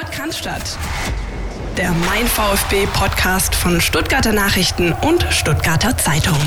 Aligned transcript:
Podcast 0.00 0.48
Der 1.76 1.90
Mein 1.90 2.24
VfB 2.26 2.86
Podcast 2.94 3.54
von 3.54 3.82
Stuttgarter 3.82 4.32
Nachrichten 4.32 4.94
und 5.06 5.22
Stuttgarter 5.24 5.94
Zeitung. 5.98 6.38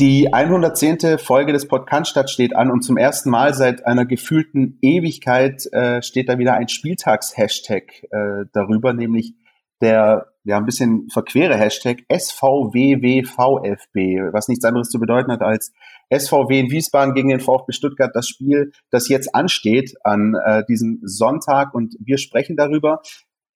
Die 0.00 0.32
110. 0.32 1.18
Folge 1.18 1.52
des 1.52 1.68
Podcast 1.68 2.32
steht 2.32 2.56
an 2.56 2.72
und 2.72 2.82
zum 2.82 2.96
ersten 2.96 3.30
Mal 3.30 3.54
seit 3.54 3.86
einer 3.86 4.06
gefühlten 4.06 4.76
Ewigkeit 4.82 5.72
äh, 5.72 6.02
steht 6.02 6.28
da 6.28 6.38
wieder 6.38 6.54
ein 6.54 6.66
Spieltags-Hashtag 6.66 8.08
äh, 8.10 8.46
darüber, 8.52 8.92
nämlich 8.92 9.34
der 9.80 10.26
ja 10.42 10.56
ein 10.56 10.66
bisschen 10.66 11.08
verquere 11.12 11.54
Hashtag 11.56 11.98
SVWWVFB, 12.12 13.94
was 14.32 14.48
nichts 14.48 14.64
anderes 14.64 14.88
zu 14.88 14.98
bedeuten 14.98 15.30
hat 15.30 15.42
als 15.42 15.72
SVW 16.10 16.58
in 16.58 16.70
Wiesbaden 16.70 17.14
gegen 17.14 17.28
den 17.28 17.40
VfB 17.40 17.72
Stuttgart, 17.72 18.10
das 18.14 18.28
Spiel, 18.28 18.72
das 18.90 19.08
jetzt 19.08 19.34
ansteht 19.34 19.94
an 20.04 20.34
äh, 20.44 20.64
diesem 20.68 21.00
Sonntag 21.02 21.74
und 21.74 21.96
wir 22.00 22.18
sprechen 22.18 22.56
darüber. 22.56 23.02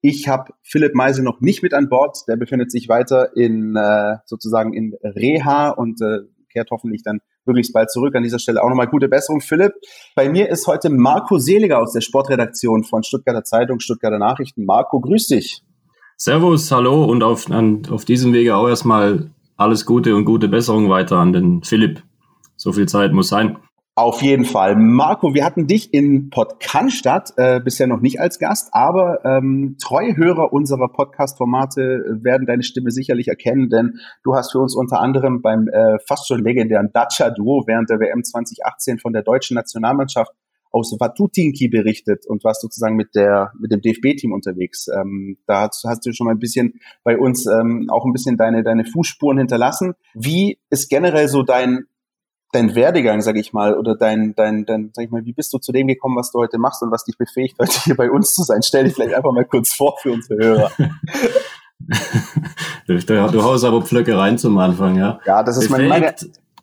Ich 0.00 0.26
habe 0.28 0.52
Philipp 0.62 0.94
Meisel 0.94 1.24
noch 1.24 1.40
nicht 1.40 1.62
mit 1.62 1.74
an 1.74 1.88
Bord, 1.88 2.24
der 2.29 2.36
befindet 2.36 2.70
sich 2.70 2.88
weiter 2.88 3.36
in 3.36 3.76
äh, 3.76 4.16
sozusagen 4.26 4.74
in 4.74 4.94
Reha 5.02 5.70
und 5.70 6.02
äh, 6.02 6.20
kehrt 6.52 6.70
hoffentlich 6.70 7.02
dann 7.02 7.20
möglichst 7.44 7.72
bald 7.72 7.90
zurück. 7.90 8.14
An 8.14 8.22
dieser 8.22 8.38
Stelle 8.38 8.62
auch 8.62 8.68
nochmal 8.68 8.88
gute 8.88 9.08
Besserung, 9.08 9.40
Philipp. 9.40 9.72
Bei 10.14 10.29
mir 10.29 10.48
ist 10.48 10.66
heute 10.66 10.90
Marco 10.90 11.38
Seliger 11.38 11.80
aus 11.80 11.93
der 11.93 12.00
Sportredaktion 12.00 12.84
von 12.84 13.02
Stuttgarter 13.02 13.44
Zeitung, 13.44 13.80
Stuttgarter 13.80 14.18
Nachrichten. 14.18 14.64
Marco, 14.64 15.00
grüß 15.00 15.29
dich. 15.29 15.62
Servus, 16.16 16.71
hallo 16.71 17.04
und 17.04 17.22
auf, 17.22 17.50
an, 17.50 17.82
auf 17.90 18.04
diesem 18.04 18.32
Wege 18.32 18.57
auch 18.57 18.68
erstmal 18.68 19.30
alles 19.57 19.86
Gute 19.86 20.14
und 20.14 20.24
gute 20.24 20.48
Besserung 20.48 20.88
weiter 20.88 21.16
an 21.16 21.32
den 21.32 21.62
Philipp. 21.64 22.02
So 22.62 22.72
viel 22.72 22.86
Zeit 22.86 23.12
muss 23.12 23.29
sein. 23.29 23.57
Auf 23.96 24.22
jeden 24.22 24.44
Fall. 24.44 24.76
Marco, 24.76 25.34
wir 25.34 25.44
hatten 25.44 25.66
dich 25.66 25.93
in 25.93 26.30
Podcast 26.30 27.35
äh, 27.36 27.61
bisher 27.61 27.88
noch 27.88 28.00
nicht 28.00 28.21
als 28.21 28.38
Gast, 28.38 28.68
aber 28.71 29.22
ähm, 29.25 29.76
treue 29.82 30.16
Hörer 30.16 30.52
unserer 30.52 30.88
Podcast-Formate 30.88 32.20
werden 32.22 32.47
deine 32.47 32.62
Stimme 32.62 32.92
sicherlich 32.92 33.27
erkennen, 33.27 33.68
denn 33.68 33.98
du 34.22 34.34
hast 34.34 34.52
für 34.52 34.60
uns 34.60 34.77
unter 34.77 35.00
anderem 35.00 35.42
beim 35.42 35.66
äh, 35.66 35.98
fast 36.06 36.28
schon 36.28 36.44
legendären 36.44 36.90
Dacia-Duo 36.94 37.64
während 37.66 37.90
der 37.90 37.98
WM 37.98 38.22
2018 38.22 39.00
von 39.00 39.12
der 39.12 39.22
deutschen 39.22 39.56
Nationalmannschaft 39.56 40.30
aus 40.70 40.96
Watutinki 40.98 41.68
berichtet 41.68 42.24
und 42.27 42.44
warst 42.44 42.62
sozusagen 42.62 42.96
mit 42.96 43.14
der 43.14 43.52
mit 43.60 43.72
dem 43.72 43.80
DFB-Team 43.80 44.33
unterwegs. 44.33 44.86
Ähm, 44.88 45.36
da 45.46 45.62
hast, 45.62 45.84
hast, 45.86 46.06
du 46.06 46.12
schon 46.12 46.27
mal 46.27 46.33
ein 46.33 46.38
bisschen 46.38 46.80
bei 47.05 47.18
uns 47.18 47.46
ähm, 47.46 47.88
auch 47.90 48.06
ein 48.06 48.12
bisschen 48.12 48.36
deine 48.36 48.62
deine 48.62 48.84
Fußspuren 48.84 49.38
hinterlassen. 49.38 49.94
Wie 50.14 50.58
ist 50.70 50.88
generell 50.88 51.28
so 51.28 51.42
dein 51.42 51.84
dein 52.53 52.75
Werdegang, 52.75 53.22
sag 53.22 53.36
ich 53.36 53.53
mal, 53.53 53.75
oder 53.75 53.97
dein, 53.97 54.34
dein, 54.36 54.64
dein, 54.64 54.91
sag 54.95 55.06
ich 55.06 55.11
mal, 55.11 55.25
wie 55.25 55.33
bist 55.33 55.53
du 55.53 55.58
zu 55.58 55.72
dem 55.72 55.89
gekommen, 55.89 56.17
was 56.17 56.31
du 56.31 56.39
heute 56.39 56.58
machst 56.58 56.83
und 56.83 56.92
was 56.92 57.05
dich 57.05 57.19
befähigt, 57.19 57.56
heute 57.58 57.72
hier 57.84 57.97
bei 57.97 58.11
uns 58.11 58.34
zu 58.34 58.42
sein? 58.42 58.62
Stell 58.62 58.84
dich 58.84 58.95
vielleicht 58.95 59.14
einfach 59.14 59.33
mal 59.33 59.45
kurz 59.45 59.75
vor 59.75 59.97
für 60.00 60.12
unsere 60.12 60.39
Hörer. 60.39 60.70
du, 62.86 62.98
du 62.98 63.42
haust 63.42 63.64
aber 63.64 63.83
Pflöcke 63.83 64.17
rein 64.17 64.39
zum 64.39 64.56
Anfang, 64.58 64.97
ja. 64.97 65.19
Ja, 65.27 65.42
das 65.42 65.56
ist 65.56 65.70
meine, 65.70 65.89
meine, 65.89 66.14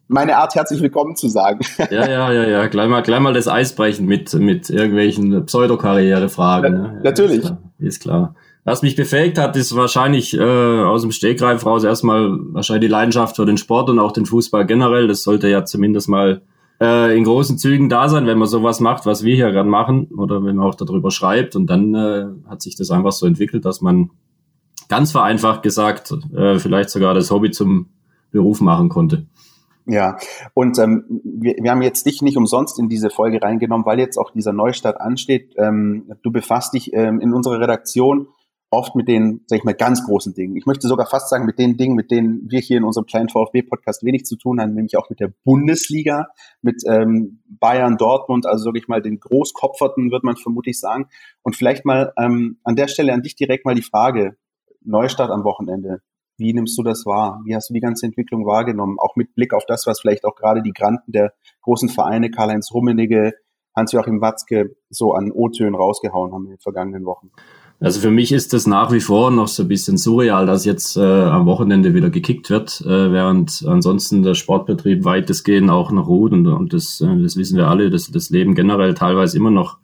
meine 0.08 0.38
Art, 0.38 0.56
herzlich 0.56 0.82
willkommen 0.82 1.16
zu 1.16 1.28
sagen. 1.28 1.60
ja, 1.90 2.08
ja, 2.08 2.32
ja, 2.32 2.48
ja. 2.48 2.68
Gleich 2.68 2.88
mal, 2.88 3.02
gleich 3.02 3.20
mal 3.20 3.34
das 3.34 3.48
Eis 3.48 3.74
brechen 3.74 4.06
mit, 4.06 4.34
mit 4.34 4.70
irgendwelchen 4.70 5.46
Pseudokarrierefragen. 5.46 6.76
Ja, 6.76 6.82
ne? 6.82 7.02
Natürlich. 7.04 7.40
Ist 7.40 7.46
klar. 7.46 7.62
Ist 7.80 8.02
klar. 8.02 8.36
Was 8.70 8.84
mich 8.84 8.96
befähigt 8.96 9.40
hat, 9.40 9.56
ist 9.56 9.76
wahrscheinlich 9.76 10.38
äh, 10.38 10.84
aus 10.84 11.02
dem 11.02 11.10
Stegreif 11.10 11.66
raus 11.66 11.84
erstmal 11.84 12.38
wahrscheinlich 12.54 12.88
die 12.88 12.92
Leidenschaft 12.92 13.36
für 13.36 13.48
den 13.48 13.58
Sport 13.58 13.90
und 13.90 13.98
auch 13.98 14.12
den 14.12 14.28
Fußball 14.28 14.68
generell. 14.68 15.08
Das 15.08 15.24
sollte 15.24 15.50
ja 15.50 15.66
zumindest 15.66 16.08
mal 16.08 16.44
äh, 16.80 17.18
in 17.18 17.24
großen 17.24 17.58
Zügen 17.58 17.90
da 17.90 18.10
sein, 18.10 18.28
wenn 18.28 18.38
man 18.38 18.48
sowas 18.48 18.80
macht, 18.80 19.08
was 19.08 19.24
wir 19.24 19.34
hier 19.34 19.52
gerade 19.52 19.68
machen 19.68 20.10
oder 20.16 20.44
wenn 20.44 20.58
man 20.58 20.68
auch 20.68 20.76
darüber 20.76 21.10
schreibt. 21.10 21.56
Und 21.56 21.66
dann 21.66 21.96
äh, 21.96 22.26
hat 22.48 22.62
sich 22.62 22.76
das 22.76 22.92
einfach 22.92 23.12
so 23.12 23.26
entwickelt, 23.26 23.66
dass 23.66 23.82
man 23.82 24.12
ganz 24.88 25.14
vereinfacht 25.14 25.64
gesagt 25.64 26.14
äh, 26.38 26.60
vielleicht 26.60 26.92
sogar 26.92 27.16
das 27.16 27.32
Hobby 27.32 27.50
zum 27.50 27.88
Beruf 28.30 28.62
machen 28.62 28.90
konnte. 28.90 29.26
Ja, 29.88 30.18
und 30.54 30.78
ähm, 30.78 31.06
wir, 31.24 31.56
wir 31.60 31.72
haben 31.72 31.82
jetzt 31.82 32.06
dich 32.06 32.22
nicht 32.22 32.38
umsonst 32.38 32.78
in 32.78 32.88
diese 32.88 33.10
Folge 33.10 33.42
reingenommen, 33.42 33.88
weil 33.88 33.98
jetzt 33.98 34.20
auch 34.20 34.30
dieser 34.30 34.54
Neustart 34.54 35.02
ansteht. 35.02 35.56
Ähm, 35.58 36.12
du 36.22 36.32
befasst 36.32 36.76
dich 36.76 36.94
ähm, 36.94 37.20
in 37.20 37.34
unserer 37.34 37.60
Redaktion 37.60 38.28
oft 38.72 38.96
mit 38.96 39.08
den, 39.08 39.42
sag 39.48 39.58
ich 39.58 39.64
mal, 39.64 39.74
ganz 39.74 40.06
großen 40.06 40.34
Dingen. 40.34 40.56
Ich 40.56 40.66
möchte 40.66 40.88
sogar 40.88 41.08
fast 41.08 41.30
sagen, 41.30 41.46
mit 41.46 41.58
den 41.58 41.78
Dingen, 41.78 41.96
mit 41.96 42.12
denen 42.12 42.50
wir 42.50 42.60
hier 42.60 42.78
in 42.78 42.84
unserem 42.84 43.08
kleinen 43.08 43.30
VfB-Podcast 43.30 44.04
wenig 44.04 44.26
zu 44.26 44.36
tun 44.38 44.62
haben, 44.62 44.74
nämlich 44.74 44.98
auch 44.98 45.10
mit 45.10 45.20
der 45.20 45.34
Bundesliga, 45.44 46.28
mit 46.62 46.84
ähm, 46.88 47.42
Bayern, 47.48 47.98
Dortmund, 47.98 48.46
also 48.46 48.66
sag 48.66 48.78
ich 48.78 48.88
mal, 48.88 49.02
den 49.02 49.20
Großkopferten, 49.20 50.12
wird 50.12 50.24
man 50.24 50.36
vermutlich 50.36 50.80
sagen. 50.80 51.08
Und 51.42 51.56
vielleicht 51.56 51.86
mal 51.86 52.14
ähm, 52.18 52.60
an 52.64 52.76
der 52.76 52.88
Stelle 52.88 53.14
an 53.14 53.24
dich 53.24 53.36
direkt 53.36 53.66
mal 53.66 53.76
die 53.76 53.82
Frage, 53.82 54.38
Neustart 54.82 55.32
am 55.32 55.44
Wochenende. 55.44 56.02
Wie 56.38 56.54
nimmst 56.54 56.78
du 56.78 56.84
das 56.84 57.06
wahr? 57.06 57.42
Wie 57.46 57.54
hast 57.54 57.70
du 57.70 57.74
die 57.74 57.82
ganze 57.82 58.06
Entwicklung 58.06 58.46
wahrgenommen? 58.46 58.98
Auch 58.98 59.16
mit 59.18 59.36
Blick 59.36 59.54
auf 59.54 59.66
das, 59.66 59.86
was 59.88 60.00
vielleicht 60.00 60.24
auch 60.24 60.36
gerade 60.36 60.62
die 60.62 60.72
Granten 60.72 61.12
der 61.12 61.34
großen 61.62 61.90
Vereine, 61.90 62.32
Karl-Heinz 62.32 62.72
Rummenigge, 62.74 63.34
Hans-Joachim 63.76 64.22
Watzke 64.22 64.76
so 64.90 65.14
an 65.14 65.32
O-Tönen 65.32 65.76
rausgehauen 65.76 66.34
haben 66.34 66.46
in 66.46 66.52
den 66.52 66.60
vergangenen 66.60 67.06
Wochen. 67.06 67.32
Also 67.82 68.02
für 68.02 68.12
mich 68.12 68.34
ist 68.34 68.52
das 68.52 68.68
nach 68.68 68.92
wie 68.92 69.00
vor 69.00 69.32
noch 69.32 69.48
so 69.48 69.64
ein 69.64 69.70
bisschen 69.70 69.98
surreal, 69.98 70.46
dass 70.46 70.66
jetzt 70.66 70.98
äh, 70.98 71.02
am 71.02 71.46
Wochenende 71.46 71.94
wieder 71.94 72.10
gekickt 72.10 72.50
wird, 72.50 72.82
äh, 72.82 73.12
während 73.12 73.64
ansonsten 73.66 74.22
der 74.22 74.34
Sportbetrieb 74.34 75.06
weitestgehend 75.06 75.70
auch 75.70 75.90
noch 75.92 76.08
ruht 76.08 76.34
und, 76.34 76.46
und 76.46 76.74
das, 76.74 77.00
äh, 77.00 77.22
das 77.22 77.38
wissen 77.38 77.58
wir 77.58 77.70
alle, 77.70 77.90
dass 77.90 78.12
das 78.12 78.32
Leben 78.32 78.54
generell 78.54 78.96
teilweise 78.96 79.38
immer 79.38 79.52
noch 79.52 79.78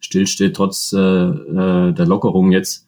stillsteht, 0.00 0.56
trotz 0.56 0.92
äh, 0.92 0.98
äh, 0.98 1.92
der 1.92 2.06
Lockerung 2.06 2.52
jetzt. 2.52 2.86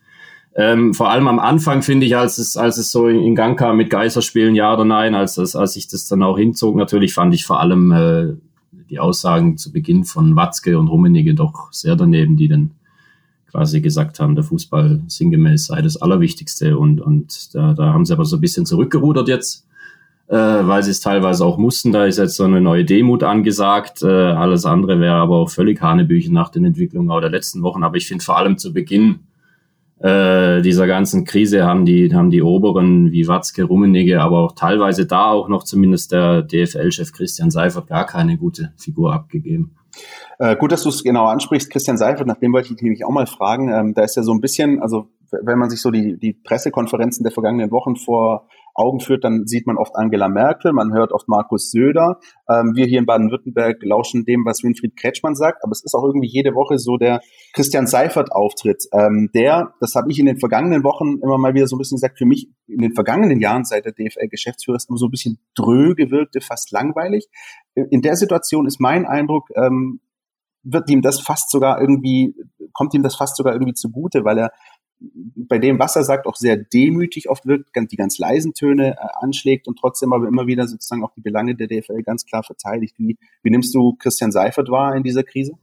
Ähm, 0.54 0.92
vor 0.92 1.10
allem 1.10 1.28
am 1.28 1.38
Anfang 1.38 1.80
finde 1.80 2.04
ich, 2.04 2.16
als 2.16 2.36
es, 2.36 2.58
als 2.58 2.76
es 2.76 2.92
so 2.92 3.08
in 3.08 3.34
Gang 3.34 3.58
kam 3.58 3.78
mit 3.78 3.88
Geisterspielen, 3.88 4.54
ja 4.54 4.74
oder 4.74 4.84
nein, 4.84 5.14
als, 5.14 5.36
das, 5.36 5.56
als 5.56 5.76
ich 5.76 5.88
das 5.88 6.06
dann 6.06 6.22
auch 6.22 6.36
hinzog, 6.36 6.76
natürlich 6.76 7.14
fand 7.14 7.32
ich 7.34 7.46
vor 7.46 7.60
allem 7.60 7.92
äh, 7.92 8.34
die 8.90 8.98
Aussagen 8.98 9.56
zu 9.56 9.72
Beginn 9.72 10.04
von 10.04 10.36
Watzke 10.36 10.78
und 10.78 10.88
Rummenigge 10.88 11.34
doch 11.34 11.72
sehr 11.72 11.96
daneben, 11.96 12.36
die 12.36 12.48
dann 12.48 12.72
quasi 13.50 13.80
gesagt 13.80 14.20
haben, 14.20 14.34
der 14.34 14.44
Fußball 14.44 15.00
sinngemäß 15.06 15.66
sei 15.66 15.82
das 15.82 16.00
Allerwichtigste. 16.00 16.78
Und, 16.78 17.00
und 17.00 17.54
da, 17.54 17.74
da 17.74 17.92
haben 17.92 18.04
sie 18.04 18.12
aber 18.12 18.24
so 18.24 18.36
ein 18.36 18.40
bisschen 18.40 18.66
zurückgerudert 18.66 19.28
jetzt, 19.28 19.66
äh, 20.28 20.36
weil 20.36 20.82
sie 20.82 20.90
es 20.90 21.00
teilweise 21.00 21.44
auch 21.44 21.58
mussten. 21.58 21.92
Da 21.92 22.04
ist 22.06 22.18
jetzt 22.18 22.36
so 22.36 22.44
eine 22.44 22.60
neue 22.60 22.84
Demut 22.84 23.22
angesagt. 23.22 24.02
Äh, 24.02 24.06
alles 24.06 24.64
andere 24.64 25.00
wäre 25.00 25.16
aber 25.16 25.36
auch 25.36 25.50
völlig 25.50 25.80
Hanebüchen 25.82 26.32
nach 26.32 26.50
den 26.50 26.64
Entwicklungen 26.64 27.10
auch 27.10 27.20
der 27.20 27.30
letzten 27.30 27.62
Wochen. 27.62 27.82
Aber 27.82 27.96
ich 27.96 28.06
finde 28.06 28.24
vor 28.24 28.38
allem 28.38 28.58
zu 28.58 28.72
Beginn 28.72 29.20
äh, 30.00 30.62
dieser 30.62 30.86
ganzen 30.86 31.26
Krise 31.26 31.64
haben 31.64 31.84
die, 31.84 32.14
haben 32.14 32.30
die 32.30 32.42
Oberen 32.42 33.12
wie 33.12 33.28
Watzke, 33.28 33.64
Rummenigge, 33.64 34.22
aber 34.22 34.38
auch 34.38 34.52
teilweise 34.52 35.06
da 35.06 35.26
auch 35.26 35.48
noch 35.48 35.62
zumindest 35.62 36.12
der 36.12 36.42
DFL-Chef 36.42 37.12
Christian 37.12 37.50
Seifert 37.50 37.88
gar 37.88 38.06
keine 38.06 38.38
gute 38.38 38.72
Figur 38.76 39.12
abgegeben. 39.12 39.72
Äh, 40.38 40.56
gut, 40.56 40.72
dass 40.72 40.82
du 40.82 40.88
es 40.88 41.02
genau 41.02 41.26
ansprichst, 41.26 41.70
Christian 41.70 41.98
Seifert, 41.98 42.26
nach 42.26 42.38
dem 42.38 42.52
wollte 42.52 42.68
ich 42.68 42.74
dich 42.74 42.82
nämlich 42.82 43.04
auch 43.04 43.10
mal 43.10 43.26
fragen. 43.26 43.72
Ähm, 43.72 43.94
da 43.94 44.02
ist 44.02 44.16
ja 44.16 44.22
so 44.22 44.32
ein 44.32 44.40
bisschen, 44.40 44.80
also 44.80 45.08
wenn 45.42 45.58
man 45.58 45.70
sich 45.70 45.80
so 45.80 45.90
die, 45.90 46.18
die 46.18 46.32
Pressekonferenzen 46.32 47.22
der 47.24 47.32
vergangenen 47.32 47.70
Wochen 47.70 47.96
vor 47.96 48.48
Augen 48.74 49.00
führt, 49.00 49.24
dann 49.24 49.46
sieht 49.46 49.66
man 49.66 49.76
oft 49.76 49.96
Angela 49.96 50.28
Merkel, 50.28 50.72
man 50.72 50.92
hört 50.92 51.12
oft 51.12 51.28
Markus 51.28 51.70
Söder. 51.70 52.18
Ähm, 52.48 52.72
wir 52.74 52.86
hier 52.86 52.98
in 52.98 53.06
Baden-Württemberg 53.06 53.82
lauschen 53.82 54.24
dem, 54.24 54.44
was 54.44 54.62
Winfried 54.62 54.96
Kretschmann 54.96 55.34
sagt, 55.34 55.62
aber 55.64 55.72
es 55.72 55.84
ist 55.84 55.94
auch 55.94 56.04
irgendwie 56.04 56.28
jede 56.28 56.54
Woche 56.54 56.78
so 56.78 56.96
der 56.96 57.20
Christian 57.52 57.86
Seifert-Auftritt. 57.86 58.84
Ähm, 58.92 59.30
der, 59.34 59.74
das 59.80 59.94
habe 59.94 60.10
ich 60.10 60.18
in 60.18 60.26
den 60.26 60.38
vergangenen 60.38 60.84
Wochen 60.84 61.18
immer 61.22 61.38
mal 61.38 61.54
wieder 61.54 61.66
so 61.66 61.76
ein 61.76 61.78
bisschen 61.78 61.96
gesagt, 61.96 62.18
für 62.18 62.26
mich 62.26 62.48
in 62.66 62.78
den 62.78 62.94
vergangenen 62.94 63.40
Jahren 63.40 63.64
seit 63.64 63.84
der 63.84 63.92
DFL-Geschäftsführer 63.92 64.76
ist 64.76 64.88
immer 64.88 64.98
so 64.98 65.06
ein 65.06 65.10
bisschen 65.10 65.38
dröge 65.54 66.10
wirkte, 66.10 66.40
fast 66.40 66.70
langweilig. 66.72 67.28
In 67.74 68.02
der 68.02 68.16
Situation 68.16 68.66
ist 68.66 68.80
mein 68.80 69.06
Eindruck, 69.06 69.48
ähm, 69.56 70.00
wird 70.62 70.90
ihm 70.90 71.02
das 71.02 71.20
fast 71.20 71.50
sogar 71.50 71.80
irgendwie, 71.80 72.34
kommt 72.72 72.94
ihm 72.94 73.02
das 73.02 73.16
fast 73.16 73.36
sogar 73.36 73.54
irgendwie 73.54 73.74
zugute, 73.74 74.24
weil 74.24 74.38
er 74.38 74.50
bei 75.00 75.58
dem, 75.58 75.78
was 75.78 75.96
er 75.96 76.04
sagt, 76.04 76.26
auch 76.26 76.36
sehr 76.36 76.56
demütig 76.56 77.30
oft 77.30 77.46
wirkt, 77.46 77.70
die 77.90 77.96
ganz 77.96 78.18
leisen 78.18 78.54
Töne 78.54 78.92
äh, 78.92 79.06
anschlägt 79.20 79.66
und 79.66 79.78
trotzdem 79.78 80.12
aber 80.12 80.28
immer 80.28 80.46
wieder 80.46 80.66
sozusagen 80.66 81.04
auch 81.04 81.12
die 81.12 81.22
Belange 81.22 81.54
der 81.54 81.68
DFL 81.68 82.02
ganz 82.02 82.26
klar 82.26 82.42
verteidigt. 82.42 82.94
Wie, 82.98 83.18
wie 83.42 83.50
nimmst 83.50 83.74
du 83.74 83.96
Christian 83.98 84.32
Seifert 84.32 84.68
wahr 84.68 84.94
in 84.94 85.02
dieser 85.02 85.22
Krise? 85.22 85.54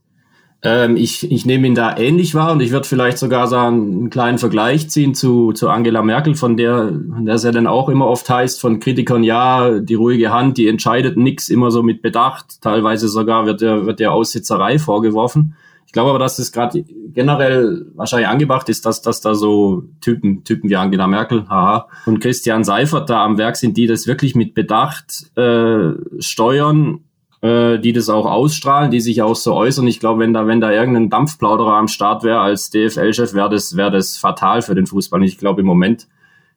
Ähm, 0.60 0.96
ich, 0.96 1.30
ich 1.30 1.46
nehme 1.46 1.68
ihn 1.68 1.76
da 1.76 1.96
ähnlich 1.96 2.34
wahr 2.34 2.50
und 2.50 2.60
ich 2.60 2.72
würde 2.72 2.88
vielleicht 2.88 3.18
sogar 3.18 3.46
sagen, 3.46 3.92
einen 3.92 4.10
kleinen 4.10 4.38
Vergleich 4.38 4.90
ziehen 4.90 5.14
zu, 5.14 5.52
zu 5.52 5.68
Angela 5.68 6.02
Merkel, 6.02 6.34
von 6.34 6.56
der, 6.56 6.88
von 6.88 7.24
der 7.26 7.36
es 7.36 7.44
ja 7.44 7.52
dann 7.52 7.68
auch 7.68 7.88
immer 7.88 8.08
oft 8.08 8.28
heißt 8.28 8.60
von 8.60 8.80
Kritikern, 8.80 9.22
ja, 9.22 9.78
die 9.78 9.94
ruhige 9.94 10.32
Hand, 10.32 10.58
die 10.58 10.66
entscheidet 10.66 11.16
nichts, 11.16 11.48
immer 11.48 11.70
so 11.70 11.84
mit 11.84 12.02
Bedacht. 12.02 12.60
Teilweise 12.60 13.08
sogar 13.08 13.46
wird 13.46 13.60
der, 13.60 13.86
wird 13.86 14.00
der 14.00 14.12
Aussitzerei 14.12 14.80
vorgeworfen. 14.80 15.54
Ich 15.88 15.92
glaube 15.92 16.10
aber, 16.10 16.18
dass 16.18 16.38
es 16.38 16.52
gerade 16.52 16.84
generell 17.14 17.86
wahrscheinlich 17.94 18.28
angebracht 18.28 18.68
ist, 18.68 18.84
dass, 18.84 19.00
dass 19.00 19.22
da 19.22 19.34
so 19.34 19.84
Typen, 20.02 20.44
Typen 20.44 20.68
wie 20.68 20.76
Angela 20.76 21.06
Merkel, 21.06 21.48
haha, 21.48 21.88
und 22.04 22.20
Christian 22.20 22.62
Seifert 22.62 23.08
da 23.08 23.24
am 23.24 23.38
Werk 23.38 23.56
sind, 23.56 23.78
die 23.78 23.86
das 23.86 24.06
wirklich 24.06 24.34
mit 24.34 24.52
Bedacht 24.52 25.34
äh, 25.36 25.92
steuern 26.18 27.00
äh, 27.40 27.78
die 27.78 27.92
das 27.92 28.08
auch 28.08 28.26
ausstrahlen, 28.26 28.90
die 28.90 29.00
sich 29.00 29.22
auch 29.22 29.36
so 29.36 29.54
äußern. 29.54 29.86
Ich 29.86 30.00
glaube, 30.00 30.20
wenn 30.20 30.34
da, 30.34 30.46
wenn 30.46 30.60
da 30.60 30.72
irgendein 30.72 31.08
Dampfplauderer 31.08 31.74
am 31.74 31.88
Start 31.88 32.22
wäre 32.22 32.40
als 32.40 32.70
DFL-Chef, 32.70 33.32
wäre 33.32 33.48
das, 33.48 33.76
wäre 33.76 33.90
das 33.90 34.18
fatal 34.18 34.60
für 34.60 34.74
den 34.74 34.86
Fußball. 34.86 35.20
Und 35.20 35.26
ich 35.26 35.38
glaube, 35.38 35.60
im 35.60 35.66
Moment 35.66 36.06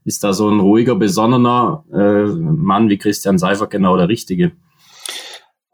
ist 0.04 0.24
da 0.24 0.34
so 0.34 0.50
ein 0.50 0.60
ruhiger, 0.60 0.96
besonnener 0.96 1.86
äh, 1.94 2.26
Mann 2.26 2.90
wie 2.90 2.98
Christian 2.98 3.38
Seifert 3.38 3.70
genau 3.70 3.96
der 3.96 4.10
Richtige. 4.10 4.52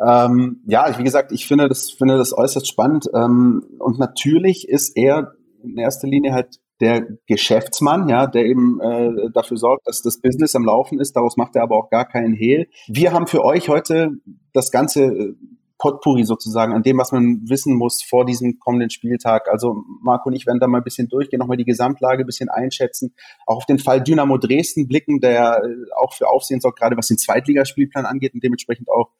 Ähm, 0.05 0.61
ja, 0.65 0.97
wie 0.97 1.03
gesagt, 1.03 1.31
ich 1.31 1.47
finde 1.47 1.67
das, 1.67 1.91
finde 1.91 2.17
das 2.17 2.37
äußerst 2.37 2.67
spannend. 2.67 3.07
Ähm, 3.13 3.63
und 3.79 3.99
natürlich 3.99 4.67
ist 4.67 4.95
er 4.95 5.33
in 5.63 5.77
erster 5.77 6.07
Linie 6.07 6.33
halt 6.33 6.59
der 6.79 7.07
Geschäftsmann, 7.25 8.07
ja, 8.07 8.27
der 8.27 8.45
eben 8.45 8.79
äh, 8.79 9.31
dafür 9.33 9.57
sorgt, 9.57 9.87
dass 9.87 10.03
das 10.03 10.21
Business 10.21 10.55
am 10.55 10.63
Laufen 10.63 10.99
ist. 10.99 11.15
Daraus 11.15 11.35
macht 11.37 11.55
er 11.55 11.63
aber 11.63 11.75
auch 11.75 11.89
gar 11.89 12.05
keinen 12.05 12.33
Hehl. 12.33 12.67
Wir 12.87 13.13
haben 13.13 13.27
für 13.27 13.43
euch 13.43 13.67
heute 13.69 14.11
das 14.53 14.71
Ganze 14.71 15.05
äh, 15.05 15.35
Potpourri 15.77 16.23
sozusagen 16.23 16.73
an 16.73 16.83
dem, 16.83 16.97
was 16.97 17.11
man 17.11 17.41
wissen 17.47 17.75
muss 17.75 18.01
vor 18.01 18.25
diesem 18.25 18.59
kommenden 18.59 18.89
Spieltag. 18.89 19.47
Also 19.49 19.83
Marco 20.01 20.29
und 20.29 20.35
ich 20.35 20.47
werden 20.47 20.59
da 20.59 20.67
mal 20.67 20.79
ein 20.79 20.83
bisschen 20.83 21.07
durchgehen, 21.07 21.39
nochmal 21.39 21.57
die 21.57 21.65
Gesamtlage 21.65 22.23
ein 22.23 22.25
bisschen 22.25 22.49
einschätzen, 22.49 23.13
auch 23.45 23.57
auf 23.57 23.65
den 23.65 23.79
Fall 23.79 24.01
Dynamo 24.01 24.37
Dresden 24.37 24.87
blicken, 24.87 25.19
der 25.19 25.61
äh, 25.63 25.91
auch 25.95 26.13
für 26.13 26.27
Aufsehen 26.29 26.61
sorgt, 26.61 26.79
gerade 26.79 26.97
was 26.97 27.07
den 27.07 27.17
Zweitligaspielplan 27.17 28.05
angeht 28.05 28.33
und 28.33 28.43
dementsprechend 28.43 28.89
auch 28.89 29.11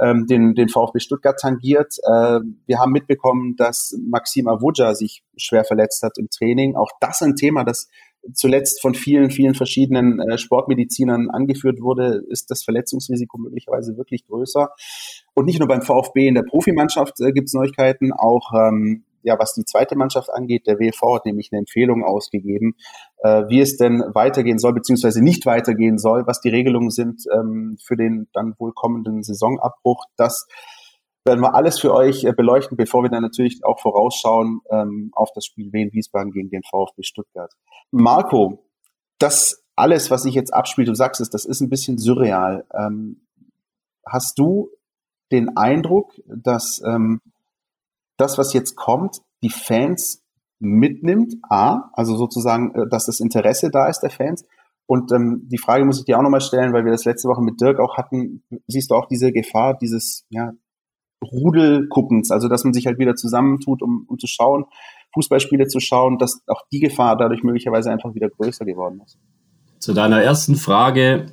ähm, 0.00 0.26
den, 0.26 0.54
den 0.54 0.68
VfB 0.68 1.00
Stuttgart 1.00 1.38
tangiert. 1.38 1.94
Äh, 2.02 2.40
wir 2.66 2.78
haben 2.78 2.92
mitbekommen, 2.92 3.56
dass 3.56 3.94
Maxim 4.06 4.48
Avuja 4.48 4.94
sich 4.94 5.22
schwer 5.36 5.64
verletzt 5.64 6.02
hat 6.02 6.18
im 6.18 6.28
Training. 6.30 6.76
Auch 6.76 6.90
das 7.00 7.20
ein 7.22 7.36
Thema, 7.36 7.64
das 7.64 7.88
zuletzt 8.32 8.80
von 8.80 8.94
vielen, 8.94 9.30
vielen 9.30 9.54
verschiedenen 9.54 10.20
äh, 10.20 10.38
Sportmedizinern 10.38 11.30
angeführt 11.30 11.80
wurde, 11.80 12.22
ist 12.28 12.50
das 12.50 12.62
Verletzungsrisiko 12.64 13.38
möglicherweise 13.38 13.96
wirklich 13.96 14.26
größer. 14.26 14.70
Und 15.34 15.46
nicht 15.46 15.58
nur 15.58 15.68
beim 15.68 15.82
VfB 15.82 16.28
in 16.28 16.34
der 16.34 16.42
Profimannschaft 16.42 17.20
äh, 17.20 17.32
gibt 17.32 17.48
es 17.48 17.54
Neuigkeiten, 17.54 18.12
auch 18.12 18.52
ähm, 18.54 19.04
ja, 19.26 19.36
was 19.40 19.54
die 19.54 19.64
zweite 19.64 19.96
Mannschaft 19.96 20.32
angeht, 20.32 20.68
der 20.68 20.78
WV 20.78 21.16
hat 21.16 21.26
nämlich 21.26 21.48
eine 21.50 21.58
Empfehlung 21.58 22.04
ausgegeben, 22.04 22.76
äh, 23.18 23.42
wie 23.48 23.60
es 23.60 23.76
denn 23.76 24.04
weitergehen 24.14 24.58
soll, 24.58 24.72
beziehungsweise 24.72 25.22
nicht 25.22 25.46
weitergehen 25.46 25.98
soll, 25.98 26.28
was 26.28 26.40
die 26.40 26.48
Regelungen 26.48 26.90
sind 26.90 27.24
ähm, 27.34 27.76
für 27.82 27.96
den 27.96 28.28
dann 28.32 28.54
wohl 28.58 28.72
kommenden 28.72 29.24
Saisonabbruch. 29.24 30.04
Das 30.16 30.46
werden 31.26 31.40
wir 31.40 31.54
alles 31.54 31.78
für 31.78 31.92
euch 31.92 32.24
äh, 32.24 32.32
beleuchten, 32.32 32.76
bevor 32.76 33.02
wir 33.02 33.10
dann 33.10 33.22
natürlich 33.22 33.64
auch 33.64 33.80
vorausschauen 33.80 34.60
ähm, 34.70 35.10
auf 35.12 35.30
das 35.34 35.44
Spiel 35.44 35.72
Wien 35.72 35.92
Wiesbaden 35.92 36.32
gegen 36.32 36.50
den 36.50 36.62
VfB 36.62 37.02
Stuttgart. 37.02 37.52
Marco, 37.90 38.64
das 39.18 39.64
alles, 39.76 40.10
was 40.10 40.24
ich 40.24 40.34
jetzt 40.34 40.54
abspiele, 40.54 40.86
du 40.86 40.94
sagst 40.94 41.20
es, 41.20 41.30
das 41.30 41.44
ist 41.44 41.60
ein 41.60 41.68
bisschen 41.68 41.98
surreal. 41.98 42.64
Ähm, 42.72 43.26
hast 44.06 44.38
du 44.38 44.70
den 45.32 45.56
Eindruck, 45.56 46.14
dass 46.26 46.80
ähm, 46.86 47.20
das, 48.16 48.38
was 48.38 48.52
jetzt 48.52 48.76
kommt, 48.76 49.18
die 49.42 49.50
Fans 49.50 50.22
mitnimmt, 50.58 51.34
A, 51.50 51.90
also 51.92 52.16
sozusagen, 52.16 52.74
äh, 52.74 52.88
dass 52.88 53.06
das 53.06 53.20
Interesse 53.20 53.70
da 53.70 53.88
ist 53.88 54.00
der 54.00 54.10
Fans. 54.10 54.44
Und 54.86 55.12
ähm, 55.12 55.42
die 55.50 55.58
Frage 55.58 55.84
muss 55.84 55.98
ich 55.98 56.04
dir 56.04 56.16
auch 56.16 56.22
nochmal 56.22 56.40
stellen, 56.40 56.72
weil 56.72 56.84
wir 56.84 56.92
das 56.92 57.04
letzte 57.04 57.28
Woche 57.28 57.42
mit 57.42 57.60
Dirk 57.60 57.80
auch 57.80 57.96
hatten, 57.96 58.44
siehst 58.68 58.90
du 58.90 58.94
auch 58.94 59.06
diese 59.06 59.32
Gefahr 59.32 59.76
dieses 59.76 60.24
ja, 60.30 60.52
Rudelguckens, 61.22 62.30
also 62.30 62.48
dass 62.48 62.64
man 62.64 62.72
sich 62.72 62.86
halt 62.86 62.98
wieder 62.98 63.16
zusammentut, 63.16 63.82
um, 63.82 64.04
um 64.08 64.18
zu 64.18 64.26
schauen, 64.26 64.64
Fußballspiele 65.14 65.66
zu 65.66 65.80
schauen, 65.80 66.18
dass 66.18 66.42
auch 66.46 66.62
die 66.70 66.80
Gefahr 66.80 67.16
dadurch 67.16 67.42
möglicherweise 67.42 67.90
einfach 67.90 68.14
wieder 68.14 68.28
größer 68.28 68.64
geworden 68.64 69.00
ist. 69.04 69.18
Zu 69.78 69.94
deiner 69.94 70.22
ersten 70.22 70.56
Frage 70.56 71.26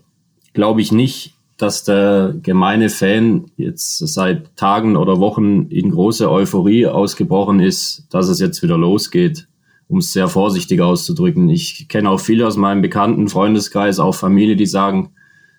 glaube 0.53 0.81
ich 0.81 0.91
nicht, 0.91 1.35
dass 1.57 1.83
der 1.83 2.33
gemeine 2.41 2.89
Fan 2.89 3.51
jetzt 3.57 3.97
seit 3.97 4.55
Tagen 4.55 4.95
oder 4.95 5.19
Wochen 5.19 5.67
in 5.67 5.91
große 5.91 6.29
Euphorie 6.29 6.87
ausgebrochen 6.87 7.59
ist, 7.59 8.07
dass 8.09 8.27
es 8.27 8.39
jetzt 8.39 8.63
wieder 8.63 8.77
losgeht, 8.77 9.47
um 9.87 9.99
es 9.99 10.13
sehr 10.13 10.27
vorsichtig 10.27 10.81
auszudrücken. 10.81 11.49
Ich 11.49 11.87
kenne 11.89 12.09
auch 12.09 12.19
viele 12.19 12.47
aus 12.47 12.57
meinem 12.57 12.81
bekannten 12.81 13.27
Freundeskreis, 13.27 13.99
auch 13.99 14.15
Familie, 14.15 14.55
die 14.55 14.65
sagen, 14.65 15.11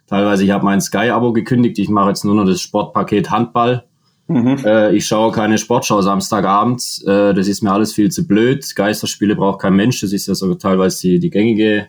teilweise, 0.06 0.44
ich 0.44 0.50
habe 0.50 0.64
mein 0.64 0.80
Sky-Abo 0.80 1.32
gekündigt, 1.32 1.78
ich 1.78 1.88
mache 1.88 2.08
jetzt 2.08 2.24
nur 2.24 2.34
noch 2.34 2.44
das 2.44 2.60
Sportpaket 2.60 3.30
Handball 3.30 3.84
Mhm. 4.26 4.58
Äh, 4.64 4.96
ich 4.96 5.06
schaue 5.06 5.32
keine 5.32 5.58
Sportschau 5.58 6.00
Samstagabend. 6.00 7.02
Äh, 7.06 7.34
das 7.34 7.48
ist 7.48 7.62
mir 7.62 7.72
alles 7.72 7.92
viel 7.92 8.10
zu 8.10 8.26
blöd. 8.26 8.74
Geisterspiele 8.74 9.36
braucht 9.36 9.60
kein 9.60 9.74
Mensch. 9.74 10.00
Das 10.00 10.12
ist 10.12 10.26
ja 10.26 10.34
sogar 10.34 10.58
teilweise 10.58 11.00
die, 11.02 11.18
die 11.18 11.30
gängige 11.30 11.88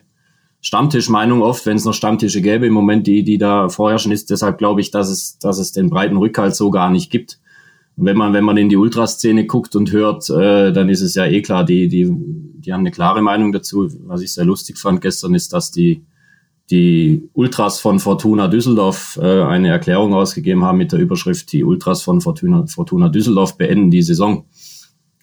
Stammtischmeinung 0.60 1.42
oft, 1.42 1.64
wenn 1.66 1.76
es 1.76 1.84
noch 1.84 1.94
Stammtische 1.94 2.42
gäbe. 2.42 2.66
Im 2.66 2.72
Moment, 2.72 3.06
die, 3.06 3.22
die 3.22 3.38
da 3.38 3.68
vorherrschen, 3.68 4.12
ist 4.12 4.30
deshalb 4.30 4.58
glaube 4.58 4.80
ich, 4.80 4.90
dass 4.90 5.08
es, 5.08 5.38
dass 5.38 5.58
es 5.58 5.72
den 5.72 5.90
breiten 5.90 6.16
Rückhalt 6.16 6.54
so 6.54 6.70
gar 6.70 6.90
nicht 6.90 7.10
gibt. 7.10 7.38
Und 7.96 8.04
wenn 8.04 8.16
man, 8.16 8.34
wenn 8.34 8.44
man 8.44 8.58
in 8.58 8.68
die 8.68 8.76
Ultraszene 8.76 9.46
guckt 9.46 9.74
und 9.74 9.90
hört, 9.92 10.28
äh, 10.28 10.72
dann 10.72 10.90
ist 10.90 11.00
es 11.00 11.14
ja 11.14 11.24
eh 11.24 11.40
klar, 11.40 11.64
die, 11.64 11.88
die, 11.88 12.06
die 12.10 12.72
haben 12.72 12.80
eine 12.80 12.90
klare 12.90 13.22
Meinung 13.22 13.52
dazu. 13.52 13.88
Was 14.04 14.20
ich 14.20 14.34
sehr 14.34 14.44
lustig 14.44 14.76
fand 14.76 15.00
gestern 15.00 15.34
ist, 15.34 15.54
dass 15.54 15.70
die 15.70 16.04
die 16.70 17.28
Ultras 17.32 17.78
von 17.78 18.00
Fortuna 18.00 18.48
Düsseldorf 18.48 19.18
äh, 19.22 19.42
eine 19.42 19.68
Erklärung 19.68 20.14
ausgegeben 20.14 20.64
haben 20.64 20.78
mit 20.78 20.92
der 20.92 20.98
Überschrift, 20.98 21.52
die 21.52 21.64
Ultras 21.64 22.02
von 22.02 22.20
Fortuna, 22.20 22.66
Fortuna 22.66 23.08
Düsseldorf 23.08 23.56
beenden 23.56 23.90
die 23.90 24.02
Saison. 24.02 24.46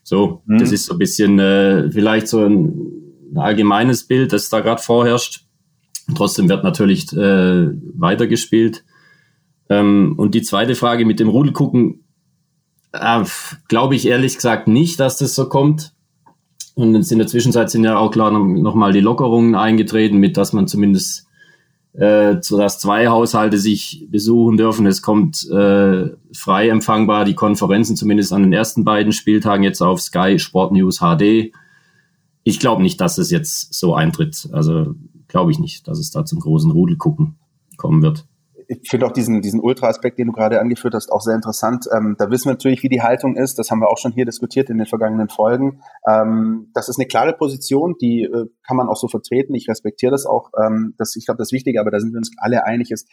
So, 0.04 0.42
mhm. 0.46 0.60
das 0.60 0.72
ist 0.72 0.86
so 0.86 0.94
ein 0.94 1.00
bisschen 1.00 1.40
äh, 1.40 1.92
vielleicht 1.92 2.28
so 2.28 2.44
ein, 2.46 2.74
ein 3.34 3.38
allgemeines 3.38 4.06
Bild, 4.06 4.32
das 4.32 4.50
da 4.50 4.62
gerade 4.62 4.82
vorherrscht. 4.82 5.46
Trotzdem 6.16 6.50
wird 6.50 6.64
natürlich 6.64 7.12
äh, 7.14 7.70
weitergespielt. 7.96 8.84
Ähm, 9.70 10.16
und 10.18 10.36
die 10.36 10.42
zweite 10.42 10.76
Frage 10.76 11.06
mit 11.06 11.20
dem 11.20 11.30
Rudelgucken, 11.30 12.06
äh, 12.94 13.24
glaube 13.68 13.96
ich 13.96 14.08
ehrlich 14.08 14.36
gesagt 14.36 14.68
nicht, 14.68 15.00
dass 15.00 15.18
das 15.18 15.36
so 15.36 15.50
kommt. 15.50 15.94
Und 16.76 16.96
in 16.96 17.18
der 17.18 17.28
Zwischenzeit 17.28 17.70
sind 17.70 17.84
ja 17.84 17.98
auch 17.98 18.12
klar 18.12 18.32
nochmal 18.32 18.90
noch 18.90 18.94
die 18.94 19.00
Lockerungen 19.00 19.56
eingetreten, 19.56 20.18
mit 20.18 20.38
dass 20.38 20.54
man 20.54 20.68
zumindest 20.68 21.28
äh, 21.94 22.38
sodass 22.42 22.80
zwei 22.80 23.08
Haushalte 23.08 23.58
sich 23.58 24.08
besuchen 24.10 24.58
dürfen. 24.58 24.86
Es 24.86 25.02
kommt 25.02 25.50
äh, 25.50 26.10
frei 26.34 26.70
empfangbar 26.70 27.26
die 27.26 27.36
Konferenzen, 27.36 27.96
zumindest 27.96 28.34
an 28.34 28.44
den 28.44 28.54
ersten 28.54 28.84
beiden 28.84 29.14
Spieltagen 29.14 29.64
jetzt 29.64 29.82
auf 29.82 30.02
Sky 30.02 30.40
Sport 30.40 30.72
News 30.74 31.00
HD. 31.00 31.52
Ich 32.44 32.60
glaube 32.60 32.82
nicht, 32.82 33.00
dass 33.00 33.18
es 33.18 33.32
jetzt 33.32 33.74
so 33.74 33.96
eintritt. 33.96 34.50
Also 34.52 34.96
glaube 35.28 35.52
ich 35.52 35.60
nicht, 35.60 35.88
dass 35.88 36.00
es 36.00 36.12
da 36.12 36.26
zum 36.26 36.40
großen 36.40 36.72
Rudelgucken 36.72 37.36
kommen 37.78 38.02
wird 38.02 38.26
ich 38.68 38.90
finde 38.90 39.06
auch 39.06 39.12
diesen, 39.12 39.42
diesen 39.42 39.60
Ultra-Aspekt, 39.60 40.20
den 40.20 40.28
du 40.28 40.34
gerade 40.34 40.60
angeführt 40.60 40.94
hast, 40.94 41.12
auch 41.12 41.22
sehr 41.22 41.36
interessant. 41.36 41.86
Ähm, 41.96 42.16
da 42.18 42.30
wissen 42.30 42.46
wir 42.46 42.54
natürlich, 42.54 42.84
wie 42.84 42.90
die 42.90 43.02
Haltung 43.02 43.36
ist. 43.36 43.60
Das 43.60 43.72
haben 43.72 43.80
wir 43.80 43.90
auch 43.90 43.98
schon 43.98 44.12
hier 44.12 44.26
diskutiert 44.26 44.70
in 44.70 44.78
den 44.78 44.88
vergangenen 44.88 45.30
Folgen. 45.30 45.82
Ähm, 46.08 46.70
das 46.74 46.90
ist 46.90 47.00
eine 47.00 47.08
klare 47.08 47.34
Position, 47.34 47.96
die 48.00 48.24
äh, 48.24 48.48
kann 48.66 48.78
man 48.78 48.88
auch 48.88 48.98
so 48.98 49.08
vertreten. 49.08 49.54
Ich 49.56 49.68
respektiere 49.70 50.12
das 50.12 50.26
auch. 50.26 50.52
Ähm, 50.60 50.96
das, 50.98 51.16
ich 51.16 51.26
glaube, 51.26 51.38
das 51.38 51.52
Wichtige, 51.52 51.80
aber 51.80 51.92
da 51.92 52.00
sind 52.00 52.14
wir 52.14 52.18
uns 52.18 52.32
alle 52.38 52.66
einig, 52.66 52.92
ist, 52.92 53.10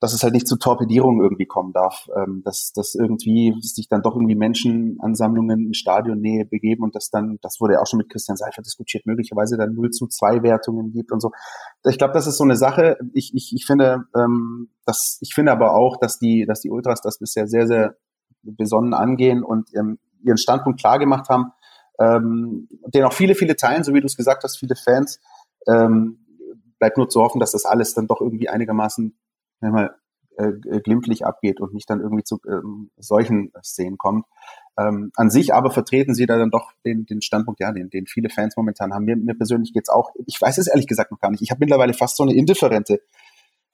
dass 0.00 0.12
es 0.12 0.22
halt 0.22 0.34
nicht 0.34 0.46
zu 0.46 0.56
Torpedierungen 0.56 1.22
irgendwie 1.22 1.46
kommen 1.46 1.72
darf, 1.72 2.08
ähm, 2.16 2.42
dass, 2.44 2.72
dass 2.74 2.94
irgendwie 2.94 3.54
sich 3.60 3.88
dann 3.88 4.02
doch 4.02 4.14
irgendwie 4.14 4.34
Menschenansammlungen 4.34 5.68
in 5.68 5.74
Stadionnähe 5.74 6.44
begeben 6.44 6.84
und 6.84 6.94
das 6.94 7.10
dann, 7.10 7.38
das 7.40 7.60
wurde 7.60 7.74
ja 7.74 7.80
auch 7.80 7.86
schon 7.86 7.98
mit 7.98 8.10
Christian 8.10 8.36
Seifert 8.36 8.66
diskutiert, 8.66 9.06
möglicherweise 9.06 9.56
dann 9.56 9.74
0 9.74 9.90
zu 9.90 10.06
2 10.06 10.42
Wertungen 10.42 10.92
gibt 10.92 11.12
und 11.12 11.20
so. 11.20 11.30
Ich 11.88 11.96
glaube, 11.96 12.12
das 12.12 12.26
ist 12.26 12.36
so 12.36 12.44
eine 12.44 12.56
Sache. 12.56 12.98
Ich, 13.14 13.32
ich, 13.34 13.54
ich 13.54 13.64
finde, 13.64 14.04
ähm, 14.14 14.68
dass, 14.84 15.18
ich 15.22 15.34
finde 15.34 15.52
aber 15.52 15.74
auch, 15.74 15.96
dass 15.98 16.18
die, 16.18 16.44
dass 16.46 16.60
die 16.60 16.70
Ultras 16.70 17.00
das 17.00 17.18
bisher 17.18 17.46
sehr, 17.46 17.66
sehr 17.66 17.96
besonnen 18.42 18.92
angehen 18.92 19.42
und 19.42 19.70
ähm, 19.74 19.98
ihren 20.22 20.38
Standpunkt 20.38 20.78
klar 20.78 20.98
gemacht 20.98 21.28
haben, 21.30 21.52
ähm, 21.98 22.68
den 22.94 23.04
auch 23.04 23.12
viele, 23.12 23.34
viele 23.34 23.56
teilen, 23.56 23.82
so 23.82 23.94
wie 23.94 24.00
du 24.00 24.06
es 24.06 24.16
gesagt 24.16 24.44
hast, 24.44 24.58
viele 24.58 24.76
Fans. 24.76 25.20
Ähm, 25.66 26.18
bleibt 26.78 26.98
nur 26.98 27.08
zu 27.08 27.22
hoffen, 27.22 27.40
dass 27.40 27.52
das 27.52 27.64
alles 27.64 27.94
dann 27.94 28.06
doch 28.06 28.20
irgendwie 28.20 28.50
einigermaßen 28.50 29.16
mal, 29.60 29.94
äh, 30.36 30.52
glimpflich 30.80 31.24
abgeht 31.24 31.60
und 31.60 31.72
nicht 31.72 31.88
dann 31.88 32.00
irgendwie 32.00 32.24
zu 32.24 32.38
ähm, 32.46 32.90
solchen 32.96 33.52
Szenen 33.62 33.96
kommt. 33.96 34.26
Ähm, 34.78 35.10
an 35.16 35.30
sich 35.30 35.54
aber 35.54 35.70
vertreten 35.70 36.14
sie 36.14 36.26
da 36.26 36.36
dann 36.36 36.50
doch 36.50 36.72
den, 36.84 37.06
den 37.06 37.22
Standpunkt, 37.22 37.60
ja, 37.60 37.72
den, 37.72 37.88
den 37.88 38.06
viele 38.06 38.28
Fans 38.28 38.56
momentan 38.56 38.92
haben. 38.92 39.04
Mir, 39.04 39.16
mir 39.16 39.34
persönlich 39.34 39.72
geht's 39.72 39.88
auch, 39.88 40.10
ich 40.26 40.40
weiß 40.40 40.58
es 40.58 40.66
ehrlich 40.66 40.86
gesagt 40.86 41.10
noch 41.10 41.20
gar 41.20 41.30
nicht. 41.30 41.42
Ich 41.42 41.50
habe 41.50 41.60
mittlerweile 41.60 41.94
fast 41.94 42.16
so 42.16 42.22
eine 42.22 42.34
indifferente 42.34 43.00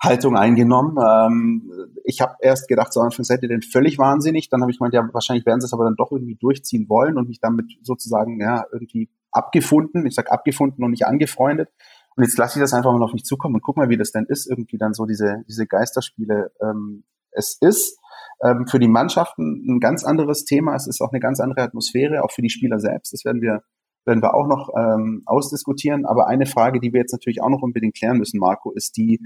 Haltung 0.01 0.37
eingenommen. 0.37 0.97
Ähm, 1.05 1.91
ich 2.05 2.21
habe 2.21 2.35
erst 2.41 2.69
gedacht, 2.69 2.93
so 2.93 3.01
Anfang 3.01 3.25
seid 3.25 3.43
ihr 3.43 3.49
denn 3.49 3.63
völlig 3.63 3.99
wahnsinnig. 3.99 4.49
Dann 4.49 4.61
habe 4.61 4.71
ich 4.71 4.79
gemeint, 4.79 4.95
ja, 4.95 5.09
wahrscheinlich 5.13 5.47
werden 5.47 5.61
sie 5.61 5.67
es 5.67 5.73
aber 5.73 5.85
dann 5.85 5.97
doch 5.97 6.11
irgendwie 6.11 6.37
durchziehen 6.37 6.89
wollen 6.89 7.17
und 7.19 7.29
mich 7.29 7.41
damit 7.41 7.67
sozusagen 7.83 8.41
ja 8.41 8.65
irgendwie 8.73 9.09
abgefunden. 9.31 10.07
Ich 10.07 10.15
sag 10.15 10.31
abgefunden 10.31 10.85
und 10.85 10.91
nicht 10.91 11.07
angefreundet. 11.07 11.71
Und 12.17 12.25
jetzt 12.25 12.39
lasse 12.39 12.59
ich 12.59 12.63
das 12.63 12.75
einfach 12.75 12.93
mal 12.93 13.03
auf 13.03 13.13
mich 13.13 13.25
zukommen 13.25 13.55
und 13.57 13.63
guck 13.63 13.77
mal, 13.77 13.89
wie 13.89 13.97
das 13.97 14.13
denn 14.13 14.27
ist, 14.29 14.49
irgendwie 14.49 14.79
dann 14.79 14.95
so 14.95 15.07
diese, 15.07 15.43
diese 15.49 15.67
Geisterspiele. 15.67 16.53
Ähm, 16.61 17.05
es 17.31 17.57
ist 17.61 17.99
ähm, 18.43 18.67
für 18.67 18.79
die 18.79 18.89
Mannschaften 18.89 19.65
ein 19.67 19.81
ganz 19.81 20.05
anderes 20.05 20.45
Thema. 20.45 20.75
Es 20.75 20.87
ist 20.87 21.01
auch 21.01 21.13
eine 21.13 21.21
ganz 21.21 21.41
andere 21.41 21.63
Atmosphäre, 21.63 22.23
auch 22.23 22.31
für 22.31 22.43
die 22.43 22.51
Spieler 22.51 22.79
selbst. 22.79 23.13
Das 23.13 23.25
werden 23.25 23.41
wir, 23.41 23.63
werden 24.05 24.23
wir 24.23 24.35
auch 24.35 24.47
noch 24.47 24.71
ähm, 24.77 25.23
ausdiskutieren. 25.27 26.05
Aber 26.05 26.27
eine 26.27 26.47
Frage, 26.47 26.81
die 26.81 26.93
wir 26.93 27.01
jetzt 27.01 27.13
natürlich 27.13 27.43
auch 27.43 27.49
noch 27.49 27.63
unbedingt 27.63 27.97
klären 27.97 28.19
müssen, 28.19 28.39
Marco, 28.39 28.73
ist 28.73 28.97
die 28.97 29.21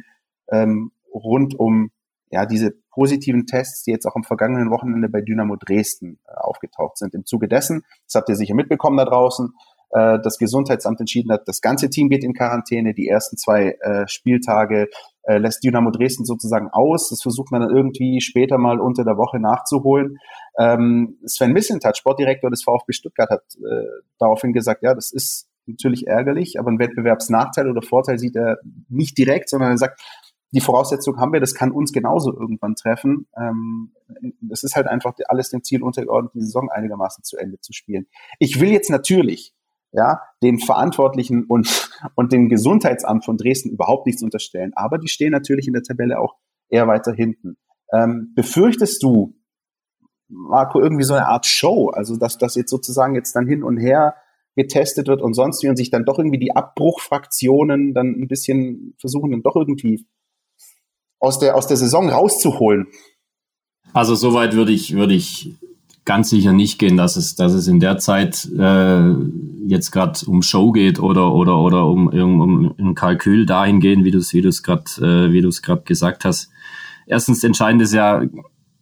ähm, 0.50 0.93
rund 1.12 1.59
um 1.59 1.90
ja, 2.31 2.45
diese 2.45 2.73
positiven 2.90 3.47
Tests, 3.47 3.85
die 3.85 3.93
jetzt 3.93 4.07
auch 4.07 4.16
am 4.16 4.25
vergangenen 4.25 4.71
Wochenende 4.71 5.09
bei 5.09 5.21
Dynamo 5.21 5.57
Dresden 5.57 6.19
äh, 6.26 6.35
aufgetaucht 6.37 6.99
sind. 6.99 7.14
Im 7.14 7.25
Zuge 7.25 7.49
dessen, 7.49 7.85
das 8.07 8.14
habt 8.16 8.28
ihr 8.28 8.37
sicher 8.37 8.55
mitbekommen 8.55 8.97
da 8.97 9.05
draußen, 9.05 9.52
äh, 9.90 10.19
das 10.23 10.38
Gesundheitsamt 10.38 11.00
entschieden 11.00 11.33
hat, 11.33 11.47
das 11.47 11.61
ganze 11.61 11.90
Team 11.90 12.09
geht 12.09 12.25
in 12.25 12.35
Quarantäne, 12.35 12.95
die 12.95 13.09
ersten 13.09 13.37
zwei 13.37 13.76
äh, 13.81 14.07
Spieltage 14.09 14.88
äh, 15.23 15.38
lässt 15.38 15.62
Dynamo 15.64 15.90
Dresden 15.90 16.25
sozusagen 16.25 16.69
aus. 16.71 17.09
Das 17.11 17.23
versucht 17.23 17.50
man 17.50 17.61
dann 17.61 17.75
irgendwie 17.75 18.21
später 18.21 18.59
mal 18.59 18.81
unter 18.81 19.05
der 19.05 19.16
Woche 19.16 19.38
nachzuholen. 19.38 20.19
Ähm, 20.59 21.19
Sven 21.26 21.52
Missentat, 21.52 21.97
Sportdirektor 21.97 22.50
des 22.50 22.62
VfB 22.62 22.93
Stuttgart, 22.93 23.31
hat 23.31 23.43
äh, 23.57 23.87
daraufhin 24.19 24.52
gesagt, 24.52 24.83
ja, 24.83 24.95
das 24.95 25.12
ist 25.12 25.49
natürlich 25.66 26.07
ärgerlich, 26.07 26.59
aber 26.61 26.69
einen 26.69 26.78
Wettbewerbsnachteil 26.78 27.69
oder 27.69 27.83
Vorteil 27.83 28.19
sieht 28.19 28.37
er 28.37 28.59
nicht 28.88 29.19
direkt, 29.19 29.49
sondern 29.49 29.73
er 29.73 29.78
sagt, 29.78 30.00
die 30.52 30.61
Voraussetzung 30.61 31.19
haben 31.19 31.33
wir, 31.33 31.40
das 31.40 31.55
kann 31.55 31.73
uns 31.73 31.93
genauso 31.93 32.33
irgendwann 32.33 32.76
treffen. 32.76 33.26
Ähm, 33.37 33.93
das 34.40 34.62
ist 34.62 34.76
halt 34.76 34.87
einfach 34.87 35.14
alles 35.26 35.50
dem 35.50 35.64
Ziel 35.64 35.83
untergeordnet, 35.83 36.35
die 36.35 36.40
Saison 36.40 36.71
einigermaßen 36.71 37.25
zu 37.25 37.37
Ende 37.37 37.61
zu 37.61 37.73
spielen. 37.73 38.07
Ich 38.38 38.61
will 38.61 38.71
jetzt 38.71 38.90
natürlich 38.90 39.55
ja, 39.97 40.21
den 40.43 40.59
Verantwortlichen 40.59 41.45
und, 41.47 41.91
und 42.15 42.31
dem 42.31 42.49
Gesundheitsamt 42.49 43.25
von 43.25 43.38
Dresden 43.38 43.71
überhaupt 43.71 44.07
nichts 44.07 44.23
unterstellen. 44.23 44.73
Aber 44.75 44.99
die 44.99 45.09
stehen 45.09 45.33
natürlich 45.33 45.67
in 45.67 45.73
der 45.73 45.83
Tabelle 45.83 46.21
auch 46.21 46.37
eher 46.69 46.87
weiter 46.87 47.12
hinten. 47.15 47.57
Ähm, 47.93 48.33
befürchtest 48.37 49.03
du, 49.03 49.35
Marco, 50.29 50.81
irgendwie 50.81 51.05
so 51.05 51.15
eine 51.15 51.26
Art 51.26 51.47
Show, 51.47 51.88
also 51.88 52.17
dass 52.17 52.37
das 52.37 52.57
jetzt 52.57 52.71
sozusagen 52.71 53.15
jetzt 53.15 53.35
dann 53.35 53.47
hin 53.47 53.62
und 53.62 53.79
her 53.79 54.17
getestet 54.55 55.09
wird 55.09 55.23
und 55.23 55.35
sonst 55.35 55.62
wie 55.62 55.69
und 55.69 55.76
sich 55.76 55.91
dann 55.91 56.05
doch 56.05 56.19
irgendwie 56.19 56.38
die 56.38 56.55
Abbruchfraktionen 56.55 57.95
dann 57.95 58.09
ein 58.09 58.29
bisschen 58.29 58.95
versuchen, 58.99 59.31
dann 59.31 59.43
doch 59.43 59.57
irgendwie 59.57 60.07
aus 61.21 61.38
der, 61.38 61.57
aus 61.57 61.69
der 61.69 61.76
Saison 61.79 62.11
rauszuholen? 62.11 62.88
Also 63.95 64.15
soweit 64.15 64.55
würde 64.55 64.73
ich, 64.73 64.95
würde 64.95 65.15
ich 65.15 65.55
ganz 66.06 66.30
sicher 66.30 66.54
nicht 66.54 66.78
gehen, 66.78 66.96
dass 66.96 67.16
es, 67.16 67.34
dass 67.34 67.52
es 67.52 67.68
in 67.68 67.80
der 67.80 67.98
Zeit 67.98 68.48
äh, 68.58 69.10
jetzt 69.66 69.90
gerade 69.90 70.18
um 70.26 70.40
Show 70.40 70.72
geht 70.72 70.98
oder 70.98 71.34
oder 71.34 71.58
oder 71.58 71.86
um, 71.86 72.06
um, 72.06 72.40
um 72.40 72.75
ein 72.78 72.94
Kalkül 72.94 73.44
dahin 73.44 73.80
gehen, 73.80 74.04
wie 74.04 74.12
du 74.12 74.18
es 74.18 74.32
wie 74.32 74.40
du 74.40 74.48
es 74.48 74.62
gerade 74.62 74.84
äh, 75.02 75.32
wie 75.32 75.42
du 75.42 75.48
es 75.48 75.60
gerade 75.60 75.82
gesagt 75.82 76.25
hast. 76.25 76.50
Erstens 77.06 77.44
entscheidend 77.44 77.82
ist 77.82 77.92
ja 77.92 78.22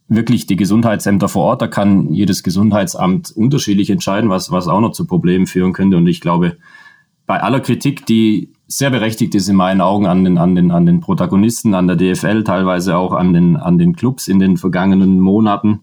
wirklich 0.07 0.45
die 0.45 0.55
Gesundheitsämter 0.55 1.27
vor 1.27 1.45
Ort. 1.45 1.61
Da 1.63 1.67
kann 1.67 2.13
jedes 2.13 2.43
Gesundheitsamt 2.43 3.31
unterschiedlich 3.31 3.89
entscheiden, 3.89 4.29
was 4.29 4.51
was 4.51 4.67
auch 4.67 4.79
noch 4.79 4.91
zu 4.91 5.05
Problemen 5.05 5.47
führen 5.47 5.73
könnte. 5.73 5.97
Und 5.97 6.07
ich 6.07 6.21
glaube, 6.21 6.57
bei 7.25 7.41
aller 7.41 7.59
Kritik, 7.59 8.05
die 8.05 8.53
sehr 8.67 8.91
berechtigt 8.91 9.33
ist 9.33 9.49
in 9.49 9.55
meinen 9.55 9.81
Augen 9.81 10.05
an 10.05 10.23
den, 10.23 10.37
an 10.37 10.55
den, 10.55 10.71
an 10.71 10.85
den 10.85 10.99
Protagonisten, 10.99 11.73
an 11.73 11.87
der 11.87 11.95
DFL, 11.95 12.43
teilweise 12.43 12.97
auch 12.97 13.13
an 13.13 13.33
den, 13.33 13.57
an 13.57 13.77
den 13.77 13.95
Clubs 13.95 14.27
in 14.27 14.39
den 14.39 14.57
vergangenen 14.57 15.19
Monaten, 15.19 15.81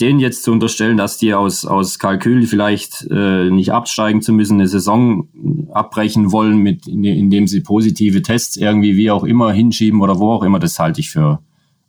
denen 0.00 0.18
jetzt 0.18 0.42
zu 0.42 0.52
unterstellen, 0.52 0.96
dass 0.96 1.18
die 1.18 1.34
aus, 1.34 1.64
aus 1.64 1.98
Kalkül 1.98 2.46
vielleicht 2.46 3.06
äh, 3.10 3.50
nicht 3.50 3.72
absteigen 3.72 4.22
zu 4.22 4.32
müssen, 4.32 4.54
eine 4.54 4.68
Saison 4.68 5.28
abbrechen 5.72 6.32
wollen, 6.32 6.58
mit, 6.58 6.86
indem 6.86 7.46
sie 7.46 7.60
positive 7.60 8.22
Tests 8.22 8.56
irgendwie 8.56 8.96
wie 8.96 9.10
auch 9.10 9.24
immer 9.24 9.52
hinschieben 9.52 10.00
oder 10.00 10.18
wo 10.18 10.32
auch 10.32 10.42
immer, 10.42 10.58
das 10.58 10.78
halte 10.78 11.00
ich 11.00 11.10
für 11.10 11.40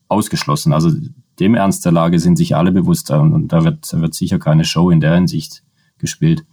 ausgeschlossen. 0.07 0.73
Also 0.73 0.91
dem 1.39 1.55
Ernst 1.55 1.85
der 1.85 1.91
Lage 1.91 2.19
sind 2.19 2.37
sich 2.37 2.55
alle 2.55 2.71
bewusst 2.71 3.11
und, 3.11 3.33
und 3.33 3.47
da 3.49 3.63
wird, 3.63 3.91
wird 3.99 4.13
sicher 4.13 4.39
keine 4.39 4.65
Show 4.65 4.89
in 4.89 4.99
der 4.99 5.15
Hinsicht 5.15 5.63
gespielt. 5.97 6.45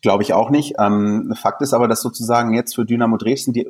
Glaube 0.00 0.22
ich 0.22 0.32
auch 0.32 0.50
nicht. 0.50 0.74
Ähm, 0.78 1.34
Fakt 1.34 1.60
ist 1.60 1.74
aber, 1.74 1.88
dass 1.88 2.02
sozusagen 2.02 2.54
jetzt 2.54 2.76
für 2.76 2.84
Dynamo 2.84 3.16
Dresden 3.16 3.52
die 3.52 3.66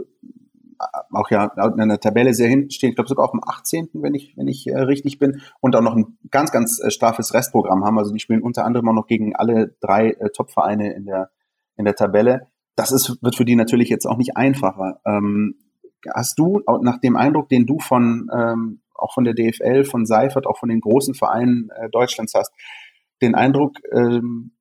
auch 1.18 1.30
ja 1.30 1.46
in 1.46 1.88
der 1.88 2.00
Tabelle 2.00 2.32
sehr 2.32 2.48
hinten 2.48 2.70
stehen, 2.70 2.90
ich 2.90 2.96
glaube 2.96 3.08
sogar 3.08 3.25
auf 3.25 3.32
dem 3.32 3.42
18., 3.44 3.90
wenn 3.94 4.14
ich, 4.14 4.34
wenn 4.37 4.48
ich 4.48 4.66
äh, 4.66 4.78
richtig 4.78 5.18
bin, 5.18 5.42
und 5.60 5.76
auch 5.76 5.82
noch 5.82 5.96
ein 5.96 6.18
ganz, 6.30 6.52
ganz 6.52 6.80
äh, 6.80 6.90
straffes 6.90 7.34
Restprogramm 7.34 7.84
haben. 7.84 7.98
Also 7.98 8.12
die 8.12 8.20
spielen 8.20 8.42
unter 8.42 8.64
anderem 8.64 8.88
auch 8.88 8.94
noch 8.94 9.06
gegen 9.06 9.34
alle 9.34 9.75
drei 9.80 10.10
äh, 10.10 10.30
Top-Vereine 10.30 10.92
in 10.94 11.04
der, 11.04 11.30
in 11.76 11.84
der 11.84 11.94
Tabelle. 11.94 12.46
Das 12.76 12.92
ist, 12.92 13.22
wird 13.22 13.37
für 13.37 13.44
die 13.44 13.56
natürlich 13.56 13.88
jetzt 13.88 14.06
auch 14.06 14.16
nicht 14.16 14.37
einfacher. 14.37 15.00
Ähm, 15.04 15.56
hast 16.14 16.38
du, 16.38 16.62
nach 16.82 16.98
dem 16.98 17.16
Eindruck, 17.16 17.48
den 17.48 17.66
du 17.66 17.80
von 17.80 18.30
ähm, 18.32 18.80
auch 18.94 19.14
von 19.14 19.25
der 19.25 19.34
DFL, 19.34 19.84
von 19.84 20.06
Seifert, 20.06 20.46
auch 20.46 20.58
von 20.58 20.68
den 20.68 20.80
großen 20.80 21.14
Vereinen 21.14 21.70
äh, 21.70 21.88
Deutschlands 21.88 22.34
hast, 22.34 22.52
den 23.22 23.34
Eindruck, 23.34 23.76
ähm, 23.92 24.52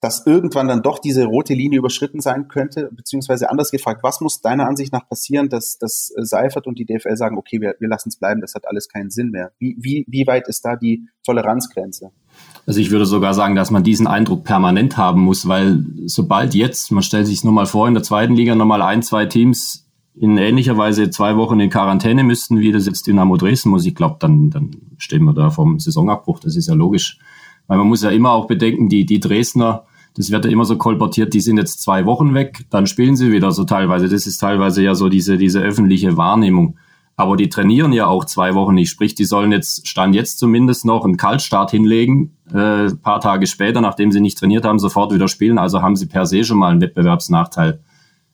dass 0.00 0.26
irgendwann 0.26 0.66
dann 0.66 0.82
doch 0.82 0.98
diese 0.98 1.26
rote 1.26 1.52
Linie 1.52 1.78
überschritten 1.78 2.20
sein 2.20 2.48
könnte, 2.48 2.90
beziehungsweise 2.90 3.50
anders 3.50 3.70
gefragt, 3.70 4.02
was 4.02 4.20
muss 4.22 4.40
deiner 4.40 4.66
Ansicht 4.66 4.92
nach 4.92 5.06
passieren, 5.06 5.50
dass, 5.50 5.76
dass 5.78 6.12
Seifert 6.16 6.66
und 6.66 6.78
die 6.78 6.86
DFL 6.86 7.16
sagen, 7.16 7.36
okay, 7.36 7.60
wir, 7.60 7.74
wir 7.78 7.88
lassen 7.88 8.08
es 8.08 8.16
bleiben, 8.16 8.40
das 8.40 8.54
hat 8.54 8.66
alles 8.66 8.88
keinen 8.88 9.10
Sinn 9.10 9.30
mehr. 9.30 9.52
Wie, 9.58 9.76
wie, 9.78 10.06
wie 10.08 10.26
weit 10.26 10.48
ist 10.48 10.64
da 10.64 10.76
die 10.76 11.06
Toleranzgrenze? 11.24 12.12
Also 12.66 12.80
ich 12.80 12.90
würde 12.90 13.04
sogar 13.04 13.34
sagen, 13.34 13.56
dass 13.56 13.70
man 13.70 13.84
diesen 13.84 14.06
Eindruck 14.06 14.44
permanent 14.44 14.96
haben 14.96 15.20
muss, 15.20 15.46
weil 15.46 15.84
sobald 16.06 16.54
jetzt, 16.54 16.90
man 16.92 17.02
stellt 17.02 17.26
sich 17.26 17.44
nur 17.44 17.52
mal 17.52 17.66
vor, 17.66 17.86
in 17.86 17.94
der 17.94 18.02
zweiten 18.02 18.34
Liga 18.34 18.54
nochmal 18.54 18.80
ein, 18.80 19.02
zwei 19.02 19.26
Teams 19.26 19.86
in 20.14 20.36
ähnlicher 20.36 20.76
Weise 20.76 21.10
zwei 21.10 21.36
Wochen 21.36 21.60
in 21.60 21.70
Quarantäne 21.70 22.24
müssten, 22.24 22.58
wie 22.58 22.72
das 22.72 22.86
jetzt 22.86 23.06
Dynamo 23.06 23.36
Dresden 23.36 23.70
muss, 23.70 23.86
ich 23.86 23.94
glaube, 23.94 24.16
dann, 24.18 24.50
dann 24.50 24.70
stehen 24.98 25.24
wir 25.24 25.34
da 25.34 25.50
vom 25.50 25.78
Saisonabbruch, 25.78 26.40
das 26.40 26.56
ist 26.56 26.68
ja 26.68 26.74
logisch. 26.74 27.18
Weil 27.66 27.78
man 27.78 27.86
muss 27.86 28.02
ja 28.02 28.10
immer 28.10 28.32
auch 28.32 28.46
bedenken, 28.46 28.88
die, 28.88 29.06
die 29.06 29.20
Dresdner, 29.20 29.84
das 30.16 30.30
wird 30.30 30.44
ja 30.44 30.50
immer 30.50 30.64
so 30.64 30.76
kolportiert, 30.76 31.34
die 31.34 31.40
sind 31.40 31.56
jetzt 31.56 31.82
zwei 31.82 32.04
Wochen 32.06 32.34
weg, 32.34 32.66
dann 32.70 32.86
spielen 32.86 33.16
sie 33.16 33.32
wieder 33.32 33.52
so 33.52 33.64
teilweise. 33.64 34.08
Das 34.08 34.26
ist 34.26 34.38
teilweise 34.38 34.82
ja 34.82 34.94
so 34.94 35.08
diese, 35.08 35.38
diese 35.38 35.60
öffentliche 35.60 36.16
Wahrnehmung. 36.16 36.76
Aber 37.16 37.36
die 37.36 37.50
trainieren 37.50 37.92
ja 37.92 38.06
auch 38.06 38.24
zwei 38.24 38.54
Wochen 38.54 38.74
nicht. 38.74 38.88
Sprich, 38.88 39.14
die 39.14 39.26
sollen 39.26 39.52
jetzt, 39.52 39.86
stand 39.86 40.14
jetzt 40.14 40.38
zumindest 40.38 40.86
noch 40.86 41.04
einen 41.04 41.18
Kaltstart 41.18 41.70
hinlegen, 41.70 42.36
äh, 42.50 42.90
paar 42.94 43.20
Tage 43.20 43.46
später, 43.46 43.82
nachdem 43.82 44.10
sie 44.10 44.20
nicht 44.20 44.38
trainiert 44.38 44.64
haben, 44.64 44.78
sofort 44.78 45.12
wieder 45.12 45.28
spielen. 45.28 45.58
Also 45.58 45.82
haben 45.82 45.96
sie 45.96 46.06
per 46.06 46.24
se 46.24 46.44
schon 46.44 46.58
mal 46.58 46.72
einen 46.72 46.80
Wettbewerbsnachteil, 46.80 47.80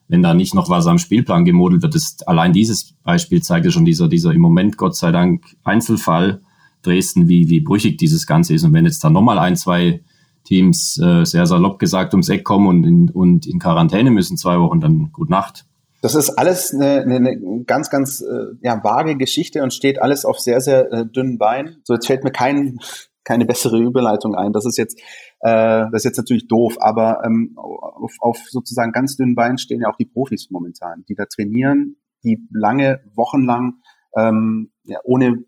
wenn 0.07 0.23
da 0.23 0.33
nicht 0.33 0.55
noch 0.55 0.69
was 0.69 0.87
am 0.87 0.99
Spielplan 0.99 1.43
gemodelt 1.43 1.83
wird. 1.83 1.95
Das, 1.95 2.17
allein 2.25 2.53
dieses 2.53 2.93
Beispiel 3.03 3.41
zeigt 3.41 3.65
ja 3.65 3.71
schon 3.71 3.83
dieser, 3.83 4.07
dieser 4.07 4.31
im 4.31 4.39
Moment 4.39 4.77
Gott 4.77 4.95
sei 4.95 5.11
Dank 5.11 5.43
Einzelfall 5.65 6.41
Dresden, 6.81 7.27
wie, 7.27 7.49
wie 7.49 7.59
brüchig 7.59 7.97
dieses 7.97 8.25
Ganze 8.25 8.53
ist. 8.53 8.63
Und 8.63 8.71
wenn 8.71 8.85
jetzt 8.85 9.03
da 9.03 9.09
nochmal 9.09 9.37
ein, 9.39 9.57
zwei 9.57 10.01
Teams 10.47 10.97
äh, 10.99 11.25
sehr 11.25 11.45
salopp 11.45 11.77
gesagt 11.77 12.13
ums 12.13 12.29
Eck 12.29 12.45
kommen 12.45 12.67
und 12.67 12.83
in, 12.85 13.09
und 13.09 13.45
in 13.45 13.59
Quarantäne 13.59 14.11
müssen 14.11 14.37
zwei 14.37 14.59
Wochen, 14.59 14.79
dann 14.79 15.11
gut 15.11 15.29
Nacht. 15.29 15.65
Das 16.01 16.15
ist 16.15 16.29
alles 16.31 16.73
eine, 16.73 17.01
eine, 17.01 17.15
eine 17.15 17.63
ganz, 17.65 17.89
ganz 17.89 18.21
äh, 18.21 18.55
ja, 18.61 18.81
vage 18.83 19.17
Geschichte 19.17 19.61
und 19.61 19.73
steht 19.73 20.01
alles 20.01 20.23
auf 20.23 20.39
sehr, 20.39 20.61
sehr 20.61 20.91
äh, 20.93 21.05
dünnen 21.05 21.37
Beinen. 21.37 21.81
So, 21.83 21.95
jetzt 21.95 22.07
fällt 22.07 22.23
mir 22.23 22.31
kein, 22.31 22.79
keine 23.25 23.45
bessere 23.45 23.77
Überleitung 23.79 24.35
ein. 24.35 24.53
Das 24.53 24.65
ist 24.65 24.77
jetzt, 24.77 24.97
äh, 25.41 25.85
das 25.91 25.93
ist 25.95 26.05
jetzt 26.05 26.17
natürlich 26.17 26.47
doof, 26.47 26.77
aber 26.79 27.23
ähm, 27.25 27.55
auf, 27.57 28.13
auf 28.19 28.37
sozusagen 28.49 28.93
ganz 28.93 29.17
dünnen 29.17 29.35
Beinen 29.35 29.57
stehen 29.57 29.81
ja 29.81 29.89
auch 29.89 29.97
die 29.97 30.05
Profis 30.05 30.49
momentan, 30.49 31.03
die 31.09 31.15
da 31.15 31.25
trainieren, 31.25 31.97
die 32.23 32.47
lange, 32.51 33.01
wochenlang 33.15 33.81
ähm, 34.15 34.71
ja, 34.83 34.99
ohne 35.03 35.43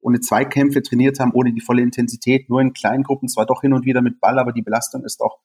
ohne 0.00 0.20
Zweikämpfe 0.20 0.82
trainiert 0.82 1.20
haben, 1.20 1.32
ohne 1.34 1.52
die 1.52 1.60
volle 1.60 1.82
Intensität, 1.82 2.48
nur 2.48 2.60
in 2.60 2.72
kleinen 2.72 3.02
Gruppen, 3.02 3.28
zwar 3.28 3.46
doch 3.46 3.60
hin 3.60 3.72
und 3.72 3.84
wieder 3.84 4.02
mit 4.02 4.20
Ball, 4.20 4.38
aber 4.38 4.52
die 4.52 4.62
Belastung 4.62 5.04
ist 5.04 5.20
auch 5.20 5.38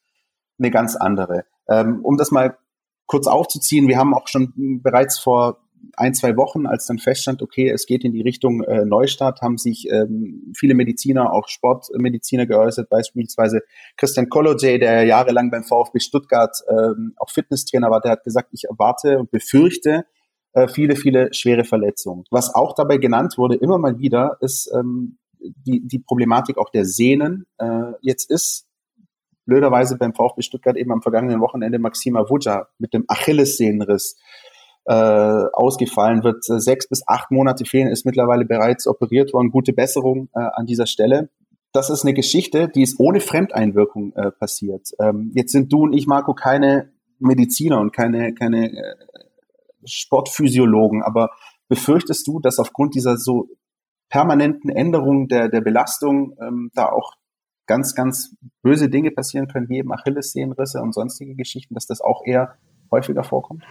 eine 0.58 0.72
ganz 0.72 0.96
andere. 0.96 1.46
Ähm, 1.70 2.00
um 2.04 2.18
das 2.18 2.32
mal 2.32 2.58
kurz 3.06 3.28
aufzuziehen, 3.28 3.88
wir 3.88 3.98
haben 3.98 4.14
auch 4.14 4.28
schon 4.28 4.82
bereits 4.82 5.20
vor 5.20 5.60
ein, 5.98 6.14
zwei 6.14 6.36
Wochen, 6.36 6.66
als 6.66 6.88
dann 6.88 6.98
feststand, 6.98 7.42
okay, 7.42 7.70
es 7.70 7.86
geht 7.86 8.04
in 8.04 8.12
die 8.12 8.22
Richtung 8.22 8.64
äh, 8.64 8.86
Neustart, 8.86 9.42
haben 9.42 9.58
sich 9.58 9.88
ähm, 9.92 10.52
viele 10.58 10.74
Mediziner, 10.74 11.32
auch 11.32 11.48
Sportmediziner 11.48 12.46
geäußert, 12.46 12.90
beispielsweise 12.90 13.62
Christian 13.98 14.30
Kolodjay, 14.30 14.80
der 14.80 15.04
jahrelang 15.04 15.52
beim 15.52 15.64
VfB 15.64 16.00
Stuttgart 16.00 16.58
ähm, 16.70 17.14
auch 17.18 17.30
Fitnesstrainer 17.30 17.92
war, 17.92 18.02
der 18.02 18.12
hat 18.12 18.24
gesagt, 18.24 18.50
ich 18.52 18.66
erwarte 18.66 19.20
und 19.20 19.32
befürchte, 19.32 20.06
äh, 20.56 20.68
viele, 20.68 20.96
viele 20.96 21.34
schwere 21.34 21.66
Verletzungen. 21.66 22.24
Was 22.32 22.56
auch 22.56 22.74
dabei 22.74 22.98
genannt 22.98 23.38
wurde, 23.38 23.56
immer 23.56 23.78
mal 23.78 24.00
wieder, 24.00 24.38
ist 24.40 24.72
ähm, 24.74 25.18
die, 25.40 25.86
die 25.86 26.00
Problematik 26.00 26.58
auch 26.58 26.70
der 26.70 26.86
Sehnen. 26.86 27.46
Äh, 27.58 27.92
jetzt 28.02 28.32
ist 28.32 28.66
blöderweise 29.46 29.98
beim 29.98 30.14
VfB 30.14 30.42
Stuttgart 30.42 30.78
eben 30.78 30.92
am 30.92 31.02
vergangenen 31.02 31.42
Wochenende 31.42 31.78
Maxima 31.78 32.30
Vuja 32.30 32.68
mit 32.80 32.94
dem 32.94 33.04
Achillessehnenriss 33.08 34.18
äh, 34.86 34.94
ausgefallen, 34.94 36.24
wird 36.24 36.50
äh, 36.50 36.60
sechs 36.60 36.88
bis 36.88 37.06
acht 37.06 37.32
Monate 37.32 37.66
fehlen, 37.66 37.90
ist 37.90 38.06
mittlerweile 38.06 38.46
bereits 38.46 38.88
operiert 38.88 39.34
worden. 39.34 39.52
Gute 39.52 39.74
Besserung 39.74 40.30
äh, 40.34 40.40
an 40.40 40.66
dieser 40.66 40.86
Stelle. 40.88 41.30
Das 41.74 41.90
ist 41.90 42.04
eine 42.04 42.14
Geschichte, 42.14 42.70
die 42.70 42.84
ist 42.84 42.98
ohne 43.00 43.20
Fremdeinwirkung 43.20 44.14
äh, 44.14 44.32
passiert. 44.32 44.92
Ähm, 45.00 45.32
jetzt 45.36 45.52
sind 45.52 45.74
du 45.74 45.84
und 45.84 45.94
ich, 45.94 46.08
Marco, 46.08 46.34
keine 46.34 46.94
Mediziner 47.20 47.80
und 47.80 47.92
keine, 47.92 48.34
keine 48.34 48.72
äh, 48.72 48.96
Sportphysiologen, 49.86 51.04
aber 51.04 51.30
befürchtest 51.68 52.28
du, 52.28 52.40
dass 52.40 52.60
aufgrund 52.60 52.96
dieser 52.96 53.18
so 53.18 53.48
permanenten 54.10 54.70
Änderung 54.70 55.28
der, 55.28 55.50
der 55.50 55.62
Belastung 55.62 56.36
ähm, 56.42 56.70
da 56.74 56.90
auch 56.90 57.14
ganz, 57.68 57.96
ganz 57.96 58.36
böse 58.62 58.90
Dinge 58.90 59.12
passieren 59.12 59.48
können, 59.48 59.70
wie 59.70 59.78
eben 59.80 59.92
Achillessehnenrisse 59.92 60.82
und 60.82 60.94
sonstige 60.94 61.36
Geschichten, 61.36 61.74
dass 61.74 61.88
das 61.88 62.02
auch 62.02 62.22
eher 62.26 62.56
häufiger 62.92 63.24
vorkommt? 63.24 63.64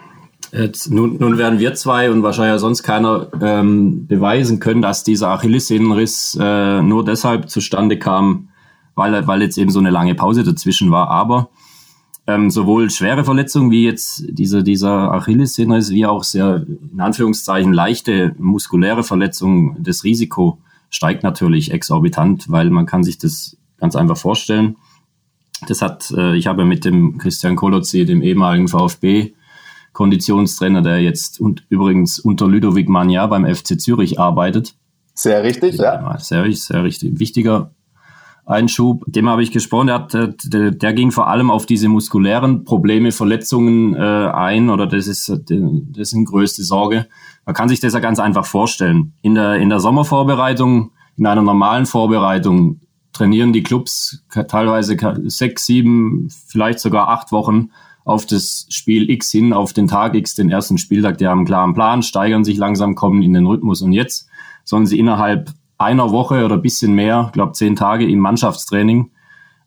Jetzt, 0.52 0.90
nun, 0.90 1.16
nun 1.18 1.38
werden 1.38 1.59
wir 1.59 1.75
zwei 1.75 2.11
und 2.11 2.23
wahrscheinlich 2.23 2.61
sonst 2.61 2.83
keiner 2.83 3.28
ähm, 3.40 4.06
beweisen 4.06 4.61
können, 4.61 4.83
dass 4.83 5.04
dieser 5.04 5.30
Achillessehnenriss 5.30 6.38
äh, 6.40 6.83
nur 6.83 7.04
deshalb 7.04 7.49
zustande 7.49 7.99
kam, 7.99 8.50
weil, 8.94 9.26
weil 9.26 9.42
jetzt 9.42 9.59
eben 9.59 9.71
so 9.71 9.78
eine 9.78 9.90
lange 9.90 10.14
Pause 10.14 10.44
dazwischen 10.44 10.90
war. 10.90 11.09
Aber 11.09 11.49
ähm, 12.26 12.50
sowohl 12.50 12.90
schwere 12.90 13.25
Verletzungen 13.25 13.71
wie 13.71 13.85
jetzt 13.85 14.25
dieser, 14.28 14.62
dieser 14.62 15.12
Achillessehnenriss, 15.12 15.90
wie 15.90 16.07
auch 16.07 16.25
sehr, 16.25 16.64
in 16.66 17.00
Anführungszeichen, 17.00 17.73
leichte 17.73 18.35
muskuläre 18.38 19.02
Verletzungen, 19.02 19.76
das 19.81 20.04
Risiko 20.04 20.59
steigt 20.88 21.23
natürlich 21.23 21.71
exorbitant, 21.73 22.50
weil 22.50 22.71
man 22.71 22.87
kann 22.87 23.04
sich 23.04 23.19
das 23.19 23.57
ganz 23.78 23.97
einfach 23.97 24.16
vorstellen. 24.16 24.76
Das 25.66 25.83
hat, 25.83 26.11
äh, 26.16 26.37
ich 26.37 26.47
habe 26.47 26.64
mit 26.64 26.85
dem 26.85 27.19
Christian 27.19 27.57
Kolozzi, 27.57 28.04
dem 28.04 28.23
ehemaligen 28.23 28.69
VfB, 28.69 29.35
Konditionstrainer, 29.93 30.83
der 30.83 31.00
jetzt 31.00 31.40
und 31.40 31.64
übrigens 31.69 32.19
unter 32.19 32.49
Ludovic 32.49 32.88
Magna 32.88 33.26
beim 33.26 33.45
FC 33.45 33.81
Zürich 33.81 34.19
arbeitet. 34.19 34.75
Sehr 35.14 35.45
richtig, 35.45 35.76
ja. 35.76 36.19
Sehr, 36.19 36.50
sehr 36.52 36.83
richtig. 36.83 37.21
Wichtiger 37.21 37.71
Einschub. 38.46 39.04
Dem 39.06 39.28
habe 39.28 39.42
ich 39.42 39.52
gesprochen. 39.52 39.86
Der, 39.86 39.94
hat, 39.96 40.12
der, 40.12 40.70
der, 40.70 40.92
ging 40.92 41.10
vor 41.10 41.28
allem 41.28 41.50
auf 41.50 41.66
diese 41.66 41.88
muskulären 41.88 42.64
Probleme, 42.64 43.12
Verletzungen 43.12 43.94
äh, 43.94 43.98
ein 43.98 44.70
oder 44.70 44.86
das 44.86 45.06
ist, 45.06 45.28
das 45.28 46.12
ist 46.12 46.26
größte 46.26 46.62
Sorge. 46.62 47.06
Man 47.46 47.54
kann 47.54 47.68
sich 47.68 47.80
das 47.80 47.94
ja 47.94 48.00
ganz 48.00 48.18
einfach 48.18 48.44
vorstellen. 48.44 49.14
In 49.22 49.34
der, 49.34 49.56
in 49.56 49.70
der 49.70 49.80
Sommervorbereitung, 49.80 50.92
in 51.16 51.26
einer 51.26 51.42
normalen 51.42 51.86
Vorbereitung 51.86 52.80
trainieren 53.12 53.52
die 53.52 53.62
Clubs 53.62 54.24
teilweise 54.48 54.96
sechs, 55.24 55.66
sieben, 55.66 56.28
vielleicht 56.48 56.80
sogar 56.80 57.08
acht 57.08 57.32
Wochen 57.32 57.70
auf 58.04 58.26
das 58.26 58.66
Spiel 58.68 59.08
X 59.08 59.30
hin, 59.30 59.52
auf 59.52 59.72
den 59.72 59.88
Tag 59.88 60.14
X, 60.14 60.34
den 60.34 60.50
ersten 60.50 60.76
Spieltag. 60.76 61.18
Die 61.18 61.26
haben 61.26 61.40
einen 61.40 61.46
klaren 61.46 61.74
Plan, 61.74 62.02
steigern 62.02 62.44
sich 62.44 62.58
langsam, 62.58 62.94
kommen 62.94 63.22
in 63.22 63.32
den 63.32 63.46
Rhythmus 63.46 63.80
und 63.80 63.92
jetzt 63.92 64.28
sollen 64.64 64.86
sie 64.86 64.98
innerhalb 64.98 65.52
einer 65.78 66.11
Woche 66.11 66.45
oder 66.45 66.57
bisschen 66.57 66.95
mehr, 66.95 67.31
glaube 67.33 67.52
zehn 67.52 67.76
Tage 67.76 68.09
im 68.09 68.19
Mannschaftstraining 68.19 69.11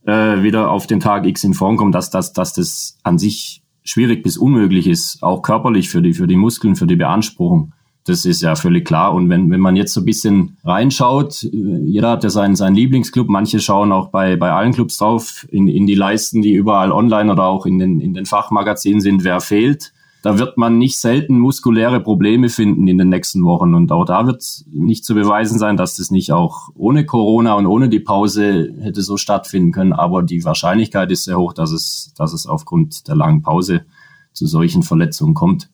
äh, 0.05 0.41
wieder 0.41 0.71
auf 0.71 0.87
den 0.87 0.99
Tag 0.99 1.25
X 1.25 1.43
in 1.43 1.53
Form 1.53 1.77
kommen, 1.77 1.91
dass, 1.91 2.09
dass, 2.09 2.33
dass 2.33 2.53
das 2.53 2.97
an 3.03 3.17
sich 3.17 3.61
schwierig 3.83 4.23
bis 4.23 4.37
unmöglich 4.37 4.87
ist, 4.87 5.21
auch 5.21 5.41
körperlich 5.41 5.89
für 5.89 6.01
die, 6.01 6.13
für 6.13 6.27
die 6.27 6.35
Muskeln, 6.35 6.75
für 6.75 6.87
die 6.87 6.95
Beanspruchung. 6.95 7.73
Das 8.05 8.23
ist 8.23 8.41
ja 8.41 8.55
völlig 8.55 8.85
klar. 8.85 9.13
Und 9.13 9.29
wenn, 9.29 9.49
wenn 9.51 9.59
man 9.59 9.75
jetzt 9.75 9.93
so 9.93 10.01
ein 10.01 10.05
bisschen 10.05 10.57
reinschaut, 10.63 11.43
äh, 11.43 11.79
jeder 11.85 12.11
hat 12.11 12.23
ja 12.23 12.29
seinen, 12.29 12.55
seinen 12.55 12.75
Lieblingsclub, 12.75 13.27
manche 13.27 13.59
schauen 13.59 13.91
auch 13.91 14.09
bei, 14.09 14.37
bei 14.37 14.51
allen 14.51 14.73
Clubs 14.73 14.97
drauf, 14.97 15.45
in, 15.51 15.67
in 15.67 15.85
die 15.87 15.95
Leisten, 15.95 16.41
die 16.41 16.53
überall 16.53 16.91
online 16.91 17.31
oder 17.31 17.43
auch 17.45 17.65
in 17.65 17.79
den, 17.79 17.99
in 17.99 18.13
den 18.13 18.25
Fachmagazinen 18.25 19.01
sind, 19.01 19.23
wer 19.23 19.41
fehlt 19.41 19.93
da 20.27 20.37
wird 20.37 20.57
man 20.57 20.77
nicht 20.77 20.99
selten 20.99 21.39
muskuläre 21.39 22.01
Probleme 22.01 22.49
finden 22.49 22.85
in 22.89 22.97
den 22.97 23.07
nächsten 23.07 23.45
Wochen. 23.45 23.73
Und 23.73 23.93
auch 23.93 24.03
da 24.03 24.27
wird 24.27 24.43
nicht 24.69 25.05
zu 25.05 25.15
beweisen 25.15 25.57
sein, 25.57 25.77
dass 25.77 25.95
das 25.95 26.11
nicht 26.11 26.33
auch 26.33 26.67
ohne 26.75 27.05
Corona 27.05 27.53
und 27.53 27.65
ohne 27.65 27.87
die 27.87 28.01
Pause 28.01 28.75
hätte 28.81 29.03
so 29.03 29.15
stattfinden 29.15 29.71
können. 29.71 29.93
Aber 29.93 30.23
die 30.23 30.43
Wahrscheinlichkeit 30.43 31.09
ist 31.11 31.23
sehr 31.23 31.37
hoch, 31.37 31.53
dass 31.53 31.71
es, 31.71 32.13
dass 32.17 32.33
es 32.33 32.45
aufgrund 32.45 33.07
der 33.07 33.15
langen 33.15 33.41
Pause 33.41 33.85
zu 34.33 34.47
solchen 34.47 34.83
Verletzungen 34.83 35.33
kommt 35.33 35.69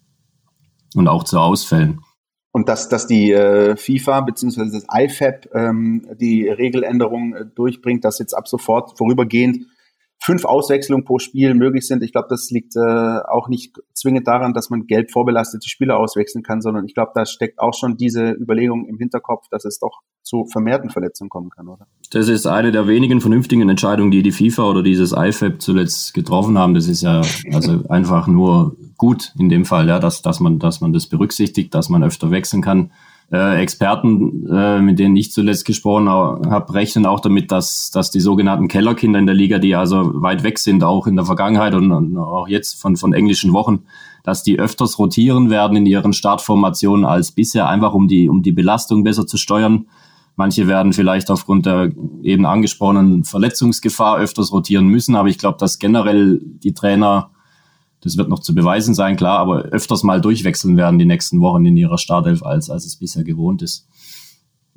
und 0.94 1.08
auch 1.08 1.24
zu 1.24 1.40
Ausfällen. 1.40 2.02
Und 2.52 2.70
dass, 2.70 2.90
dass 2.90 3.08
die 3.08 3.32
äh, 3.32 3.76
FIFA 3.76 4.22
bzw. 4.22 4.70
das 4.72 4.86
IFAB 4.96 5.48
ähm, 5.56 6.06
die 6.20 6.48
Regeländerung 6.48 7.34
äh, 7.34 7.46
durchbringt, 7.56 8.06
dass 8.06 8.20
jetzt 8.20 8.38
ab 8.38 8.48
sofort 8.48 9.00
vorübergehend 9.00 9.66
fünf 10.24 10.46
Auswechslungen 10.46 11.04
pro 11.04 11.20
Spiel 11.20 11.54
möglich 11.54 11.86
sind. 11.86 12.02
Ich 12.02 12.14
glaube, 12.14 12.28
das 12.30 12.50
liegt 12.50 12.78
äh, 12.78 12.80
auch 12.80 13.50
nicht 13.50 13.76
zwingend 13.94 14.26
daran, 14.26 14.54
dass 14.54 14.70
man 14.70 14.88
gelb 14.88 15.12
vorbelastete 15.12 15.68
Spieler 15.68 16.00
auswechseln 16.00 16.44
kann, 16.44 16.62
sondern 16.62 16.86
ich 16.86 16.94
glaube, 16.94 17.12
da 17.14 17.26
steckt 17.26 17.60
auch 17.60 17.74
schon 17.74 17.98
diese 17.98 18.32
Überlegung 18.32 18.86
im 18.86 18.98
Hinterkopf, 18.98 19.48
dass 19.52 19.66
es 19.66 19.80
doch 19.80 20.00
zu 20.22 20.46
vermehrten 20.46 20.90
Verletzungen 20.90 21.30
kommen 21.30 21.50
kann, 21.50 21.68
oder? 21.68 21.88
Das 22.12 22.30
ist 22.30 22.46
eine 22.46 22.72
der 22.72 22.88
wenigen 22.88 23.20
vernünftigen 23.20 23.68
Entscheidungen, 23.68 24.12
die 24.12 24.24
die 24.24 24.32
FIFA 24.32 24.70
oder 24.70 24.82
dieses 24.82 25.12
IFAB 25.12 25.62
zuletzt 25.62 26.14
getroffen 26.14 26.58
haben. 26.58 26.74
Das 26.74 26.88
ist 26.88 27.02
ja 27.02 27.22
also 27.52 27.84
einfach 27.90 28.28
nur 28.28 28.78
gut 28.96 29.34
in 29.38 29.50
dem 29.50 29.66
Fall, 29.66 29.90
ja, 29.90 30.00
dass, 30.00 30.22
dass 30.22 30.40
man, 30.40 30.58
dass 30.58 30.80
man 30.80 30.94
das 30.94 31.08
berücksichtigt, 31.08 31.76
dass 31.76 31.90
man 31.90 32.02
öfter 32.02 32.32
wechseln 32.32 32.62
kann 32.62 32.92
äh, 33.34 33.60
Experten, 33.60 34.48
äh, 34.48 34.80
mit 34.80 35.00
denen 35.00 35.16
ich 35.16 35.32
zuletzt 35.32 35.66
gesprochen 35.66 36.08
habe, 36.08 36.74
rechnen 36.74 37.08
auch 37.08 37.20
damit, 37.20 37.52
dass, 37.52 37.90
dass 37.90 38.12
die 38.12 38.20
sogenannten 38.20 38.68
Kellerkinder 38.68 39.18
in 39.18 39.26
der 39.26 39.34
Liga, 39.34 39.58
die 39.58 39.76
also 39.76 40.22
weit 40.22 40.44
weg 40.44 40.60
sind, 40.60 40.84
auch 40.84 41.08
in 41.08 41.16
der 41.16 41.26
Vergangenheit 41.26 41.74
und, 41.74 41.92
und 41.92 42.16
auch 42.16 42.48
jetzt 42.48 42.80
von, 42.80 42.96
von 42.96 43.12
englischen 43.12 43.52
Wochen, 43.52 43.86
dass 44.24 44.44
die 44.44 44.60
öfters 44.60 45.00
rotieren 45.00 45.50
werden 45.50 45.76
in 45.76 45.88
ihren 45.88 46.14
Startformationen 46.14 47.06
als 47.06 47.32
bisher, 47.32 47.68
einfach 47.68 47.96
um 47.96 48.08
die, 48.08 48.30
um 48.30 48.44
die 48.44 48.52
Belastung 48.52 49.04
besser 49.04 49.26
zu 49.26 49.38
steuern. 49.38 49.88
Manche 50.36 50.68
werden 50.68 50.94
vielleicht 50.94 51.32
aufgrund 51.32 51.66
der 51.66 51.92
eben 52.22 52.46
angesprochenen 52.46 53.24
Verletzungsgefahr 53.24 54.18
öfters 54.20 54.52
rotieren 54.52 54.88
müssen, 54.88 55.16
aber 55.16 55.30
ich 55.30 55.40
glaube, 55.40 55.58
dass 55.58 55.80
generell 55.80 56.40
die 56.44 56.74
Trainer 56.76 57.32
das 58.04 58.18
wird 58.18 58.30
noch 58.30 58.40
zu 58.40 58.54
beweisen 58.54 58.94
sein, 58.94 59.16
klar, 59.16 59.40
aber 59.40 59.64
öfters 59.64 60.04
mal 60.04 60.20
durchwechseln 60.20 60.76
werden 60.76 61.00
die 61.00 61.06
nächsten 61.06 61.40
Wochen 61.40 61.66
in 61.66 61.78
ihrer 61.78 61.98
Startelf, 61.98 62.44
als, 62.44 62.70
als 62.70 62.86
es 62.86 62.98
bisher 62.98 63.24
gewohnt 63.24 63.62
ist. 63.62 63.88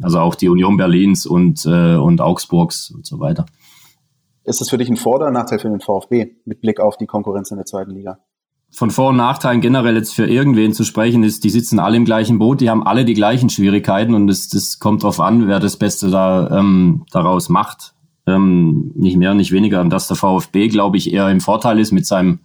Also 0.00 0.20
auch 0.20 0.34
die 0.34 0.48
Union 0.48 0.76
Berlins 0.76 1.26
und, 1.26 1.64
äh, 1.66 1.96
und 1.96 2.20
Augsburgs 2.20 2.90
und 2.90 3.06
so 3.06 3.18
weiter. 3.18 3.46
Ist 4.44 4.60
das 4.60 4.70
für 4.70 4.78
dich 4.78 4.88
ein 4.88 4.96
Vor- 4.96 5.16
oder 5.16 5.30
Nachteil 5.30 5.58
für 5.58 5.68
den 5.68 5.80
VfB 5.80 6.36
mit 6.44 6.60
Blick 6.60 6.78
auf 6.78 6.96
die 6.96 7.06
Konkurrenz 7.06 7.50
in 7.50 7.56
der 7.56 7.66
zweiten 7.66 7.90
Liga? 7.90 8.18
Von 8.70 8.90
Vor- 8.90 9.08
und 9.08 9.16
Nachteilen 9.16 9.60
generell 9.60 9.96
jetzt 9.96 10.14
für 10.14 10.26
irgendwen 10.26 10.72
zu 10.72 10.84
sprechen 10.84 11.22
ist, 11.22 11.44
die 11.44 11.50
sitzen 11.50 11.78
alle 11.78 11.96
im 11.96 12.04
gleichen 12.04 12.38
Boot, 12.38 12.60
die 12.60 12.68
haben 12.68 12.86
alle 12.86 13.04
die 13.04 13.14
gleichen 13.14 13.48
Schwierigkeiten 13.48 14.14
und 14.14 14.26
das, 14.26 14.48
das 14.48 14.78
kommt 14.78 15.02
drauf 15.02 15.18
an, 15.18 15.48
wer 15.48 15.60
das 15.60 15.76
Beste 15.76 16.10
da, 16.10 16.58
ähm, 16.58 17.06
daraus 17.10 17.48
macht. 17.48 17.94
Ähm, 18.26 18.92
nicht 18.94 19.16
mehr, 19.16 19.34
nicht 19.34 19.52
weniger. 19.52 19.80
Und 19.80 19.90
dass 19.90 20.08
der 20.08 20.16
VfB, 20.16 20.68
glaube 20.68 20.96
ich, 20.96 21.12
eher 21.12 21.28
im 21.30 21.40
Vorteil 21.40 21.78
ist 21.78 21.92
mit 21.92 22.06
seinem 22.06 22.40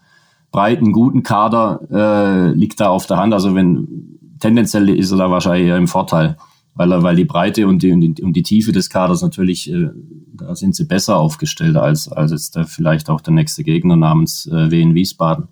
breiten, 0.52 0.92
guten 0.92 1.24
Kader 1.24 1.80
äh, 1.92 2.52
liegt 2.52 2.80
da 2.80 2.90
auf 2.90 3.06
der 3.06 3.18
Hand. 3.18 3.34
Also 3.34 3.56
wenn 3.56 4.20
tendenziell 4.40 4.90
ist 4.90 5.12
er 5.12 5.18
da 5.18 5.32
wahrscheinlich 5.32 5.68
eher 5.68 5.78
im 5.78 5.88
Vorteil, 5.88 6.38
weil 6.76 6.92
er, 6.92 7.04
weil 7.04 7.16
die 7.16 7.26
Breite 7.26 7.68
und 7.68 7.82
die, 7.84 7.92
und 7.92 8.02
die, 8.02 8.24
und 8.24 8.34
die 8.34 8.44
Tiefe 8.44 8.72
des 8.72 8.90
Kaders 8.90 9.22
natürlich, 9.22 9.72
äh, 9.72 9.90
da 10.34 10.56
sind 10.56 10.76
sie 10.76 10.86
besser 10.86 11.18
aufgestellt 11.18 11.78
als, 11.78 12.12
als 12.12 12.32
jetzt 12.32 12.56
der, 12.56 12.66
vielleicht 12.66 13.10
auch 13.10 13.22
der 13.22 13.34
nächste 13.34 13.64
Gegner 13.64 13.96
namens 13.96 14.48
äh, 14.48 14.72
Wien 14.72 14.96
Wiesbaden. 14.96 15.50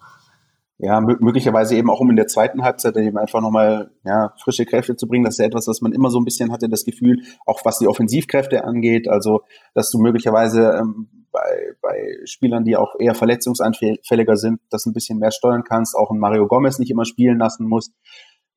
Ja, 0.81 1.01
möglicherweise 1.01 1.75
eben 1.75 1.89
auch 1.89 1.99
um 1.99 2.09
in 2.09 2.15
der 2.15 2.27
zweiten 2.27 2.63
Halbzeit 2.63 2.95
eben 2.95 3.17
einfach 3.17 3.41
nochmal 3.41 3.91
ja, 4.05 4.33
frische 4.41 4.65
Kräfte 4.65 4.95
zu 4.95 5.07
bringen. 5.07 5.25
Das 5.25 5.33
ist 5.33 5.39
ja 5.39 5.45
etwas, 5.45 5.67
was 5.67 5.81
man 5.81 5.91
immer 5.91 6.09
so 6.09 6.19
ein 6.19 6.23
bisschen 6.23 6.53
hatte, 6.53 6.69
das 6.69 6.85
Gefühl, 6.85 7.21
auch 7.45 7.65
was 7.65 7.79
die 7.79 7.87
Offensivkräfte 7.87 8.63
angeht. 8.63 9.09
Also, 9.09 9.41
dass 9.73 9.91
du 9.91 9.99
möglicherweise 9.99 10.79
ähm, 10.79 11.18
bei, 11.39 11.73
bei 11.81 12.17
Spielern, 12.25 12.63
die 12.63 12.75
auch 12.75 12.95
eher 12.99 13.15
verletzungsanfälliger 13.15 14.35
sind, 14.35 14.59
das 14.69 14.85
ein 14.85 14.93
bisschen 14.93 15.19
mehr 15.19 15.31
steuern 15.31 15.63
kannst, 15.63 15.95
auch 15.95 16.11
ein 16.11 16.19
Mario 16.19 16.47
Gomez 16.47 16.79
nicht 16.79 16.91
immer 16.91 17.05
spielen 17.05 17.39
lassen 17.39 17.67
musst. 17.67 17.93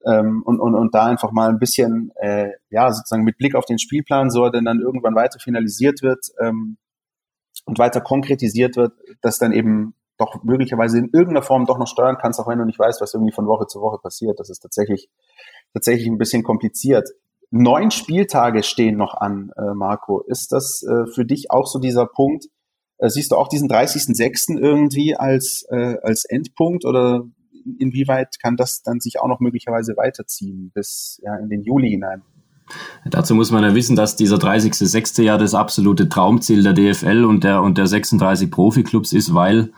Ähm, 0.05 0.43
und, 0.45 0.59
und, 0.59 0.75
und 0.75 0.95
da 0.95 1.07
einfach 1.07 1.31
mal 1.31 1.49
ein 1.49 1.61
bisschen, 1.61 2.11
äh, 2.17 2.51
ja, 2.71 2.93
sozusagen 2.93 3.23
mit 3.23 3.39
Blick 3.39 3.55
auf 3.55 3.67
den 3.67 3.79
Spielplan, 3.79 4.31
so 4.31 4.49
denn 4.49 4.65
dann 4.65 4.81
irgendwann 4.81 5.15
weiter 5.15 5.39
finalisiert 5.39 6.03
wird 6.03 6.27
ähm, 6.41 6.77
und 7.67 7.79
weiter 7.79 8.01
konkretisiert 8.01 8.77
wird, 8.77 8.95
dass 9.21 9.39
dann 9.39 9.53
eben 9.53 9.95
doch 10.19 10.43
möglicherweise 10.43 10.99
in 10.99 11.11
irgendeiner 11.13 11.43
Form 11.43 11.67
doch 11.67 11.79
noch 11.79 11.87
steuern 11.87 12.19
kannst, 12.21 12.41
auch 12.41 12.49
wenn 12.49 12.59
du 12.59 12.65
nicht 12.65 12.79
weißt, 12.79 13.01
was 13.01 13.15
irgendwie 13.15 13.33
von 13.33 13.47
Woche 13.47 13.67
zu 13.69 13.81
Woche 13.81 13.99
passiert. 14.03 14.41
Das 14.41 14.51
ist 14.51 14.61
tatsächlich, 14.61 15.09
tatsächlich 15.73 16.09
ein 16.09 16.19
bisschen 16.19 16.43
kompliziert. 16.43 17.09
Neun 17.51 17.91
Spieltage 17.91 18.63
stehen 18.63 18.97
noch 18.97 19.15
an, 19.15 19.53
äh, 19.57 19.75
Marco. 19.75 20.23
Ist 20.23 20.53
das 20.53 20.83
äh, 20.83 21.07
für 21.15 21.25
dich 21.25 21.51
auch 21.51 21.67
so 21.67 21.79
dieser 21.79 22.07
Punkt, 22.07 22.47
äh, 23.03 23.11
siehst 23.11 23.33
du 23.33 23.37
auch 23.37 23.49
diesen 23.49 23.69
30.06. 23.69 24.59
irgendwie 24.59 25.17
als, 25.17 25.67
äh, 25.71 25.97
als 26.03 26.25
Endpunkt 26.25 26.85
oder 26.85 27.25
inwieweit 27.79 28.37
kann 28.41 28.57
das 28.57 28.83
dann 28.83 29.01
sich 29.01 29.21
auch 29.21 29.29
noch 29.29 29.41
möglicherweise 29.41 29.97
weiterziehen 29.97 30.71
bis 30.73 31.21
ja, 31.25 31.37
in 31.37 31.49
den 31.49 31.63
Juli 31.63 31.91
hinein? 31.91 32.23
Dazu 33.05 33.35
muss 33.35 33.51
man 33.51 33.65
ja 33.65 33.75
wissen, 33.75 33.97
dass 33.97 34.15
dieser 34.15 34.37
30.06. 34.37 35.23
ja 35.23 35.37
das 35.37 35.55
absolute 35.55 36.09
Traumziel 36.09 36.63
der 36.63 36.73
DFL 36.73 37.25
und 37.25 37.43
der, 37.45 37.63
und 37.63 37.77
der 37.77 37.89
36 37.89 38.51
Profiklubs 38.51 39.13
ist, 39.13 39.35
weil 39.35 39.73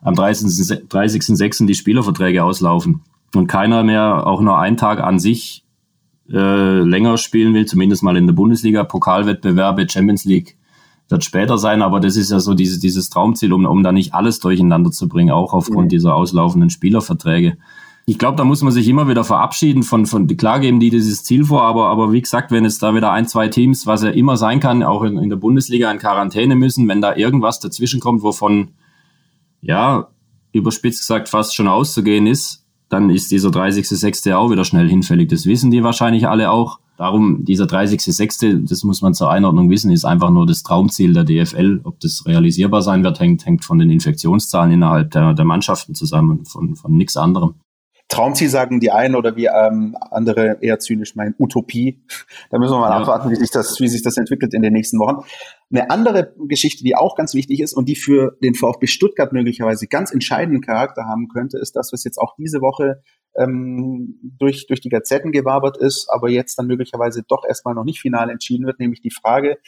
am 0.00 0.14
30.06. 0.14 0.88
30 0.88 1.66
die 1.66 1.74
Spielerverträge 1.74 2.42
auslaufen 2.42 3.02
und 3.34 3.46
keiner 3.46 3.84
mehr 3.84 4.26
auch 4.26 4.40
nur 4.40 4.58
einen 4.58 4.78
Tag 4.78 5.00
an 5.00 5.18
sich 5.18 5.66
äh, 6.32 6.80
länger 6.80 7.18
spielen 7.18 7.52
will, 7.52 7.66
zumindest 7.66 8.02
mal 8.02 8.16
in 8.16 8.26
der 8.26 8.34
Bundesliga, 8.34 8.84
Pokalwettbewerbe, 8.84 9.86
Champions 9.88 10.24
League 10.24 10.56
wird 11.10 11.24
später 11.24 11.58
sein, 11.58 11.82
aber 11.82 12.00
das 12.00 12.16
ist 12.16 12.30
ja 12.30 12.40
so 12.40 12.54
dieses, 12.54 12.78
dieses 12.78 13.10
Traumziel, 13.10 13.52
um, 13.52 13.64
um 13.64 13.82
da 13.82 13.92
nicht 13.92 14.14
alles 14.14 14.38
durcheinander 14.38 14.90
zu 14.90 15.08
bringen, 15.08 15.30
auch 15.30 15.52
aufgrund 15.52 15.86
mhm. 15.86 15.90
dieser 15.90 16.14
auslaufenden 16.14 16.70
Spielerverträge. 16.70 17.56
Ich 18.06 18.18
glaube, 18.18 18.36
da 18.36 18.44
muss 18.44 18.62
man 18.62 18.72
sich 18.72 18.88
immer 18.88 19.08
wieder 19.08 19.24
verabschieden 19.24 19.82
von, 19.82 20.06
von 20.06 20.26
klar 20.26 20.58
geben 20.60 20.80
die 20.80 20.90
dieses 20.90 21.22
Ziel 21.22 21.44
vor, 21.44 21.62
aber, 21.62 21.88
aber 21.88 22.12
wie 22.12 22.20
gesagt, 22.20 22.50
wenn 22.50 22.64
es 22.64 22.78
da 22.78 22.94
wieder 22.94 23.12
ein, 23.12 23.26
zwei 23.26 23.48
Teams, 23.48 23.86
was 23.86 24.02
ja 24.02 24.10
immer 24.10 24.36
sein 24.36 24.58
kann, 24.58 24.82
auch 24.82 25.02
in, 25.02 25.18
in 25.18 25.28
der 25.28 25.36
Bundesliga 25.36 25.90
in 25.90 25.98
Quarantäne 25.98 26.56
müssen, 26.56 26.88
wenn 26.88 27.00
da 27.00 27.14
irgendwas 27.14 27.60
dazwischen 27.60 28.00
kommt, 28.00 28.22
wovon, 28.22 28.70
ja, 29.60 30.08
überspitzt 30.52 31.00
gesagt 31.00 31.28
fast 31.28 31.54
schon 31.54 31.68
auszugehen 31.68 32.26
ist, 32.26 32.64
dann 32.88 33.10
ist 33.10 33.30
dieser 33.30 33.50
30.06. 33.50 34.34
auch 34.34 34.50
wieder 34.50 34.64
schnell 34.64 34.88
hinfällig. 34.88 35.28
Das 35.28 35.46
wissen 35.46 35.70
die 35.70 35.84
wahrscheinlich 35.84 36.26
alle 36.26 36.50
auch. 36.50 36.80
Darum, 37.00 37.46
dieser 37.46 37.64
30.06., 37.64 38.68
das 38.68 38.84
muss 38.84 39.00
man 39.00 39.14
zur 39.14 39.30
Einordnung 39.30 39.70
wissen, 39.70 39.90
ist 39.90 40.04
einfach 40.04 40.28
nur 40.28 40.44
das 40.44 40.62
Traumziel 40.62 41.14
der 41.14 41.24
DFL. 41.24 41.80
Ob 41.84 41.98
das 42.00 42.26
realisierbar 42.26 42.82
sein 42.82 43.02
wird, 43.02 43.18
hängt, 43.20 43.46
hängt 43.46 43.64
von 43.64 43.78
den 43.78 43.88
Infektionszahlen 43.88 44.70
innerhalb 44.70 45.10
der, 45.12 45.32
der 45.32 45.46
Mannschaften 45.46 45.94
zusammen, 45.94 46.44
von, 46.44 46.76
von 46.76 46.92
nichts 46.92 47.16
anderem. 47.16 47.54
Traumziel 48.08 48.50
sagen 48.50 48.80
die 48.80 48.90
einen 48.90 49.14
oder 49.14 49.34
wie 49.34 49.46
ähm, 49.46 49.96
andere 50.10 50.58
eher 50.60 50.78
zynisch 50.78 51.16
meinen 51.16 51.34
Utopie. 51.38 52.02
Da 52.50 52.58
müssen 52.58 52.74
wir 52.74 52.80
mal 52.80 52.90
ja. 52.90 52.98
abwarten, 52.98 53.30
wie 53.30 53.36
sich, 53.36 53.50
das, 53.50 53.80
wie 53.80 53.88
sich 53.88 54.02
das 54.02 54.18
entwickelt 54.18 54.52
in 54.52 54.60
den 54.60 54.74
nächsten 54.74 54.98
Wochen. 54.98 55.24
Eine 55.70 55.88
andere 55.88 56.34
Geschichte, 56.48 56.84
die 56.84 56.96
auch 56.96 57.16
ganz 57.16 57.32
wichtig 57.32 57.60
ist 57.60 57.72
und 57.72 57.88
die 57.88 57.96
für 57.96 58.36
den 58.42 58.54
VfB 58.54 58.88
Stuttgart 58.88 59.32
möglicherweise 59.32 59.86
ganz 59.86 60.12
entscheidenden 60.12 60.60
Charakter 60.60 61.06
haben 61.06 61.28
könnte, 61.28 61.56
ist 61.56 61.76
das, 61.76 61.94
was 61.94 62.04
jetzt 62.04 62.18
auch 62.18 62.34
diese 62.36 62.60
Woche 62.60 63.00
ähm, 63.36 64.18
durch, 64.38 64.66
durch 64.66 64.80
die 64.80 64.88
Gazetten 64.88 65.32
gewabert 65.32 65.76
ist, 65.76 66.08
aber 66.10 66.30
jetzt 66.30 66.58
dann 66.58 66.66
möglicherweise 66.66 67.22
doch 67.26 67.44
erstmal 67.46 67.74
noch 67.74 67.84
nicht 67.84 68.00
final 68.00 68.30
entschieden 68.30 68.66
wird, 68.66 68.80
nämlich 68.80 69.00
die 69.00 69.10
Frage, 69.10 69.58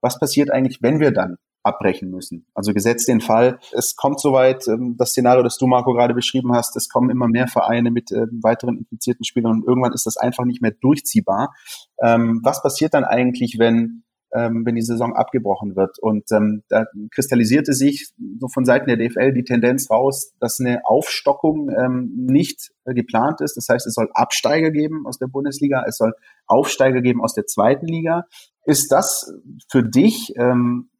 was 0.00 0.18
passiert 0.18 0.50
eigentlich, 0.50 0.82
wenn 0.82 1.00
wir 1.00 1.12
dann 1.12 1.38
abbrechen 1.62 2.10
müssen. 2.10 2.46
Also 2.54 2.74
gesetzt 2.74 3.08
den 3.08 3.20
Fall, 3.20 3.58
es 3.72 3.94
kommt 3.94 4.20
soweit, 4.20 4.66
ähm, 4.68 4.96
das 4.98 5.10
Szenario, 5.10 5.42
das 5.42 5.58
du, 5.58 5.66
Marco, 5.66 5.92
gerade 5.92 6.14
beschrieben 6.14 6.52
hast, 6.54 6.76
es 6.76 6.88
kommen 6.88 7.10
immer 7.10 7.28
mehr 7.28 7.46
Vereine 7.46 7.90
mit 7.90 8.10
ähm, 8.10 8.40
weiteren 8.42 8.78
infizierten 8.78 9.24
Spielern 9.24 9.52
und 9.52 9.66
irgendwann 9.66 9.92
ist 9.92 10.06
das 10.06 10.16
einfach 10.16 10.44
nicht 10.44 10.60
mehr 10.60 10.72
durchziehbar. 10.72 11.54
Ähm, 12.02 12.40
was 12.42 12.62
passiert 12.62 12.94
dann 12.94 13.04
eigentlich, 13.04 13.58
wenn 13.58 14.02
ähm, 14.34 14.64
wenn 14.64 14.74
die 14.74 14.82
Saison 14.82 15.14
abgebrochen 15.14 15.76
wird. 15.76 15.98
Und 15.98 16.24
ähm, 16.32 16.62
da 16.68 16.86
kristallisierte 17.10 17.72
sich 17.72 18.12
so 18.38 18.48
von 18.48 18.64
Seiten 18.64 18.86
der 18.86 18.96
DFL 18.96 19.32
die 19.32 19.44
Tendenz 19.44 19.90
raus, 19.90 20.32
dass 20.40 20.58
eine 20.60 20.80
Aufstockung 20.84 21.70
ähm, 21.70 22.12
nicht 22.16 22.70
geplant 22.84 23.40
ist. 23.40 23.56
Das 23.56 23.68
heißt, 23.68 23.86
es 23.86 23.94
soll 23.94 24.08
Absteiger 24.14 24.70
geben 24.70 25.06
aus 25.06 25.18
der 25.18 25.26
Bundesliga, 25.26 25.84
es 25.86 25.98
soll 25.98 26.14
Aufsteiger 26.46 27.02
geben 27.02 27.22
aus 27.22 27.34
der 27.34 27.46
zweiten 27.46 27.86
Liga. 27.86 28.24
Ist 28.64 28.90
das 28.90 29.32
für 29.70 29.82
dich 29.82 30.32
ähm, 30.36 30.90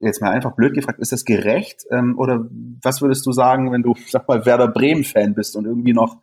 jetzt 0.00 0.20
mal 0.20 0.30
einfach 0.30 0.54
blöd 0.54 0.74
gefragt, 0.74 1.00
ist 1.00 1.12
das 1.12 1.24
gerecht? 1.24 1.84
Ähm, 1.90 2.18
oder 2.18 2.46
was 2.82 3.02
würdest 3.02 3.26
du 3.26 3.32
sagen, 3.32 3.72
wenn 3.72 3.82
du, 3.82 3.94
sag 4.08 4.28
mal, 4.28 4.44
Werder 4.46 4.68
Bremen-Fan 4.68 5.34
bist 5.34 5.56
und 5.56 5.64
irgendwie 5.64 5.94
noch 5.94 6.20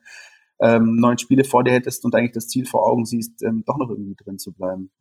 ähm, 0.62 0.96
neun 0.96 1.18
Spiele 1.18 1.44
vor 1.44 1.64
dir 1.64 1.72
hättest 1.72 2.06
und 2.06 2.16
eigentlich 2.16 2.32
das 2.32 2.48
Ziel 2.48 2.66
vor 2.66 2.88
Augen 2.88 3.06
siehst, 3.06 3.44
ähm, 3.44 3.64
doch 3.66 3.78
noch 3.78 3.90
irgendwie 3.90 4.16
drin 4.16 4.38
zu 4.38 4.54
bleiben? 4.54 4.92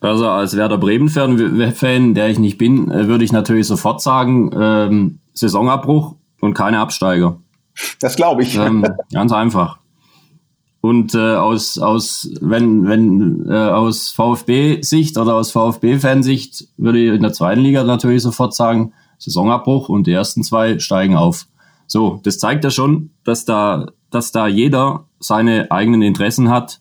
Also 0.00 0.28
als 0.28 0.56
Werder 0.56 0.78
Bremen-Fan, 0.78 2.14
der 2.14 2.28
ich 2.28 2.38
nicht 2.38 2.58
bin, 2.58 2.90
äh, 2.90 3.08
würde 3.08 3.24
ich 3.24 3.32
natürlich 3.32 3.66
sofort 3.66 4.00
sagen, 4.00 4.50
ähm, 4.54 5.18
Saisonabbruch 5.34 6.14
und 6.40 6.54
keine 6.54 6.78
Absteiger. 6.78 7.38
Das 8.00 8.16
glaube 8.16 8.42
ich. 8.42 8.56
Ähm, 8.56 8.84
ganz 9.12 9.32
einfach. 9.32 9.78
Und 10.80 11.14
äh, 11.14 11.34
aus, 11.34 11.78
aus, 11.78 12.30
wenn, 12.40 12.86
wenn 12.86 13.46
äh, 13.50 13.52
aus 13.52 14.10
VfB-Sicht 14.10 15.18
oder 15.18 15.34
aus 15.34 15.50
VfB-Fansicht 15.50 16.68
würde 16.76 17.00
ich 17.00 17.12
in 17.12 17.22
der 17.22 17.32
zweiten 17.32 17.60
Liga 17.60 17.82
natürlich 17.82 18.22
sofort 18.22 18.54
sagen, 18.54 18.92
Saisonabbruch 19.18 19.88
und 19.88 20.06
die 20.06 20.12
ersten 20.12 20.44
zwei 20.44 20.78
steigen 20.78 21.16
auf. 21.16 21.46
So, 21.88 22.20
das 22.22 22.38
zeigt 22.38 22.62
ja 22.62 22.70
schon, 22.70 23.10
dass 23.24 23.44
da, 23.44 23.86
dass 24.10 24.30
da 24.30 24.46
jeder 24.46 25.06
seine 25.18 25.72
eigenen 25.72 26.02
Interessen 26.02 26.48
hat 26.48 26.80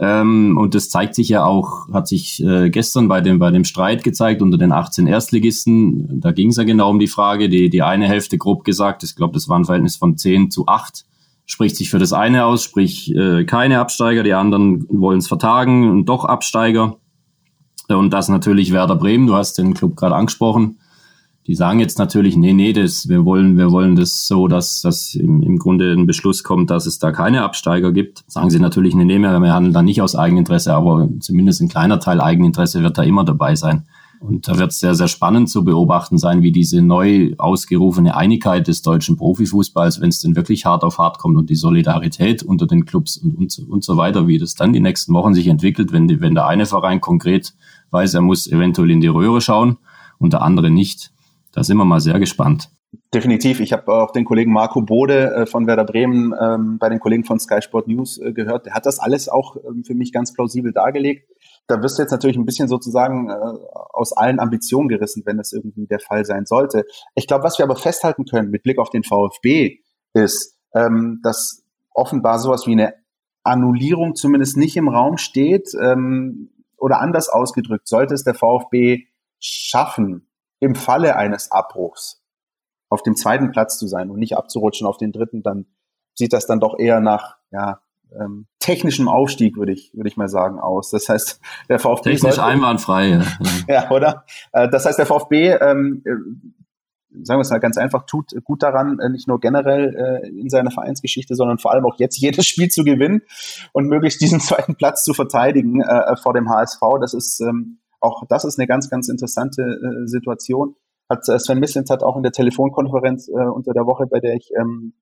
ähm, 0.00 0.56
und 0.56 0.74
das 0.76 0.90
zeigt 0.90 1.16
sich 1.16 1.28
ja 1.28 1.44
auch, 1.44 1.88
hat 1.92 2.06
sich 2.06 2.42
äh, 2.44 2.70
gestern 2.70 3.08
bei 3.08 3.20
dem, 3.20 3.40
bei 3.40 3.50
dem 3.50 3.64
Streit 3.64 4.04
gezeigt 4.04 4.42
unter 4.42 4.56
den 4.56 4.70
18 4.70 5.08
Erstligisten. 5.08 6.20
Da 6.20 6.30
ging 6.30 6.50
es 6.50 6.56
ja 6.56 6.62
genau 6.62 6.90
um 6.90 7.00
die 7.00 7.08
Frage, 7.08 7.48
die, 7.48 7.68
die 7.68 7.82
eine 7.82 8.06
Hälfte 8.06 8.38
grob 8.38 8.64
gesagt, 8.64 9.02
ich 9.02 9.16
glaube, 9.16 9.34
das 9.34 9.48
war 9.48 9.58
ein 9.58 9.64
Verhältnis 9.64 9.96
von 9.96 10.16
10 10.16 10.52
zu 10.52 10.68
8, 10.68 11.04
spricht 11.46 11.74
sich 11.74 11.90
für 11.90 11.98
das 11.98 12.12
eine 12.12 12.44
aus, 12.44 12.62
sprich 12.62 13.12
äh, 13.14 13.44
keine 13.44 13.80
Absteiger, 13.80 14.22
die 14.22 14.34
anderen 14.34 14.86
wollen 14.88 15.18
es 15.18 15.26
vertagen 15.26 15.90
und 15.90 16.04
doch 16.06 16.24
Absteiger. 16.24 16.96
Und 17.88 18.12
das 18.12 18.28
natürlich 18.28 18.72
Werder 18.72 18.96
Bremen, 18.96 19.26
du 19.26 19.34
hast 19.34 19.58
den 19.58 19.74
Club 19.74 19.96
gerade 19.96 20.14
angesprochen, 20.14 20.78
die 21.48 21.54
sagen 21.54 21.80
jetzt 21.80 21.98
natürlich, 21.98 22.36
nee, 22.36 22.52
nee, 22.52 22.74
das, 22.74 23.08
wir 23.08 23.24
wollen, 23.24 23.56
wir 23.56 23.72
wollen 23.72 23.96
das 23.96 24.26
so, 24.26 24.48
dass, 24.48 24.82
dass 24.82 25.14
im, 25.14 25.42
im 25.42 25.58
Grunde 25.58 25.94
ein 25.94 26.06
Beschluss 26.06 26.44
kommt, 26.44 26.68
dass 26.68 26.84
es 26.84 26.98
da 26.98 27.10
keine 27.10 27.42
Absteiger 27.42 27.90
gibt. 27.90 28.22
Sagen 28.26 28.50
sie 28.50 28.60
natürlich, 28.60 28.94
nee, 28.94 29.06
nee, 29.06 29.18
wir 29.18 29.54
handeln 29.54 29.72
da 29.72 29.80
nicht 29.80 30.02
aus 30.02 30.14
Eigeninteresse, 30.14 30.74
aber 30.74 31.08
zumindest 31.20 31.62
ein 31.62 31.70
kleiner 31.70 32.00
Teil 32.00 32.20
Eigeninteresse 32.20 32.82
wird 32.82 32.98
da 32.98 33.02
immer 33.02 33.24
dabei 33.24 33.54
sein. 33.54 33.86
Und 34.20 34.46
da 34.46 34.58
wird 34.58 34.72
es 34.72 34.80
sehr, 34.80 34.94
sehr 34.94 35.08
spannend 35.08 35.48
zu 35.48 35.64
beobachten 35.64 36.18
sein, 36.18 36.42
wie 36.42 36.52
diese 36.52 36.82
neu 36.82 37.32
ausgerufene 37.38 38.14
Einigkeit 38.14 38.68
des 38.68 38.82
deutschen 38.82 39.16
Profifußballs, 39.16 40.02
wenn 40.02 40.10
es 40.10 40.20
denn 40.20 40.36
wirklich 40.36 40.66
hart 40.66 40.84
auf 40.84 40.98
hart 40.98 41.16
kommt 41.16 41.38
und 41.38 41.48
die 41.48 41.54
Solidarität 41.54 42.42
unter 42.42 42.66
den 42.66 42.84
Clubs 42.84 43.16
und, 43.16 43.38
und, 43.38 43.58
und 43.70 43.84
so 43.84 43.96
weiter, 43.96 44.26
wie 44.26 44.36
das 44.36 44.54
dann 44.54 44.74
die 44.74 44.80
nächsten 44.80 45.14
Wochen 45.14 45.32
sich 45.32 45.46
entwickelt, 45.46 45.92
wenn, 45.92 46.08
die, 46.08 46.20
wenn 46.20 46.34
der 46.34 46.46
eine 46.46 46.66
Verein 46.66 47.00
konkret 47.00 47.54
weiß, 47.90 48.12
er 48.12 48.20
muss 48.20 48.46
eventuell 48.46 48.90
in 48.90 49.00
die 49.00 49.06
Röhre 49.06 49.40
schauen 49.40 49.78
und 50.18 50.34
der 50.34 50.42
andere 50.42 50.68
nicht. 50.68 51.10
Da 51.58 51.64
sind 51.64 51.76
wir 51.76 51.84
mal 51.84 51.98
sehr 51.98 52.20
gespannt. 52.20 52.70
Definitiv. 53.12 53.58
Ich 53.58 53.72
habe 53.72 53.92
auch 53.92 54.12
den 54.12 54.24
Kollegen 54.24 54.52
Marco 54.52 54.80
Bode 54.80 55.34
äh, 55.34 55.44
von 55.44 55.66
Werder 55.66 55.82
Bremen 55.82 56.32
ähm, 56.40 56.78
bei 56.78 56.88
den 56.88 57.00
Kollegen 57.00 57.24
von 57.24 57.40
Sky 57.40 57.60
Sport 57.60 57.88
News 57.88 58.16
äh, 58.18 58.32
gehört. 58.32 58.66
Der 58.66 58.74
hat 58.74 58.86
das 58.86 59.00
alles 59.00 59.28
auch 59.28 59.56
ähm, 59.56 59.82
für 59.82 59.96
mich 59.96 60.12
ganz 60.12 60.32
plausibel 60.32 60.72
dargelegt. 60.72 61.28
Da 61.66 61.82
wirst 61.82 61.98
du 61.98 62.02
jetzt 62.02 62.12
natürlich 62.12 62.36
ein 62.36 62.44
bisschen 62.44 62.68
sozusagen 62.68 63.28
äh, 63.28 63.34
aus 63.92 64.12
allen 64.12 64.38
Ambitionen 64.38 64.86
gerissen, 64.86 65.24
wenn 65.26 65.36
das 65.36 65.52
irgendwie 65.52 65.88
der 65.88 65.98
Fall 65.98 66.24
sein 66.24 66.46
sollte. 66.46 66.84
Ich 67.16 67.26
glaube, 67.26 67.42
was 67.42 67.58
wir 67.58 67.64
aber 67.64 67.74
festhalten 67.74 68.24
können 68.24 68.52
mit 68.52 68.62
Blick 68.62 68.78
auf 68.78 68.90
den 68.90 69.02
VfB 69.02 69.80
ist, 70.14 70.56
ähm, 70.76 71.18
dass 71.24 71.64
offenbar 71.92 72.38
sowas 72.38 72.68
wie 72.68 72.72
eine 72.72 72.94
Annullierung 73.42 74.14
zumindest 74.14 74.56
nicht 74.56 74.76
im 74.76 74.86
Raum 74.86 75.18
steht 75.18 75.70
ähm, 75.82 76.50
oder 76.76 77.00
anders 77.00 77.28
ausgedrückt, 77.28 77.88
sollte 77.88 78.14
es 78.14 78.22
der 78.22 78.34
VfB 78.34 79.06
schaffen, 79.40 80.27
im 80.60 80.74
Falle 80.74 81.16
eines 81.16 81.50
Abbruchs 81.50 82.22
auf 82.88 83.02
dem 83.02 83.16
zweiten 83.16 83.50
Platz 83.50 83.78
zu 83.78 83.86
sein 83.86 84.10
und 84.10 84.18
nicht 84.18 84.36
abzurutschen 84.36 84.86
auf 84.86 84.96
den 84.96 85.12
dritten, 85.12 85.42
dann 85.42 85.66
sieht 86.14 86.32
das 86.32 86.46
dann 86.46 86.60
doch 86.60 86.78
eher 86.78 87.00
nach 87.00 87.36
ja, 87.50 87.80
ähm, 88.18 88.46
technischem 88.58 89.08
Aufstieg, 89.08 89.56
würde 89.56 89.72
ich, 89.72 89.92
würde 89.94 90.08
ich 90.08 90.16
mal 90.16 90.28
sagen, 90.28 90.58
aus. 90.58 90.90
Das 90.90 91.08
heißt, 91.08 91.40
der 91.68 91.78
VfB. 91.78 92.10
Technisch 92.10 92.34
sollte, 92.36 92.44
einwandfrei. 92.44 93.08
Ja. 93.08 93.22
ja, 93.68 93.90
oder? 93.90 94.24
Äh, 94.52 94.68
das 94.68 94.86
heißt, 94.86 94.98
der 94.98 95.06
VfB, 95.06 95.52
ähm, 95.52 96.02
äh, 96.04 96.10
sagen 97.22 97.38
wir 97.38 97.42
es 97.42 97.50
mal 97.50 97.58
ganz 97.58 97.78
einfach, 97.78 98.04
tut 98.06 98.32
gut 98.44 98.62
daran, 98.62 98.98
äh, 99.00 99.08
nicht 99.08 99.28
nur 99.28 99.40
generell 99.40 99.94
äh, 100.24 100.28
in 100.28 100.48
seiner 100.48 100.70
Vereinsgeschichte, 100.70 101.34
sondern 101.34 101.58
vor 101.58 101.72
allem 101.72 101.84
auch 101.84 101.98
jetzt 101.98 102.18
jedes 102.18 102.46
Spiel 102.46 102.68
zu 102.68 102.84
gewinnen 102.84 103.22
und 103.72 103.86
möglichst 103.86 104.20
diesen 104.20 104.40
zweiten 104.40 104.74
Platz 104.74 105.04
zu 105.04 105.14
verteidigen 105.14 105.82
äh, 105.82 106.16
vor 106.16 106.34
dem 106.34 106.48
HSV. 106.48 106.80
Das 107.00 107.14
ist 107.14 107.40
ähm, 107.40 107.78
auch 108.00 108.24
das 108.28 108.44
ist 108.44 108.58
eine 108.58 108.66
ganz, 108.66 108.90
ganz 108.90 109.08
interessante 109.08 109.62
äh, 109.62 110.06
Situation. 110.06 110.76
Hat 111.08 111.28
äh, 111.28 111.38
Sven 111.38 111.58
Mislint 111.58 111.90
hat 111.90 112.02
auch 112.02 112.16
in 112.16 112.22
der 112.22 112.32
Telefonkonferenz 112.32 113.28
äh, 113.28 113.32
unter 113.32 113.72
der 113.72 113.86
Woche, 113.86 114.06
bei 114.06 114.20
der 114.20 114.34
ich 114.34 114.50
ähm, 114.58 114.94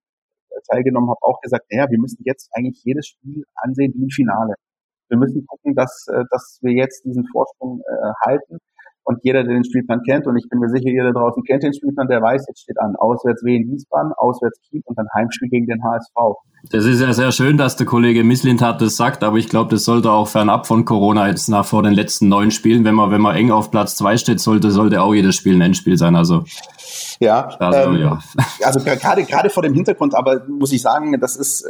teilgenommen 0.71 1.11
habe, 1.11 1.21
auch 1.23 1.41
gesagt, 1.41 1.67
naja, 1.71 1.87
wir 1.91 1.99
müssen 1.99 2.23
jetzt 2.25 2.51
eigentlich 2.55 2.83
jedes 2.85 3.09
Spiel 3.09 3.45
ansehen 3.55 3.93
wie 3.97 4.07
ein 4.07 4.11
Finale. 4.11 4.55
Wir 5.09 5.19
müssen 5.19 5.47
gucken, 5.47 5.75
dass, 5.75 6.07
äh, 6.13 6.25
dass 6.31 6.59
wir 6.63 6.73
jetzt 6.73 7.05
diesen 7.05 7.27
Vorsprung 7.27 7.81
äh, 7.81 8.13
halten. 8.27 8.59
Und 9.07 9.21
jeder, 9.23 9.45
der 9.45 9.55
den 9.55 9.65
Spielplan 9.65 10.03
kennt, 10.03 10.27
und 10.27 10.37
ich 10.37 10.49
bin 10.49 10.59
mir 10.59 10.69
sicher, 10.69 10.91
jeder 10.91 11.13
draußen 11.13 11.45
kennt 11.45 11.63
den 11.63 11.73
Spielplan, 11.73 12.09
der 12.09 12.21
weiß, 12.21 12.45
jetzt 12.49 12.63
steht 12.63 12.79
an, 12.81 12.97
auswärts 12.97 13.45
Wien 13.45 13.71
Wiesbaden, 13.71 14.13
auswärts 14.17 14.61
Kiel 14.69 14.83
und 14.85 14.99
dann 14.99 15.07
Heimspiel 15.15 15.49
gegen 15.49 15.67
den 15.67 15.81
HSV. 15.85 16.13
Das 16.73 16.85
ist 16.85 17.01
ja 17.01 17.13
sehr 17.13 17.31
schön, 17.31 17.57
dass 17.57 17.77
der 17.77 17.87
Kollege 17.87 18.25
Misslintat 18.25 18.83
das 18.83 18.97
sagt, 18.97 19.23
aber 19.23 19.37
ich 19.37 19.49
glaube, 19.49 19.71
das 19.71 19.85
sollte 19.85 20.11
auch 20.11 20.27
fernab 20.27 20.67
von 20.67 20.85
Corona 20.85 21.29
jetzt 21.29 21.49
nach 21.49 21.65
vor 21.65 21.85
den 21.85 21.93
letzten 21.93 22.29
neun 22.29 22.51
Spielen, 22.51 22.85
wenn 22.85 22.97
man, 22.97 23.13
wenn 23.13 23.21
man 23.21 23.37
eng 23.37 23.53
auf 23.53 23.71
Platz 23.71 23.95
zwei 23.95 24.17
steht, 24.17 24.41
sollte, 24.41 24.73
sollte 24.73 25.01
auch 25.01 25.15
jedes 25.15 25.37
Spiel 25.37 25.55
ein 25.55 25.61
Endspiel 25.61 25.97
sein. 25.97 26.17
Also 26.17 26.43
ja, 27.21 27.49
also, 27.61 27.91
ähm, 27.91 28.01
ja. 28.01 28.19
also 28.65 28.81
gerade 28.81 29.23
gerade 29.23 29.51
vor 29.51 29.63
dem 29.63 29.75
Hintergrund, 29.75 30.17
aber 30.17 30.45
muss 30.49 30.73
ich 30.73 30.83
sagen, 30.83 31.19
das 31.21 31.37
ist 31.37 31.63
äh, 31.63 31.69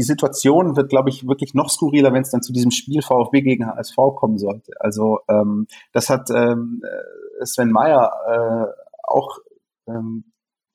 die 0.00 0.04
Situation 0.04 0.76
wird, 0.76 0.88
glaube 0.88 1.10
ich, 1.10 1.28
wirklich 1.28 1.52
noch 1.52 1.68
skurriler, 1.68 2.14
wenn 2.14 2.22
es 2.22 2.30
dann 2.30 2.40
zu 2.40 2.54
diesem 2.54 2.70
Spiel 2.70 3.02
VfB 3.02 3.42
gegen 3.42 3.66
HSV 3.66 3.96
kommen 4.16 4.38
sollte. 4.38 4.72
Also 4.80 5.18
ähm, 5.28 5.66
das 5.92 6.08
hat 6.08 6.30
ähm, 6.30 6.80
äh, 6.82 7.44
Sven 7.44 7.70
Meyer 7.70 8.10
äh, 8.26 8.72
auch 9.06 9.40
ähm, 9.86 10.24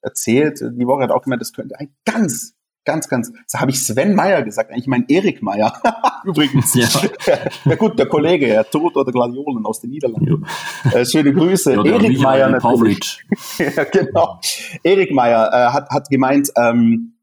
erzählt. 0.03 0.59
Die 0.61 0.85
Woche 0.85 1.01
hat 1.01 1.09
auch 1.09 1.23
gemeint, 1.23 1.41
das 1.41 1.53
könnte 1.53 1.79
ein 1.79 1.95
ganz, 2.05 2.53
ganz, 2.85 3.09
ganz, 3.09 3.33
das 3.51 3.59
habe 3.59 3.71
ich 3.71 3.83
Sven 3.83 4.13
Meyer 4.13 4.43
gesagt, 4.43 4.69
eigentlich 4.69 4.85
mein 4.85 5.05
Erik 5.07 5.41
Meyer. 5.41 5.73
Übrigens. 6.23 6.75
Ja. 6.75 6.88
ja 7.65 7.75
gut, 7.77 7.97
der 7.97 8.05
Kollege, 8.05 8.47
ja, 8.47 8.63
Tod 8.63 8.95
oder 8.95 9.11
Gladiolen 9.11 9.65
aus 9.65 9.81
den 9.81 9.89
Niederlanden. 9.89 10.45
Äh, 10.93 11.03
schöne 11.03 11.33
Grüße. 11.33 11.73
Ja, 11.73 11.83
Erik 11.83 12.19
Meyer 12.19 12.49
natürlich. 12.49 13.25
ja, 13.57 13.85
genau. 13.85 14.39
Erik 14.83 15.11
Meyer 15.11 15.49
äh, 15.51 15.73
hat, 15.73 15.89
hat 15.89 16.09
gemeint, 16.09 16.51
ähm, 16.55 17.13
äh, 17.13 17.14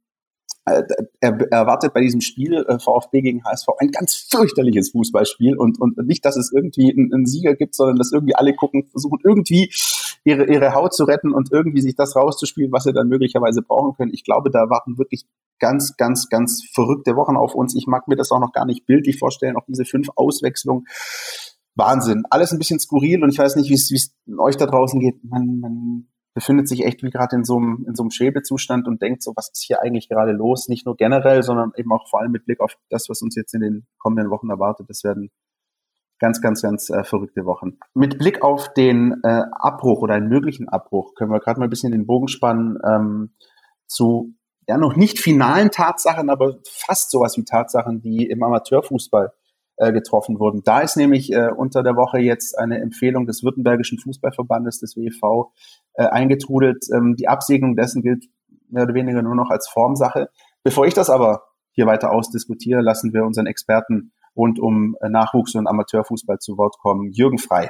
er 0.64 1.40
erwartet 1.50 1.92
bei 1.92 2.00
diesem 2.00 2.20
Spiel 2.20 2.64
äh, 2.68 2.78
VfB 2.78 3.20
gegen 3.20 3.44
HSV 3.44 3.68
ein 3.78 3.90
ganz 3.90 4.14
fürchterliches 4.30 4.90
Fußballspiel 4.90 5.56
und, 5.56 5.80
und 5.80 5.96
nicht, 6.06 6.24
dass 6.24 6.36
es 6.36 6.52
irgendwie 6.52 6.92
einen, 6.92 7.12
einen 7.12 7.26
Sieger 7.26 7.54
gibt, 7.54 7.74
sondern 7.74 7.96
dass 7.96 8.12
irgendwie 8.12 8.36
alle 8.36 8.54
gucken, 8.54 8.88
versuchen 8.90 9.18
irgendwie 9.24 9.72
ihre, 10.24 10.46
ihre 10.46 10.74
Haut 10.74 10.94
zu 10.94 11.04
retten 11.04 11.32
und 11.32 11.50
irgendwie 11.50 11.80
sich 11.80 11.96
das 11.96 12.14
rauszuspielen, 12.14 12.70
was 12.70 12.84
sie 12.84 12.92
dann 12.92 13.08
möglicherweise 13.08 13.62
brauchen 13.62 13.96
können. 13.96 14.12
Ich 14.14 14.24
glaube, 14.24 14.50
da 14.50 14.70
warten 14.70 14.98
wirklich 14.98 15.26
ganz, 15.58 15.96
ganz, 15.96 16.28
ganz 16.28 16.62
verrückte 16.74 17.16
Wochen 17.16 17.36
auf 17.36 17.54
uns. 17.54 17.74
Ich 17.74 17.86
mag 17.86 18.06
mir 18.08 18.16
das 18.16 18.30
auch 18.30 18.40
noch 18.40 18.52
gar 18.52 18.64
nicht 18.64 18.86
bildlich 18.86 19.18
vorstellen, 19.18 19.56
auch 19.56 19.64
diese 19.66 19.84
fünf 19.84 20.08
Auswechslungen. 20.14 20.86
Wahnsinn. 21.74 22.24
Alles 22.30 22.52
ein 22.52 22.58
bisschen 22.58 22.78
skurril 22.78 23.22
und 23.22 23.30
ich 23.30 23.38
weiß 23.38 23.56
nicht, 23.56 23.70
wie 23.70 23.74
es 23.74 24.14
euch 24.38 24.56
da 24.56 24.66
draußen 24.66 25.00
geht. 25.00 25.24
Man, 25.24 25.58
man 25.60 26.06
befindet 26.34 26.68
sich 26.68 26.84
echt 26.84 27.02
wie 27.02 27.10
gerade 27.10 27.36
in 27.36 27.44
so 27.44 27.56
einem, 27.56 27.84
in 27.86 27.94
so 27.94 28.02
einem 28.02 28.10
Schwebezustand 28.10 28.86
und 28.88 29.02
denkt 29.02 29.22
so, 29.22 29.32
was 29.36 29.50
ist 29.52 29.64
hier 29.64 29.82
eigentlich 29.82 30.08
gerade 30.08 30.32
los? 30.32 30.68
Nicht 30.68 30.86
nur 30.86 30.96
generell, 30.96 31.42
sondern 31.42 31.72
eben 31.76 31.92
auch 31.92 32.08
vor 32.08 32.20
allem 32.20 32.32
mit 32.32 32.46
Blick 32.46 32.60
auf 32.60 32.76
das, 32.88 33.08
was 33.08 33.22
uns 33.22 33.36
jetzt 33.36 33.54
in 33.54 33.60
den 33.60 33.86
kommenden 33.98 34.30
Wochen 34.30 34.50
erwartet. 34.50 34.88
Das 34.88 35.04
werden 35.04 35.30
ganz, 36.18 36.40
ganz, 36.40 36.62
ganz 36.62 36.88
äh, 36.88 37.04
verrückte 37.04 37.44
Wochen. 37.44 37.78
Mit 37.94 38.18
Blick 38.18 38.42
auf 38.42 38.72
den 38.74 39.20
äh, 39.24 39.42
Abbruch 39.52 40.00
oder 40.00 40.14
einen 40.14 40.28
möglichen 40.28 40.68
Abbruch 40.68 41.14
können 41.14 41.32
wir 41.32 41.40
gerade 41.40 41.58
mal 41.58 41.66
ein 41.66 41.70
bisschen 41.70 41.92
den 41.92 42.06
Bogen 42.06 42.28
spannen 42.28 42.78
ähm, 42.86 43.34
zu 43.86 44.34
ja 44.68 44.78
noch 44.78 44.94
nicht 44.94 45.18
finalen 45.18 45.70
Tatsachen, 45.70 46.30
aber 46.30 46.58
fast 46.64 47.10
sowas 47.10 47.36
wie 47.36 47.44
Tatsachen, 47.44 48.00
die 48.00 48.26
im 48.26 48.42
Amateurfußball 48.42 49.32
äh, 49.76 49.92
getroffen 49.92 50.38
wurden. 50.38 50.62
Da 50.64 50.80
ist 50.80 50.96
nämlich 50.96 51.32
äh, 51.32 51.50
unter 51.56 51.82
der 51.82 51.96
Woche 51.96 52.18
jetzt 52.18 52.58
eine 52.58 52.80
Empfehlung 52.80 53.26
des 53.26 53.42
Württembergischen 53.42 53.98
Fußballverbandes, 53.98 54.80
des 54.80 54.96
WEV, 54.96 55.50
äh, 55.94 56.04
eingetrudelt. 56.04 56.84
Ähm, 56.94 57.16
die 57.16 57.28
Absegnung 57.28 57.76
dessen 57.76 58.02
gilt 58.02 58.26
mehr 58.68 58.84
oder 58.84 58.94
weniger 58.94 59.22
nur 59.22 59.34
noch 59.34 59.50
als 59.50 59.68
Formsache. 59.68 60.28
Bevor 60.62 60.86
ich 60.86 60.94
das 60.94 61.10
aber 61.10 61.42
hier 61.72 61.86
weiter 61.86 62.12
ausdiskutiere, 62.12 62.80
lassen 62.80 63.12
wir 63.12 63.24
unseren 63.24 63.46
Experten 63.46 64.12
rund 64.36 64.58
um 64.58 64.96
äh, 65.00 65.08
Nachwuchs- 65.08 65.54
und 65.54 65.66
Amateurfußball 65.66 66.38
zu 66.38 66.56
Wort 66.58 66.76
kommen. 66.78 67.10
Jürgen 67.12 67.38
Frei. 67.38 67.68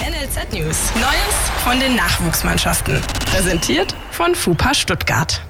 NLZ 0.00 0.52
News. 0.52 0.92
Neues 0.94 1.50
von 1.64 1.78
den 1.78 1.96
Nachwuchsmannschaften. 1.96 2.96
Präsentiert 3.30 3.94
von 4.10 4.34
FUPA 4.34 4.74
Stuttgart. 4.74 5.42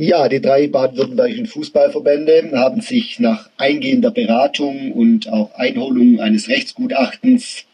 Ja, 0.00 0.28
die 0.28 0.40
drei 0.40 0.68
baden-württembergischen 0.68 1.46
Fußballverbände 1.46 2.52
haben 2.54 2.82
sich 2.82 3.18
nach 3.18 3.50
eingehender 3.56 4.12
Beratung 4.12 4.92
und 4.92 5.28
auch 5.28 5.52
Einholung 5.56 6.20
eines 6.20 6.48
Rechtsgutachtens 6.48 7.64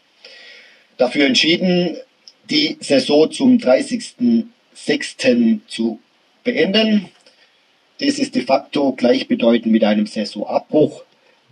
dafür 0.97 1.27
entschieden, 1.27 1.97
die 2.49 2.77
Saison 2.79 3.29
zum 3.29 3.59
30.06. 3.59 5.59
zu 5.67 5.99
beenden. 6.43 7.11
Das 7.99 8.17
ist 8.17 8.33
de 8.33 8.41
facto 8.41 8.93
gleichbedeutend 8.93 9.71
mit 9.71 9.83
einem 9.83 10.07
Saisonabbruch, 10.07 11.03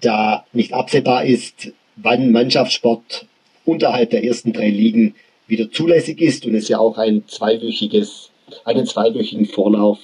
da 0.02 0.44
nicht 0.54 0.74
absehbar 0.74 1.24
ist, 1.24 1.72
wann 1.98 2.32
Mannschaftssport 2.32 3.28
unterhalb 3.64 4.10
der 4.10 4.24
ersten 4.24 4.54
drei 4.54 4.72
Ligen 4.72 5.14
wieder 5.46 5.70
zulässig 5.70 6.20
ist 6.20 6.48
und 6.48 6.56
es 6.56 6.68
ja 6.68 6.80
auch 6.80 6.98
ein 6.98 7.26
zweiwöchiges, 7.28 8.32
einen 8.66 8.88
zweiwöchigen 8.88 9.46
Vorlauf 9.46 10.00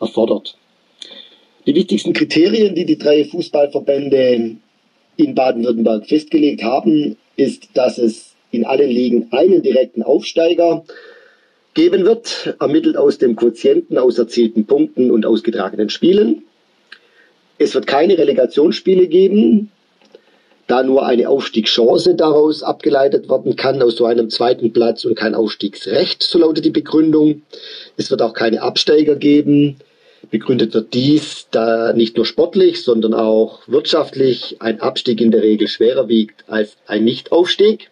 erfordert. 0.00 0.56
Die 1.66 1.74
wichtigsten 1.74 2.12
Kriterien, 2.12 2.74
die 2.74 2.86
die 2.86 2.98
drei 2.98 3.24
Fußballverbände 3.24 4.56
in 5.16 5.34
Baden-Württemberg 5.34 6.06
festgelegt 6.06 6.62
haben, 6.62 7.16
ist, 7.36 7.68
dass 7.74 7.98
es 7.98 8.34
in 8.50 8.64
allen 8.64 8.90
Ligen 8.90 9.28
einen 9.30 9.62
direkten 9.62 10.02
Aufsteiger 10.02 10.84
geben 11.74 12.04
wird, 12.04 12.56
ermittelt 12.58 12.96
aus 12.96 13.18
dem 13.18 13.36
Quotienten, 13.36 13.98
aus 13.98 14.18
erzielten 14.18 14.66
Punkten 14.66 15.10
und 15.10 15.24
ausgetragenen 15.26 15.90
Spielen. 15.90 16.42
Es 17.58 17.74
wird 17.74 17.86
keine 17.86 18.18
Relegationsspiele 18.18 19.06
geben, 19.06 19.70
da 20.66 20.82
nur 20.82 21.04
eine 21.04 21.28
Aufstiegschance 21.28 22.14
daraus 22.14 22.62
abgeleitet 22.62 23.28
werden 23.28 23.56
kann 23.56 23.82
aus 23.82 23.96
so 23.96 24.06
einem 24.06 24.30
zweiten 24.30 24.72
Platz 24.72 25.04
und 25.04 25.16
kein 25.16 25.34
Aufstiegsrecht, 25.34 26.22
so 26.22 26.38
lautet 26.38 26.64
die 26.64 26.70
Begründung. 26.70 27.42
Es 27.96 28.10
wird 28.10 28.22
auch 28.22 28.32
keine 28.32 28.62
Absteiger 28.62 29.16
geben. 29.16 29.76
Begründet 30.30 30.74
wird 30.74 30.92
dies, 30.92 31.46
da 31.50 31.92
nicht 31.94 32.16
nur 32.16 32.26
sportlich, 32.26 32.82
sondern 32.82 33.14
auch 33.14 33.60
wirtschaftlich 33.66 34.56
ein 34.60 34.80
Abstieg 34.80 35.20
in 35.20 35.30
der 35.30 35.42
Regel 35.42 35.66
schwerer 35.66 36.08
wiegt 36.08 36.44
als 36.46 36.76
ein 36.86 37.04
Nichtaufstieg. 37.04 37.90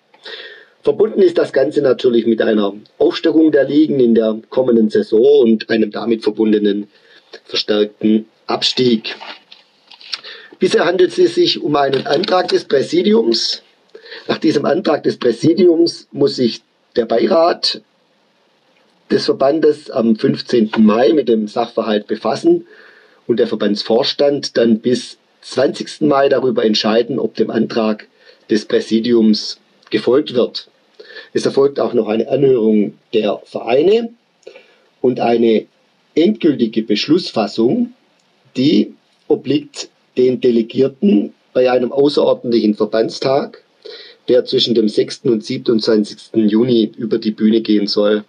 Verbunden 0.82 1.22
ist 1.22 1.38
das 1.38 1.52
Ganze 1.52 1.80
natürlich 1.80 2.26
mit 2.26 2.42
einer 2.42 2.74
Aufstockung 2.98 3.50
der 3.50 3.64
Ligen 3.64 3.98
in 3.98 4.14
der 4.14 4.38
kommenden 4.50 4.90
Saison 4.90 5.40
und 5.40 5.70
einem 5.70 5.90
damit 5.90 6.22
verbundenen 6.22 6.88
verstärkten 7.44 8.26
Abstieg. 8.46 9.16
Bisher 10.58 10.84
handelt 10.84 11.16
es 11.16 11.34
sich 11.34 11.62
um 11.62 11.76
einen 11.76 12.06
Antrag 12.06 12.48
des 12.48 12.64
Präsidiums. 12.64 13.62
Nach 14.26 14.38
diesem 14.38 14.64
Antrag 14.64 15.02
des 15.02 15.16
Präsidiums 15.16 16.08
muss 16.12 16.36
sich 16.36 16.62
der 16.96 17.06
Beirat 17.06 17.80
des 19.10 19.24
Verbandes 19.24 19.90
am 19.90 20.16
15. 20.16 20.70
Mai 20.78 21.12
mit 21.12 21.28
dem 21.28 21.48
Sachverhalt 21.48 22.06
befassen 22.06 22.66
und 23.26 23.38
der 23.38 23.46
Verbandsvorstand 23.46 24.56
dann 24.56 24.80
bis 24.80 25.18
20. 25.42 26.02
Mai 26.02 26.28
darüber 26.28 26.64
entscheiden, 26.64 27.18
ob 27.18 27.34
dem 27.34 27.50
Antrag 27.50 28.06
des 28.50 28.64
Präsidiums 28.64 29.60
gefolgt 29.90 30.34
wird. 30.34 30.68
Es 31.32 31.46
erfolgt 31.46 31.80
auch 31.80 31.94
noch 31.94 32.08
eine 32.08 32.28
Anhörung 32.28 32.94
der 33.14 33.40
Vereine 33.44 34.10
und 35.00 35.20
eine 35.20 35.66
endgültige 36.14 36.82
Beschlussfassung, 36.82 37.92
die 38.56 38.94
obliegt 39.28 39.88
den 40.16 40.40
Delegierten 40.40 41.32
bei 41.52 41.70
einem 41.70 41.92
außerordentlichen 41.92 42.74
Verbandstag, 42.74 43.62
der 44.28 44.44
zwischen 44.44 44.74
dem 44.74 44.88
6. 44.88 45.22
und 45.24 45.44
27. 45.44 46.50
Juni 46.50 46.92
über 46.96 47.18
die 47.18 47.30
Bühne 47.30 47.60
gehen 47.60 47.86
soll. 47.86 48.24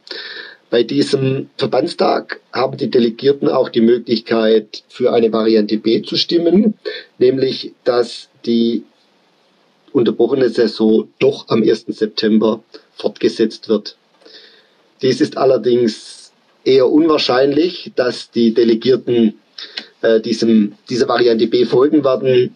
Bei 0.69 0.84
diesem 0.84 1.49
Verbandstag 1.58 2.41
haben 2.53 2.77
die 2.77 2.91
Delegierten 2.91 3.49
auch 3.49 3.69
die 3.69 3.82
Möglichkeit, 3.82 4.84
für 4.88 5.12
eine 5.12 5.34
Variante 5.34 5.77
B 5.77 6.01
zu 6.03 6.15
stimmen, 6.15 6.75
nämlich 7.17 7.73
dass 7.84 8.29
die 8.45 8.84
unterbrochene 9.91 10.49
Saison 10.49 11.08
doch 11.17 11.47
am 11.49 11.63
1. 11.63 11.86
September 11.88 12.63
fortgesetzt 12.93 13.67
wird. 13.67 13.97
Dies 15.01 15.21
ist 15.21 15.38
allerdings 15.38 16.32
eher 16.63 16.88
unwahrscheinlich, 16.88 17.91
dass 17.95 18.29
die 18.29 18.53
Delegierten 18.53 19.39
äh, 20.01 20.19
diesem, 20.19 20.73
dieser 20.89 21.08
Variante 21.08 21.47
B 21.47 21.65
folgen 21.65 22.03
werden, 22.03 22.53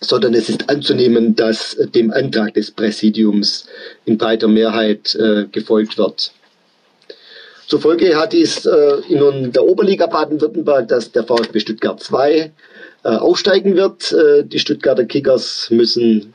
sondern 0.00 0.34
es 0.34 0.48
ist 0.48 0.70
anzunehmen, 0.70 1.34
dass 1.34 1.76
dem 1.94 2.12
Antrag 2.12 2.54
des 2.54 2.70
Präsidiums 2.70 3.66
in 4.04 4.16
breiter 4.18 4.48
Mehrheit 4.48 5.14
äh, 5.16 5.46
gefolgt 5.50 5.98
wird. 5.98 6.32
Zur 7.70 7.80
Folge 7.80 8.16
hat 8.16 8.32
dies 8.32 8.66
äh, 8.66 8.96
in 9.08 9.52
der 9.52 9.62
Oberliga 9.62 10.08
Baden-Württemberg, 10.08 10.88
dass 10.88 11.12
der 11.12 11.22
VfB 11.22 11.60
Stuttgart 11.60 12.02
2 12.02 12.50
äh, 13.04 13.08
aufsteigen 13.08 13.76
wird. 13.76 14.10
Äh, 14.10 14.42
die 14.42 14.58
Stuttgarter 14.58 15.04
Kickers 15.04 15.68
müssen 15.70 16.34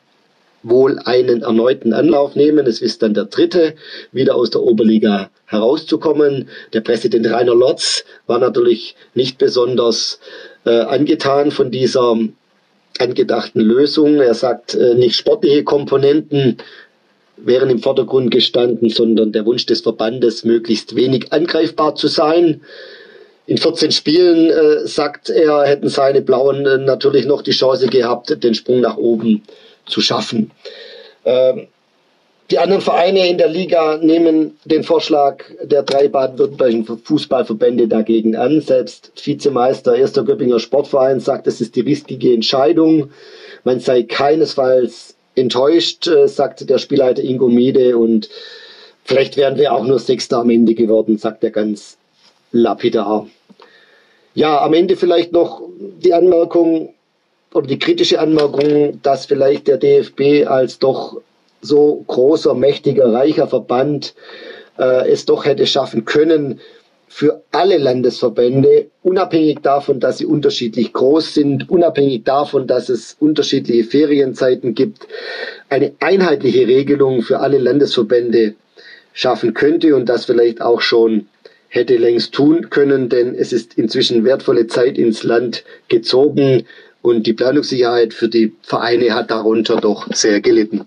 wohl 0.63 0.97
einen 0.97 1.41
erneuten 1.41 1.91
Anlauf 1.91 2.35
nehmen. 2.35 2.65
Es 2.67 2.81
ist 2.81 3.03
dann 3.03 3.13
der 3.13 3.25
dritte, 3.25 3.75
wieder 4.13 4.35
aus 4.35 4.49
der 4.51 4.61
Oberliga 4.61 5.29
herauszukommen. 5.47 6.47
Der 6.71 6.79
Präsident 6.79 7.29
Rainer 7.29 7.53
Lotz 7.53 8.05
war 8.27 8.39
natürlich 8.39 8.95
nicht 9.13 9.37
besonders 9.37 10.21
äh, 10.65 10.69
angetan 10.69 11.51
von 11.51 11.69
dieser 11.69 12.17
angedachten 12.97 13.59
Lösung. 13.59 14.21
Er 14.21 14.35
sagt, 14.35 14.73
äh, 14.73 14.93
nicht 14.95 15.17
sportliche 15.17 15.65
Komponenten 15.65 16.59
wären 17.37 17.69
im 17.69 17.79
Vordergrund 17.79 18.31
gestanden, 18.31 18.89
sondern 18.89 19.31
der 19.31 19.45
Wunsch 19.45 19.65
des 19.65 19.81
Verbandes, 19.81 20.43
möglichst 20.43 20.95
wenig 20.95 21.31
angreifbar 21.33 21.95
zu 21.95 22.07
sein. 22.07 22.61
In 23.47 23.57
14 23.57 23.91
Spielen, 23.91 24.49
äh, 24.49 24.87
sagt 24.87 25.29
er, 25.29 25.63
hätten 25.63 25.89
seine 25.89 26.21
Blauen 26.21 26.65
äh, 26.65 26.77
natürlich 26.77 27.25
noch 27.25 27.43
die 27.43 27.51
Chance 27.51 27.87
gehabt, 27.87 28.43
den 28.43 28.55
Sprung 28.55 28.81
nach 28.81 28.97
oben 28.97 29.43
zu 29.85 30.01
schaffen. 30.01 30.51
Ähm, 31.25 31.67
die 32.51 32.59
anderen 32.59 32.81
Vereine 32.81 33.27
in 33.27 33.39
der 33.39 33.47
Liga 33.47 33.97
nehmen 33.97 34.57
den 34.65 34.83
Vorschlag 34.83 35.43
der 35.63 35.81
drei 35.81 36.07
baden-württembergischen 36.07 36.85
Fußballverbände 36.85 37.87
dagegen 37.87 38.35
an. 38.35 38.61
Selbst 38.61 39.11
Vizemeister 39.15 39.95
Erster 39.95 40.23
Göppinger 40.23 40.59
Sportverein 40.59 41.19
sagt, 41.19 41.47
es 41.47 41.59
ist 41.59 41.75
die 41.75 41.81
richtige 41.81 42.31
Entscheidung. 42.31 43.09
Man 43.63 43.79
sei 43.79 44.03
keinesfalls 44.03 45.14
enttäuscht, 45.35 46.07
äh, 46.07 46.27
sagt 46.27 46.69
der 46.69 46.77
Spielleiter 46.77 47.23
Ingo 47.23 47.47
Miede 47.47 47.97
und 47.97 48.29
vielleicht 49.03 49.37
wären 49.37 49.57
wir 49.57 49.73
auch 49.73 49.85
nur 49.85 49.99
Sechster 49.99 50.39
am 50.39 50.49
Ende 50.49 50.73
geworden, 50.73 51.17
sagt 51.17 51.43
er 51.43 51.51
ganz 51.51 51.97
lapidar. 52.51 53.27
Ja, 54.33 54.61
am 54.61 54.73
Ende 54.73 54.95
vielleicht 54.95 55.31
noch 55.31 55.61
die 55.79 56.13
Anmerkung 56.13 56.93
oder 57.53 57.67
die 57.67 57.79
kritische 57.79 58.19
Anmerkung, 58.19 58.99
dass 59.01 59.25
vielleicht 59.25 59.67
der 59.67 59.77
DFB 59.77 60.45
als 60.45 60.79
doch 60.79 61.21
so 61.61 62.03
großer, 62.07 62.53
mächtiger, 62.53 63.13
reicher 63.13 63.47
Verband 63.47 64.13
äh, 64.77 65.09
es 65.09 65.25
doch 65.25 65.45
hätte 65.45 65.65
schaffen 65.65 66.05
können, 66.05 66.59
für 67.07 67.43
alle 67.51 67.77
Landesverbände, 67.77 68.87
unabhängig 69.03 69.59
davon, 69.61 69.99
dass 69.99 70.17
sie 70.17 70.25
unterschiedlich 70.25 70.91
groß 70.91 71.33
sind, 71.33 71.69
unabhängig 71.69 72.23
davon, 72.23 72.67
dass 72.67 72.89
es 72.89 73.15
unterschiedliche 73.19 73.83
Ferienzeiten 73.83 74.75
gibt, 74.75 75.07
eine 75.69 75.93
einheitliche 75.99 76.67
Regelung 76.67 77.21
für 77.21 77.39
alle 77.39 77.57
Landesverbände 77.57 78.55
schaffen 79.13 79.53
könnte 79.53 79.95
und 79.95 80.09
das 80.09 80.25
vielleicht 80.25 80.61
auch 80.61 80.81
schon 80.81 81.27
hätte 81.69 81.97
längst 81.97 82.33
tun 82.33 82.69
können, 82.69 83.09
denn 83.09 83.35
es 83.35 83.53
ist 83.53 83.77
inzwischen 83.77 84.23
wertvolle 84.23 84.67
Zeit 84.67 84.97
ins 84.97 85.23
Land 85.23 85.63
gezogen 85.87 86.65
und 87.01 87.27
die 87.27 87.33
Planungssicherheit 87.33 88.13
für 88.13 88.29
die 88.29 88.53
Vereine 88.61 89.13
hat 89.13 89.29
darunter 89.29 89.77
doch 89.77 90.07
sehr 90.13 90.41
gelitten. 90.41 90.85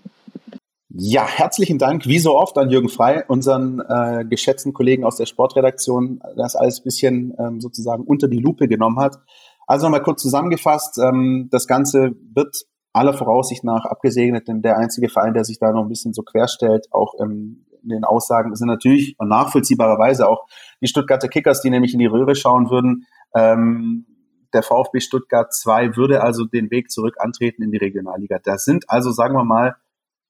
Ja, 0.91 1.27
herzlichen 1.27 1.77
Dank, 1.77 2.07
wie 2.07 2.19
so 2.19 2.35
oft, 2.35 2.57
an 2.57 2.71
Jürgen 2.71 2.89
Frei, 2.89 3.23
unseren 3.29 3.81
äh, 3.81 4.25
geschätzten 4.25 4.73
Kollegen 4.73 5.05
aus 5.05 5.17
der 5.17 5.27
Sportredaktion, 5.27 6.21
das 6.35 6.57
alles 6.57 6.81
ein 6.81 6.85
bisschen 6.85 7.35
ähm, 7.39 7.61
sozusagen 7.61 8.05
unter 8.05 8.27
die 8.27 8.39
Lupe 8.39 8.69
genommen 8.69 8.99
hat. 8.99 9.19
Also 9.67 9.85
nochmal 9.85 10.03
kurz 10.03 10.23
zusammengefasst, 10.23 10.99
ähm, 10.99 11.49
das 11.51 11.67
Ganze 11.67 12.13
wird 12.35 12.57
aller 12.95 13.13
Voraussicht 13.13 13.65
nach 13.65 13.85
abgesegnet, 13.85 14.49
denn 14.49 14.63
der 14.63 14.79
einzige 14.79 15.11
Verein, 15.11 15.35
der 15.35 15.45
sich 15.45 15.59
da 15.59 15.73
noch 15.73 15.83
ein 15.83 15.91
bisschen 15.91 16.15
so 16.15 16.23
querstellt, 16.23 16.87
auch 16.91 17.13
ähm, 17.21 17.67
in 17.83 17.91
den 17.91 18.05
Aussagen, 18.05 18.55
sind 18.57 18.69
natürlich 18.69 19.15
nachvollziehbarerweise 19.21 20.27
auch 20.27 20.47
die 20.81 20.89
Stuttgarter 20.89 21.29
Kickers, 21.29 21.61
die 21.61 21.69
nämlich 21.69 21.93
in 21.93 22.01
die 22.01 22.07
Röhre 22.07 22.35
schauen 22.35 22.71
würden. 22.71 23.05
Ähm, 23.35 24.07
der 24.55 24.63
VfB 24.63 25.01
Stuttgart 25.01 25.53
2 25.53 25.97
würde 25.97 26.23
also 26.23 26.47
den 26.47 26.71
Weg 26.71 26.91
zurück 26.91 27.17
antreten 27.19 27.63
in 27.63 27.73
die 27.73 27.77
Regionalliga. 27.77 28.39
Da 28.43 28.57
sind 28.57 28.89
also, 28.89 29.13
sagen 29.13 29.35
wir 29.35 29.45
mal, 29.45 29.77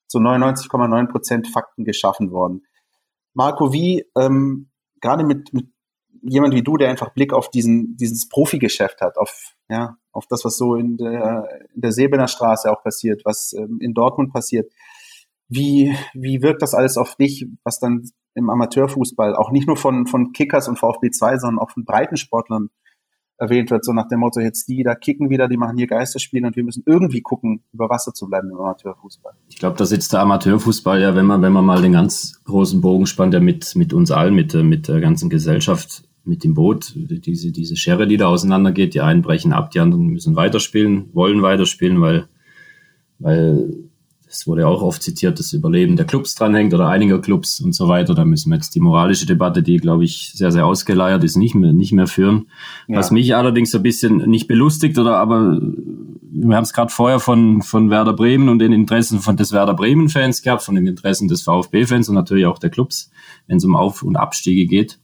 zu 0.08 0.18
99,9 0.18 1.08
Prozent 1.08 1.48
Fakten 1.48 1.84
geschaffen 1.84 2.30
worden. 2.30 2.66
Marco, 3.34 3.72
wie 3.72 4.04
ähm, 4.16 4.70
gerade 5.00 5.24
mit, 5.24 5.52
mit 5.52 5.68
jemand 6.22 6.54
wie 6.54 6.62
du, 6.62 6.76
der 6.76 6.90
einfach 6.90 7.10
Blick 7.10 7.32
auf 7.32 7.50
diesen, 7.50 7.96
dieses 7.96 8.28
Profigeschäft 8.28 9.00
hat, 9.00 9.16
auf, 9.18 9.54
ja, 9.68 9.96
auf 10.12 10.26
das, 10.26 10.44
was 10.44 10.56
so 10.56 10.74
in 10.74 10.96
der, 10.96 11.48
in 11.74 11.80
der 11.80 11.92
Sebener 11.92 12.26
Straße 12.28 12.70
auch 12.70 12.82
passiert, 12.82 13.22
was 13.24 13.52
ähm, 13.52 13.78
in 13.80 13.94
Dortmund 13.94 14.32
passiert. 14.32 14.72
Wie, 15.48 15.96
wie 16.12 16.42
wirkt 16.42 16.62
das 16.62 16.74
alles 16.74 16.96
auf 16.98 17.14
dich, 17.16 17.46
was 17.64 17.78
dann 17.78 18.10
im 18.34 18.50
Amateurfußball 18.50 19.34
auch 19.34 19.50
nicht 19.50 19.66
nur 19.66 19.76
von, 19.76 20.06
von 20.06 20.32
Kickers 20.32 20.68
und 20.68 20.78
VfB 20.78 21.10
2, 21.10 21.38
sondern 21.38 21.58
auch 21.58 21.70
von 21.70 21.84
Breitensportlern 21.84 22.70
erwähnt 23.38 23.70
wird, 23.70 23.84
so 23.84 23.92
nach 23.92 24.08
dem 24.08 24.20
Motto, 24.20 24.40
jetzt 24.40 24.68
die 24.68 24.82
da 24.82 24.94
kicken 24.94 25.30
wieder, 25.30 25.48
die 25.48 25.56
machen 25.56 25.78
hier 25.78 25.86
Geisterspiele 25.86 26.46
und 26.46 26.56
wir 26.56 26.64
müssen 26.64 26.82
irgendwie 26.86 27.22
gucken, 27.22 27.62
über 27.72 27.88
Wasser 27.88 28.12
zu 28.12 28.26
bleiben 28.26 28.50
im 28.50 28.56
Amateurfußball. 28.56 29.32
Ich 29.48 29.58
glaube, 29.58 29.76
da 29.76 29.86
sitzt 29.86 30.12
der 30.12 30.20
Amateurfußball 30.20 31.00
ja, 31.00 31.14
wenn 31.14 31.26
man, 31.26 31.40
wenn 31.40 31.52
man 31.52 31.64
mal 31.64 31.80
den 31.80 31.92
ganz 31.92 32.40
großen 32.44 32.80
Bogen 32.80 33.06
spannt, 33.06 33.34
ja 33.34 33.40
mit, 33.40 33.76
mit 33.76 33.92
uns 33.92 34.10
allen, 34.10 34.34
mit, 34.34 34.54
mit 34.54 34.88
der 34.88 35.00
ganzen 35.00 35.30
Gesellschaft, 35.30 36.02
mit 36.24 36.44
dem 36.44 36.54
Boot, 36.54 36.92
diese, 36.94 37.52
diese 37.52 37.76
Schere, 37.76 38.06
die 38.06 38.16
da 38.16 38.26
auseinandergeht, 38.26 38.94
die 38.94 39.00
einen 39.00 39.22
brechen 39.22 39.52
ab, 39.52 39.70
die 39.70 39.80
anderen 39.80 40.08
müssen 40.08 40.36
weiterspielen, 40.36 41.08
wollen 41.14 41.40
weiterspielen, 41.40 42.00
weil, 42.00 42.28
weil 43.18 43.87
es 44.30 44.46
wurde 44.46 44.66
auch 44.66 44.82
oft 44.82 45.02
zitiert, 45.02 45.38
das 45.38 45.52
Überleben 45.52 45.96
der 45.96 46.04
Clubs 46.04 46.34
dranhängt 46.34 46.74
oder 46.74 46.88
einiger 46.88 47.20
Clubs 47.20 47.60
und 47.60 47.74
so 47.74 47.88
weiter. 47.88 48.14
Da 48.14 48.24
müssen 48.24 48.50
wir 48.50 48.56
jetzt 48.56 48.74
die 48.74 48.80
moralische 48.80 49.24
Debatte, 49.24 49.62
die, 49.62 49.78
glaube 49.78 50.04
ich, 50.04 50.32
sehr, 50.34 50.52
sehr 50.52 50.66
ausgeleiert 50.66 51.24
ist, 51.24 51.36
nicht 51.36 51.54
mehr, 51.54 51.72
nicht 51.72 51.92
mehr 51.92 52.06
führen. 52.06 52.48
Ja. 52.88 52.98
Was 52.98 53.10
mich 53.10 53.34
allerdings 53.34 53.70
so 53.70 53.78
ein 53.78 53.82
bisschen 53.82 54.18
nicht 54.28 54.46
belustigt 54.46 54.98
oder 54.98 55.16
aber 55.16 55.58
wir 56.30 56.56
haben 56.56 56.64
es 56.64 56.74
gerade 56.74 56.92
vorher 56.92 57.20
von, 57.20 57.62
von 57.62 57.90
Werder 57.90 58.12
Bremen 58.12 58.48
und 58.50 58.58
den 58.58 58.72
Interessen 58.72 59.20
von 59.20 59.36
des 59.36 59.52
Werder 59.52 59.74
Bremen-Fans 59.74 60.42
gehabt, 60.42 60.62
von 60.62 60.74
den 60.74 60.86
Interessen 60.86 61.28
des 61.28 61.42
VfB-Fans 61.42 62.08
und 62.10 62.14
natürlich 62.14 62.46
auch 62.46 62.58
der 62.58 62.70
Clubs, 62.70 63.10
wenn 63.46 63.56
es 63.56 63.64
um 63.64 63.76
Auf- 63.76 64.02
und 64.02 64.16
Abstiege 64.16 64.66
geht. 64.66 64.98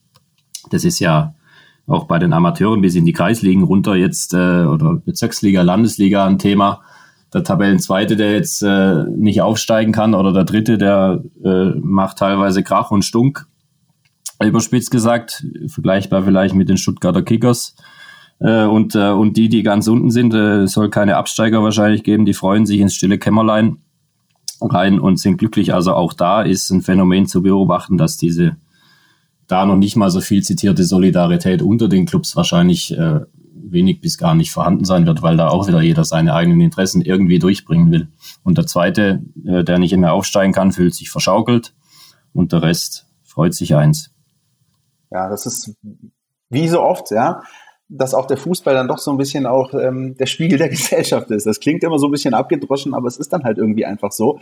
Das 0.70 0.84
ist 0.84 0.98
ja 0.98 1.34
auch 1.86 2.04
bei 2.04 2.18
den 2.18 2.32
Amateuren 2.32 2.82
bis 2.82 2.94
in 2.94 3.06
die 3.06 3.12
Kreisligen 3.12 3.62
runter 3.62 3.94
jetzt 3.94 4.34
äh, 4.34 4.64
oder 4.64 4.94
Bezirksliga, 4.94 5.62
Landesliga 5.62 6.26
ein 6.26 6.38
Thema 6.38 6.82
der 7.34 7.44
Tabellenzweite, 7.44 8.16
der 8.16 8.32
jetzt 8.32 8.62
äh, 8.62 9.04
nicht 9.04 9.42
aufsteigen 9.42 9.92
kann, 9.92 10.14
oder 10.14 10.32
der 10.32 10.44
Dritte, 10.44 10.78
der 10.78 11.22
äh, 11.44 11.70
macht 11.80 12.18
teilweise 12.18 12.62
Krach 12.62 12.90
und 12.90 13.04
Stunk. 13.04 13.46
Überspitzt 14.42 14.90
gesagt, 14.90 15.44
vergleichbar 15.66 16.22
vielleicht 16.22 16.54
mit 16.54 16.68
den 16.68 16.76
Stuttgarter 16.76 17.22
Kickers. 17.22 17.74
Äh, 18.38 18.64
und, 18.64 18.94
äh, 18.94 19.10
und 19.10 19.36
die, 19.36 19.48
die 19.48 19.62
ganz 19.62 19.88
unten 19.88 20.10
sind, 20.10 20.32
äh, 20.32 20.66
soll 20.66 20.90
keine 20.90 21.16
Absteiger 21.16 21.62
wahrscheinlich 21.62 22.04
geben, 22.04 22.24
die 22.24 22.34
freuen 22.34 22.66
sich 22.66 22.80
ins 22.80 22.94
stille 22.94 23.18
Kämmerlein 23.18 23.78
rein 24.60 25.00
und 25.00 25.18
sind 25.18 25.38
glücklich. 25.38 25.74
Also 25.74 25.92
auch 25.94 26.12
da 26.12 26.42
ist 26.42 26.70
ein 26.70 26.82
Phänomen 26.82 27.26
zu 27.26 27.42
beobachten, 27.42 27.98
dass 27.98 28.16
diese 28.16 28.56
da 29.46 29.66
noch 29.66 29.76
nicht 29.76 29.96
mal 29.96 30.10
so 30.10 30.20
viel 30.20 30.42
zitierte 30.42 30.84
Solidarität 30.84 31.62
unter 31.62 31.88
den 31.88 32.06
Clubs 32.06 32.34
wahrscheinlich 32.34 32.96
äh, 32.96 33.20
wenig 33.74 34.00
bis 34.00 34.16
gar 34.16 34.34
nicht 34.34 34.50
vorhanden 34.50 34.86
sein 34.86 35.04
wird, 35.04 35.20
weil 35.20 35.36
da 35.36 35.48
auch 35.48 35.68
wieder 35.68 35.82
jeder 35.82 36.04
seine 36.04 36.34
eigenen 36.34 36.62
Interessen 36.62 37.02
irgendwie 37.02 37.38
durchbringen 37.38 37.90
will. 37.90 38.08
Und 38.42 38.56
der 38.56 38.66
zweite, 38.66 39.22
äh, 39.44 39.62
der 39.62 39.78
nicht 39.78 39.94
mehr 39.94 40.14
aufsteigen 40.14 40.54
kann, 40.54 40.72
fühlt 40.72 40.94
sich 40.94 41.10
verschaukelt 41.10 41.74
und 42.32 42.52
der 42.52 42.62
Rest 42.62 43.06
freut 43.22 43.52
sich 43.52 43.74
eins. 43.74 44.10
Ja, 45.10 45.28
das 45.28 45.44
ist 45.44 45.76
wie 46.48 46.68
so 46.68 46.80
oft, 46.80 47.10
ja, 47.10 47.42
dass 47.88 48.14
auch 48.14 48.26
der 48.26 48.36
Fußball 48.36 48.74
dann 48.74 48.88
doch 48.88 48.98
so 48.98 49.10
ein 49.10 49.18
bisschen 49.18 49.46
auch 49.46 49.74
ähm, 49.74 50.16
der 50.16 50.26
Spiegel 50.26 50.58
der 50.58 50.68
Gesellschaft 50.70 51.30
ist. 51.30 51.46
Das 51.46 51.60
klingt 51.60 51.84
immer 51.84 51.98
so 51.98 52.08
ein 52.08 52.12
bisschen 52.12 52.34
abgedroschen, 52.34 52.94
aber 52.94 53.08
es 53.08 53.18
ist 53.18 53.32
dann 53.32 53.44
halt 53.44 53.58
irgendwie 53.58 53.84
einfach 53.84 54.12
so. 54.12 54.38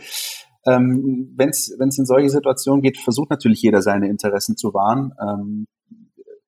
Ähm, 0.65 1.33
Wenn 1.35 1.49
es 1.49 1.69
in 1.69 2.05
solche 2.05 2.29
Situationen 2.29 2.81
geht, 2.81 2.97
versucht 2.97 3.29
natürlich 3.29 3.61
jeder 3.61 3.81
seine 3.81 4.07
Interessen 4.07 4.55
zu 4.55 4.73
wahren. 4.73 5.13
Ähm, 5.21 5.65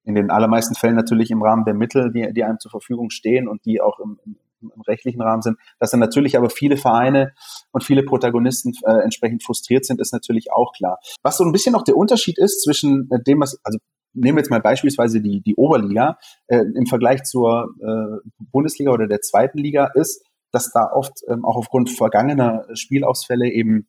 in 0.06 0.16
den 0.16 0.30
allermeisten 0.30 0.76
Fällen 0.76 0.96
natürlich 0.96 1.32
im 1.32 1.42
Rahmen 1.42 1.66
der 1.66 1.74
Mittel, 1.74 2.12
die, 2.12 2.32
die 2.34 2.44
einem 2.44 2.60
zur 2.60 2.72
Verfügung 2.72 3.10
stehen 3.10 3.48
und 3.48 3.66
die 3.66 3.82
auch 3.82 4.00
im, 4.00 4.20
im, 4.26 4.36
im 4.62 4.82
rechtlichen 4.82 5.22
Rahmen 5.22 5.42
sind. 5.42 5.58
Dass 5.80 5.92
dann 5.92 6.00
natürlich 6.00 6.38
aber 6.38 6.50
viele 6.50 6.78
Vereine 6.78 7.34
und 7.72 7.84
viele 7.84 8.04
Protagonisten 8.04 8.74
äh, 8.86 9.04
entsprechend 9.04 9.44
frustriert 9.44 9.86
sind, 9.86 10.00
ist 10.00 10.14
natürlich 10.14 10.52
auch 10.52 10.74
klar. 10.74 11.00
Was 11.24 11.38
so 11.38 11.44
ein 11.44 11.52
bisschen 11.52 11.74
noch 11.74 11.84
der 11.84 11.98
Unterschied 11.98 12.38
ist 12.38 12.64
zwischen 12.64 13.10
äh, 13.12 13.22
dem, 13.22 13.42
was, 13.42 13.60
also 13.64 13.80
nehmen 14.14 14.38
wir 14.38 14.42
jetzt 14.42 14.52
mal 14.52 14.62
beispielsweise 14.62 15.22
die, 15.22 15.42
die 15.42 15.56
Oberliga 15.56 16.18
äh, 16.48 16.64
im 16.76 16.86
Vergleich 16.86 17.24
zur 17.24 17.70
äh, 17.82 18.30
Bundesliga 18.52 18.92
oder 18.92 19.08
der 19.08 19.22
zweiten 19.22 19.58
Liga 19.58 19.92
ist, 19.96 20.24
dass 20.52 20.72
da 20.72 20.90
oft 20.94 21.22
ähm, 21.28 21.44
auch 21.44 21.58
aufgrund 21.58 21.90
vergangener 21.90 22.66
Spielausfälle 22.74 23.50
eben 23.50 23.88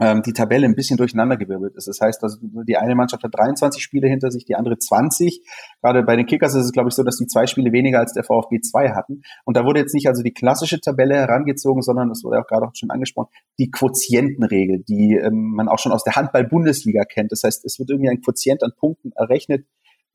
ähm, 0.00 0.22
die 0.22 0.32
Tabelle 0.32 0.66
ein 0.66 0.74
bisschen 0.74 0.96
durcheinandergewirbelt 0.96 1.74
ist. 1.76 1.88
Das 1.88 2.00
heißt, 2.00 2.22
also 2.22 2.38
die 2.42 2.76
eine 2.76 2.94
Mannschaft 2.94 3.24
hat 3.24 3.34
23 3.34 3.82
Spiele 3.82 4.08
hinter 4.08 4.30
sich, 4.30 4.44
die 4.44 4.54
andere 4.54 4.78
20. 4.78 5.42
Gerade 5.82 6.02
bei 6.02 6.16
den 6.16 6.26
Kickers 6.26 6.54
ist 6.54 6.66
es, 6.66 6.72
glaube 6.72 6.88
ich, 6.88 6.94
so, 6.94 7.02
dass 7.02 7.16
die 7.16 7.26
zwei 7.26 7.46
Spiele 7.46 7.72
weniger 7.72 7.98
als 7.98 8.12
der 8.12 8.24
VfB 8.24 8.60
2 8.60 8.90
hatten. 8.90 9.22
Und 9.44 9.56
da 9.56 9.64
wurde 9.64 9.80
jetzt 9.80 9.94
nicht 9.94 10.08
also 10.08 10.22
die 10.22 10.32
klassische 10.32 10.80
Tabelle 10.80 11.16
herangezogen, 11.16 11.82
sondern, 11.82 12.08
das 12.08 12.22
wurde 12.22 12.40
auch 12.40 12.46
gerade 12.46 12.66
auch 12.66 12.74
schon 12.74 12.90
angesprochen, 12.90 13.28
die 13.58 13.70
Quotientenregel, 13.70 14.84
die 14.88 15.16
ähm, 15.16 15.52
man 15.54 15.68
auch 15.68 15.78
schon 15.78 15.92
aus 15.92 16.04
der 16.04 16.16
Handball-Bundesliga 16.16 17.04
kennt. 17.04 17.32
Das 17.32 17.42
heißt, 17.42 17.64
es 17.64 17.78
wird 17.78 17.90
irgendwie 17.90 18.10
ein 18.10 18.20
Quotient 18.20 18.62
an 18.62 18.72
Punkten 18.76 19.12
errechnet, 19.16 19.66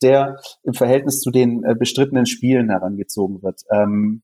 der 0.02 0.38
im 0.64 0.74
Verhältnis 0.74 1.20
zu 1.20 1.32
den 1.32 1.64
äh, 1.64 1.76
bestrittenen 1.76 2.26
Spielen 2.26 2.70
herangezogen 2.70 3.42
wird. 3.42 3.62
Ähm, 3.72 4.22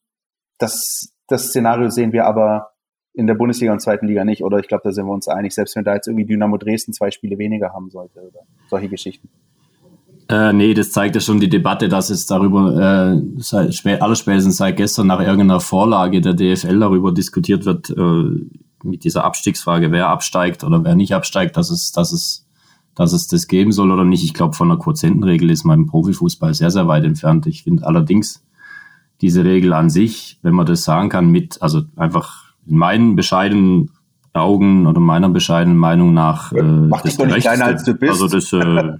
das, 0.57 1.13
das 1.27 1.47
Szenario 1.47 1.89
sehen 1.89 2.11
wir 2.11 2.25
aber 2.25 2.71
in 3.19 3.27
der 3.27 3.35
Bundesliga 3.35 3.73
und 3.73 3.81
zweiten 3.81 4.07
Liga 4.07 4.23
nicht. 4.23 4.43
Oder 4.43 4.59
ich 4.59 4.67
glaube, 4.67 4.81
da 4.85 4.91
sind 4.91 5.05
wir 5.05 5.13
uns 5.13 5.27
einig, 5.27 5.53
selbst 5.53 5.75
wenn 5.75 5.83
da 5.83 5.93
jetzt 5.93 6.07
irgendwie 6.07 6.25
Dynamo 6.25 6.57
Dresden 6.57 6.93
zwei 6.93 7.11
Spiele 7.11 7.37
weniger 7.37 7.73
haben 7.73 7.89
sollte 7.89 8.21
oder 8.21 8.39
solche 8.69 8.87
Geschichten. 8.87 9.29
Äh, 10.29 10.53
nee, 10.53 10.73
das 10.73 10.91
zeigt 10.91 11.15
ja 11.15 11.21
schon 11.21 11.39
die 11.39 11.49
Debatte, 11.49 11.89
dass 11.89 12.09
es 12.09 12.27
darüber, 12.27 13.13
äh, 13.13 13.21
seit, 13.37 14.01
allerspätestens 14.01 14.57
seit 14.57 14.77
gestern 14.77 15.07
nach 15.07 15.19
irgendeiner 15.19 15.59
Vorlage 15.59 16.21
der 16.21 16.33
DFL 16.33 16.79
darüber 16.79 17.11
diskutiert 17.11 17.65
wird, 17.65 17.89
äh, 17.89 18.45
mit 18.83 19.03
dieser 19.03 19.25
Abstiegsfrage, 19.25 19.91
wer 19.91 20.07
absteigt 20.07 20.63
oder 20.63 20.83
wer 20.83 20.95
nicht 20.95 21.13
absteigt, 21.13 21.57
dass 21.57 21.71
es, 21.71 21.91
dass 21.91 22.13
es, 22.13 22.47
dass 22.95 23.11
es 23.11 23.27
das 23.27 23.47
geben 23.47 23.73
soll 23.73 23.91
oder 23.91 24.05
nicht. 24.05 24.23
Ich 24.23 24.33
glaube, 24.33 24.55
von 24.55 24.69
der 24.69 24.77
Quotientenregel 24.77 25.49
ist 25.49 25.65
man 25.65 25.79
im 25.79 25.87
Profifußball 25.87 26.53
sehr, 26.53 26.71
sehr 26.71 26.87
weit 26.87 27.03
entfernt. 27.03 27.47
Ich 27.47 27.63
finde 27.63 27.85
allerdings 27.85 28.45
diese 29.19 29.43
Regel 29.43 29.73
an 29.73 29.89
sich, 29.89 30.39
wenn 30.43 30.53
man 30.53 30.65
das 30.65 30.83
sagen 30.83 31.09
kann, 31.09 31.29
mit, 31.29 31.61
also 31.61 31.81
einfach 31.97 32.48
in 32.69 32.77
meinen 32.77 33.15
bescheidenen 33.15 33.91
Augen 34.33 34.85
oder 34.85 34.99
meiner 34.99 35.29
bescheidenen 35.29 35.77
Meinung 35.77 36.13
nach 36.13 36.51
äh, 36.53 36.61
Mach 36.61 37.01
dich 37.01 37.17
doch 37.17 37.25
nicht 37.25 37.41
kleiner 37.41 37.65
als 37.65 37.83
du 37.83 37.93
bist. 37.93 38.21
Also 38.21 38.27
das 38.27 38.53
äh, 38.53 38.93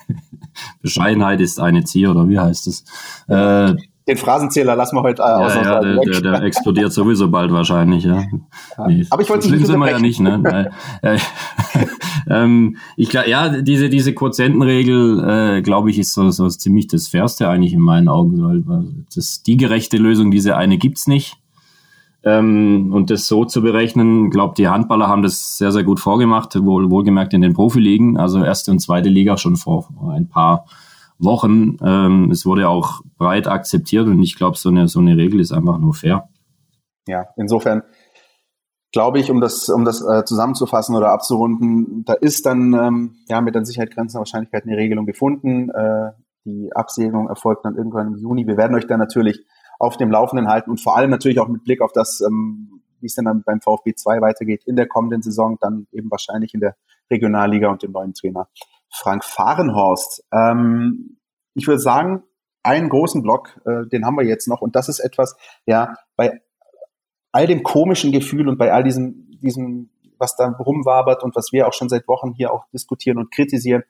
Bescheidenheit 0.82 1.40
ist 1.40 1.60
eine 1.60 1.84
Zier 1.84 2.12
oder 2.12 2.28
wie 2.28 2.38
heißt 2.38 2.66
es? 2.68 2.84
Äh, 3.28 3.74
den 4.08 4.16
Phrasenzähler 4.16 4.76
lassen 4.76 4.94
wir 4.94 5.02
heute 5.02 5.20
äh, 5.20 5.26
ja, 5.26 5.62
ja, 5.62 5.80
der, 5.80 5.96
der, 5.96 6.20
der, 6.20 6.42
explodiert 6.44 6.92
sowieso 6.92 7.28
bald 7.28 7.50
wahrscheinlich, 7.50 8.04
ja. 8.04 8.20
ja. 8.20 8.86
Nee, 8.86 9.04
Aber 9.10 9.22
ich 9.22 9.28
wollte 9.28 9.50
nicht 9.50 9.66
sind 9.66 9.80
wir 9.80 9.90
ja 9.90 9.98
nicht, 9.98 10.20
ne? 10.20 10.70
äh, 11.02 11.18
ähm, 12.30 12.76
ich 12.96 13.12
ja, 13.12 13.48
diese 13.48 13.88
diese 13.88 14.14
Quotientenregel, 14.14 15.56
äh, 15.56 15.62
glaube 15.62 15.90
ich, 15.90 15.98
ist 15.98 16.14
so, 16.14 16.30
so 16.30 16.48
ziemlich 16.48 16.86
das 16.86 17.08
Fairste 17.08 17.48
eigentlich 17.48 17.72
in 17.72 17.80
meinen 17.80 18.06
Augen. 18.06 18.64
Weil 18.68 18.84
das 19.12 19.42
die 19.42 19.56
gerechte 19.56 19.96
Lösung, 19.96 20.30
diese 20.30 20.56
eine 20.56 20.78
gibt's 20.78 21.08
nicht. 21.08 21.38
Ähm, 22.26 22.92
und 22.92 23.10
das 23.10 23.28
so 23.28 23.44
zu 23.44 23.62
berechnen, 23.62 24.30
glaube 24.30 24.54
die 24.58 24.66
Handballer 24.66 25.06
haben 25.06 25.22
das 25.22 25.58
sehr, 25.58 25.70
sehr 25.70 25.84
gut 25.84 26.00
vorgemacht, 26.00 26.56
wohl, 26.60 26.90
wohlgemerkt 26.90 27.32
in 27.34 27.40
den 27.40 27.54
Profiligen, 27.54 28.18
also 28.18 28.42
erste 28.42 28.72
und 28.72 28.80
zweite 28.80 29.08
Liga 29.08 29.36
schon 29.36 29.54
vor 29.54 29.88
ein 30.10 30.28
paar 30.28 30.66
Wochen. 31.20 31.76
Ähm, 31.84 32.32
es 32.32 32.44
wurde 32.44 32.68
auch 32.68 33.00
breit 33.16 33.46
akzeptiert 33.46 34.08
und 34.08 34.20
ich 34.22 34.34
glaube, 34.34 34.58
so 34.58 34.70
eine, 34.70 34.88
so 34.88 34.98
eine 34.98 35.16
Regel 35.16 35.38
ist 35.38 35.52
einfach 35.52 35.78
nur 35.78 35.94
fair. 35.94 36.28
Ja, 37.06 37.26
insofern 37.36 37.82
glaube 38.90 39.20
ich, 39.20 39.30
um 39.30 39.40
das, 39.40 39.68
um 39.68 39.84
das 39.84 40.02
äh, 40.02 40.24
zusammenzufassen 40.24 40.96
oder 40.96 41.12
abzurunden, 41.12 42.04
da 42.06 42.14
ist 42.14 42.44
dann 42.44 42.72
ähm, 42.74 43.16
ja 43.28 43.40
mit 43.40 43.54
an 43.54 43.64
Sicherheit 43.64 43.92
grenzender 43.92 44.22
Wahrscheinlichkeit 44.22 44.64
eine 44.64 44.76
Regelung 44.76 45.06
gefunden. 45.06 45.70
Äh, 45.70 46.10
die 46.44 46.70
Absegnung 46.74 47.28
erfolgt 47.28 47.64
dann 47.64 47.76
irgendwann 47.76 48.08
im 48.08 48.16
Juni. 48.16 48.48
Wir 48.48 48.56
werden 48.56 48.74
euch 48.74 48.88
dann 48.88 48.98
natürlich 48.98 49.44
auf 49.78 49.96
dem 49.96 50.10
Laufenden 50.10 50.48
halten 50.48 50.70
und 50.70 50.80
vor 50.80 50.96
allem 50.96 51.10
natürlich 51.10 51.40
auch 51.40 51.48
mit 51.48 51.64
Blick 51.64 51.80
auf 51.80 51.92
das, 51.92 52.20
ähm, 52.20 52.82
wie 53.00 53.06
es 53.06 53.14
denn 53.14 53.26
dann 53.26 53.42
beim 53.44 53.60
VfB 53.60 53.94
2 53.94 54.20
weitergeht 54.20 54.64
in 54.64 54.76
der 54.76 54.86
kommenden 54.86 55.22
Saison, 55.22 55.58
dann 55.60 55.86
eben 55.92 56.10
wahrscheinlich 56.10 56.54
in 56.54 56.60
der 56.60 56.76
Regionalliga 57.10 57.68
und 57.68 57.82
dem 57.82 57.92
neuen 57.92 58.14
Trainer 58.14 58.48
Frank 58.90 59.24
Fahrenhorst. 59.24 60.24
Ähm, 60.32 61.18
ich 61.54 61.66
würde 61.66 61.80
sagen, 61.80 62.22
einen 62.62 62.88
großen 62.88 63.22
Block, 63.22 63.60
äh, 63.64 63.86
den 63.88 64.04
haben 64.04 64.16
wir 64.16 64.24
jetzt 64.24 64.48
noch 64.48 64.60
und 64.60 64.74
das 64.76 64.88
ist 64.88 65.00
etwas, 65.00 65.36
ja, 65.66 65.94
bei 66.16 66.40
all 67.32 67.46
dem 67.46 67.62
komischen 67.62 68.12
Gefühl 68.12 68.48
und 68.48 68.58
bei 68.58 68.72
all 68.72 68.82
diesem, 68.82 69.30
diesem, 69.42 69.90
was 70.18 70.36
da 70.36 70.48
rumwabert 70.48 71.22
und 71.22 71.36
was 71.36 71.52
wir 71.52 71.68
auch 71.68 71.74
schon 71.74 71.88
seit 71.88 72.08
Wochen 72.08 72.32
hier 72.32 72.52
auch 72.52 72.64
diskutieren 72.72 73.18
und 73.18 73.30
kritisieren, 73.30 73.84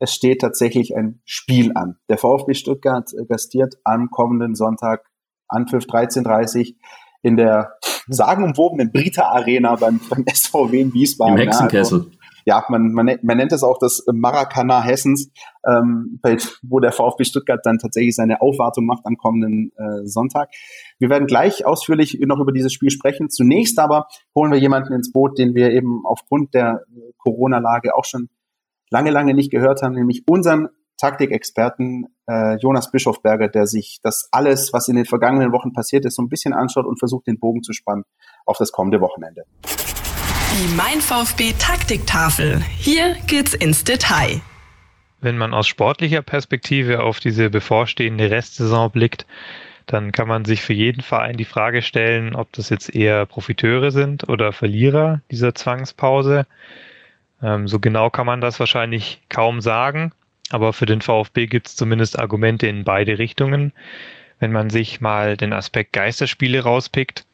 es 0.00 0.14
steht 0.14 0.40
tatsächlich 0.40 0.96
ein 0.96 1.20
Spiel 1.24 1.72
an. 1.74 1.96
Der 2.08 2.18
VfB 2.18 2.54
Stuttgart 2.54 3.10
gastiert 3.28 3.76
am 3.84 4.10
kommenden 4.10 4.54
Sonntag 4.54 5.07
Anpfiff 5.48 5.84
13.30 5.84 6.76
in 7.22 7.36
der 7.36 7.74
sagenumwobenen 8.08 8.92
Brita 8.92 9.24
Arena 9.24 9.74
beim, 9.76 10.00
beim 10.08 10.24
SVW 10.32 10.80
in 10.80 10.94
Wiesbaden. 10.94 11.36
Im 11.36 11.40
Hexenkessel. 11.40 12.06
Ja, 12.10 12.18
ja, 12.48 12.64
man, 12.70 12.92
man, 12.92 13.18
man 13.22 13.36
nennt 13.36 13.52
es 13.52 13.62
auch 13.62 13.76
das 13.78 14.06
Maracana 14.10 14.82
Hessens, 14.82 15.30
ähm, 15.66 16.18
wo 16.62 16.80
der 16.80 16.92
VfB 16.92 17.24
Stuttgart 17.24 17.60
dann 17.62 17.76
tatsächlich 17.78 18.14
seine 18.14 18.40
Aufwartung 18.40 18.86
macht 18.86 19.04
am 19.04 19.18
kommenden 19.18 19.70
äh, 19.76 20.06
Sonntag. 20.06 20.48
Wir 20.98 21.10
werden 21.10 21.26
gleich 21.26 21.66
ausführlich 21.66 22.18
noch 22.24 22.40
über 22.40 22.52
dieses 22.52 22.72
Spiel 22.72 22.90
sprechen. 22.90 23.28
Zunächst 23.28 23.78
aber 23.78 24.06
holen 24.34 24.50
wir 24.50 24.58
jemanden 24.58 24.94
ins 24.94 25.12
Boot, 25.12 25.38
den 25.38 25.54
wir 25.54 25.72
eben 25.72 26.06
aufgrund 26.06 26.54
der 26.54 26.84
Corona-Lage 27.18 27.94
auch 27.94 28.06
schon 28.06 28.30
lange, 28.88 29.10
lange 29.10 29.34
nicht 29.34 29.50
gehört 29.50 29.82
haben, 29.82 29.94
nämlich 29.94 30.22
unseren 30.26 30.68
Taktikexperten 30.96 32.06
äh, 32.28 32.56
Jonas 32.56 32.90
Bischofberger, 32.90 33.48
der 33.48 33.66
sich 33.66 33.98
das 34.02 34.28
alles, 34.30 34.72
was 34.72 34.88
in 34.88 34.96
den 34.96 35.06
vergangenen 35.06 35.52
Wochen 35.52 35.72
passiert 35.72 36.04
ist, 36.04 36.16
so 36.16 36.22
ein 36.22 36.28
bisschen 36.28 36.52
anschaut 36.52 36.86
und 36.86 36.98
versucht, 36.98 37.26
den 37.26 37.38
Bogen 37.38 37.62
zu 37.62 37.72
spannen 37.72 38.04
auf 38.44 38.58
das 38.58 38.70
kommende 38.70 39.00
Wochenende. 39.00 39.44
Die 39.64 40.74
Mein 40.74 41.00
VfB 41.00 41.54
Taktiktafel. 41.58 42.62
Hier 42.76 43.16
geht's 43.26 43.54
ins 43.54 43.84
Detail. 43.84 44.40
Wenn 45.20 45.36
man 45.36 45.52
aus 45.52 45.66
sportlicher 45.66 46.22
Perspektive 46.22 47.02
auf 47.02 47.18
diese 47.18 47.50
bevorstehende 47.50 48.30
Restsaison 48.30 48.90
blickt, 48.90 49.26
dann 49.86 50.12
kann 50.12 50.28
man 50.28 50.44
sich 50.44 50.60
für 50.62 50.74
jeden 50.74 51.02
Verein 51.02 51.36
die 51.36 51.44
Frage 51.44 51.82
stellen, 51.82 52.36
ob 52.36 52.52
das 52.52 52.68
jetzt 52.68 52.94
eher 52.94 53.24
Profiteure 53.26 53.90
sind 53.90 54.28
oder 54.28 54.52
Verlierer 54.52 55.22
dieser 55.30 55.54
Zwangspause. 55.54 56.46
Ähm, 57.42 57.66
so 57.66 57.80
genau 57.80 58.10
kann 58.10 58.26
man 58.26 58.40
das 58.40 58.60
wahrscheinlich 58.60 59.22
kaum 59.28 59.60
sagen, 59.60 60.12
aber 60.50 60.72
für 60.72 60.86
den 60.86 61.00
VfB 61.00 61.46
gibt 61.46 61.68
es 61.68 61.76
zumindest 61.76 62.18
Argumente 62.18 62.66
in 62.66 62.84
beide 62.84 63.18
Richtungen. 63.18 63.72
Wenn 64.38 64.52
man 64.52 64.70
sich 64.70 65.00
mal 65.00 65.36
den 65.36 65.52
Aspekt 65.52 65.92
Geisterspiele 65.92 66.62
rauspickt, 66.62 67.24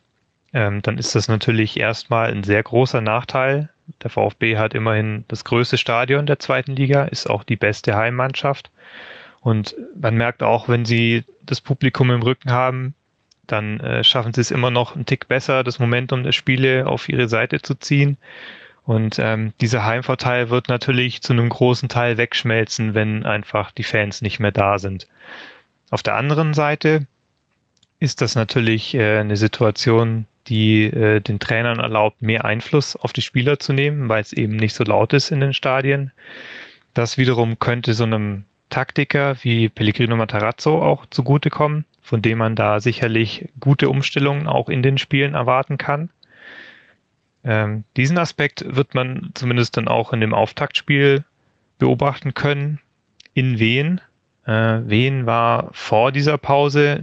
ähm, 0.53 0.83
dann 0.83 0.99
ist 0.99 1.15
das 1.15 1.29
natürlich 1.29 1.79
erstmal 1.79 2.31
ein 2.31 2.45
sehr 2.45 2.62
großer 2.62 3.01
Nachteil. 3.01 3.71
Der 4.03 4.11
VfB 4.11 4.57
hat 4.57 4.75
immerhin 4.75 5.25
das 5.29 5.45
größte 5.45 5.77
Stadion 5.77 6.27
der 6.27 6.39
zweiten 6.39 6.75
Liga, 6.75 7.05
ist 7.05 7.29
auch 7.29 7.45
die 7.45 7.57
beste 7.57 7.95
Heimmannschaft. 7.95 8.71
Und 9.41 9.75
man 10.01 10.17
merkt 10.17 10.43
auch, 10.43 10.69
wenn 10.69 10.87
sie 10.87 11.25
das 11.43 11.61
Publikum 11.61 12.11
im 12.11 12.23
Rücken 12.23 12.51
haben, 12.51 12.95
dann 13.47 13.81
äh, 13.81 14.03
schaffen 14.03 14.33
sie 14.33 14.41
es 14.41 14.51
immer 14.51 14.71
noch 14.71 14.95
einen 14.95 15.05
Tick 15.05 15.29
besser, 15.29 15.62
das 15.65 15.79
Momentum 15.79 16.23
der 16.23 16.33
Spiele 16.33 16.87
auf 16.87 17.09
ihre 17.11 17.29
Seite 17.29 17.61
zu 17.61 17.75
ziehen. 17.75 18.17
Und 18.85 19.18
ähm, 19.18 19.53
dieser 19.61 19.85
Heimvorteil 19.85 20.51
wird 20.51 20.68
natürlich 20.68 21.22
zu 21.22 21.32
einem 21.32 21.49
großen 21.49 21.89
Teil 21.89 22.18
wegschmelzen, 22.18 22.95
wenn 22.95 23.24
einfach 23.24 23.70
die 23.70 23.82
Fans 23.82 24.20
nicht 24.20 24.41
mehr 24.41 24.53
da 24.53 24.78
sind. 24.78 25.09
Auf 25.91 26.03
der 26.03 26.16
anderen 26.16 26.53
Seite 26.53 27.07
ist 27.99 28.20
das 28.20 28.35
natürlich 28.35 28.95
äh, 28.95 29.18
eine 29.18 29.37
Situation, 29.37 30.26
die 30.49 30.85
äh, 30.85 31.20
den 31.20 31.39
Trainern 31.39 31.78
erlaubt, 31.78 32.20
mehr 32.20 32.45
Einfluss 32.45 32.97
auf 32.97 33.14
die 33.14 33.22
Spieler 33.22 33.59
zu 33.59 33.72
nehmen, 33.72 34.09
weil 34.09 34.20
es 34.20 34.35
eben 34.35 34.57
nicht 34.57 34.74
so 34.74 34.85
laut 34.85 35.14
ist 35.14 35.30
in 35.30 35.41
den 35.41 35.55
Stadien. 35.55 36.12
Das 36.93 37.16
wiederum 37.16 37.59
könnte 37.59 37.95
so 37.95 38.05
einem 38.05 38.45
Taktiker 38.68 39.37
wie 39.43 39.68
Pellegrino 39.68 40.16
Matarazzo 40.16 40.82
auch 40.82 41.07
zugutekommen, 41.07 41.87
von 42.03 42.20
dem 42.20 42.39
man 42.39 42.57
da 42.57 42.80
sicherlich 42.80 43.49
gute 43.61 43.89
Umstellungen 43.89 44.47
auch 44.47 44.68
in 44.68 44.82
den 44.82 44.99
Spielen 44.99 45.35
erwarten 45.35 45.78
kann. 45.78 46.11
Ähm, 47.45 47.84
diesen 47.97 48.18
Aspekt 48.18 48.64
wird 48.66 48.95
man 48.95 49.30
zumindest 49.34 49.76
dann 49.76 49.88
auch 49.88 50.12
in 50.12 50.20
dem 50.20 50.34
Auftaktspiel 50.34 51.24
beobachten 51.78 52.34
können. 52.34 52.80
In 53.34 53.59
Wien. 53.59 54.01
Äh, 54.47 54.80
Wien 54.86 55.26
war 55.26 55.70
vor 55.72 56.12
dieser 56.12 56.38
Pause 56.38 57.03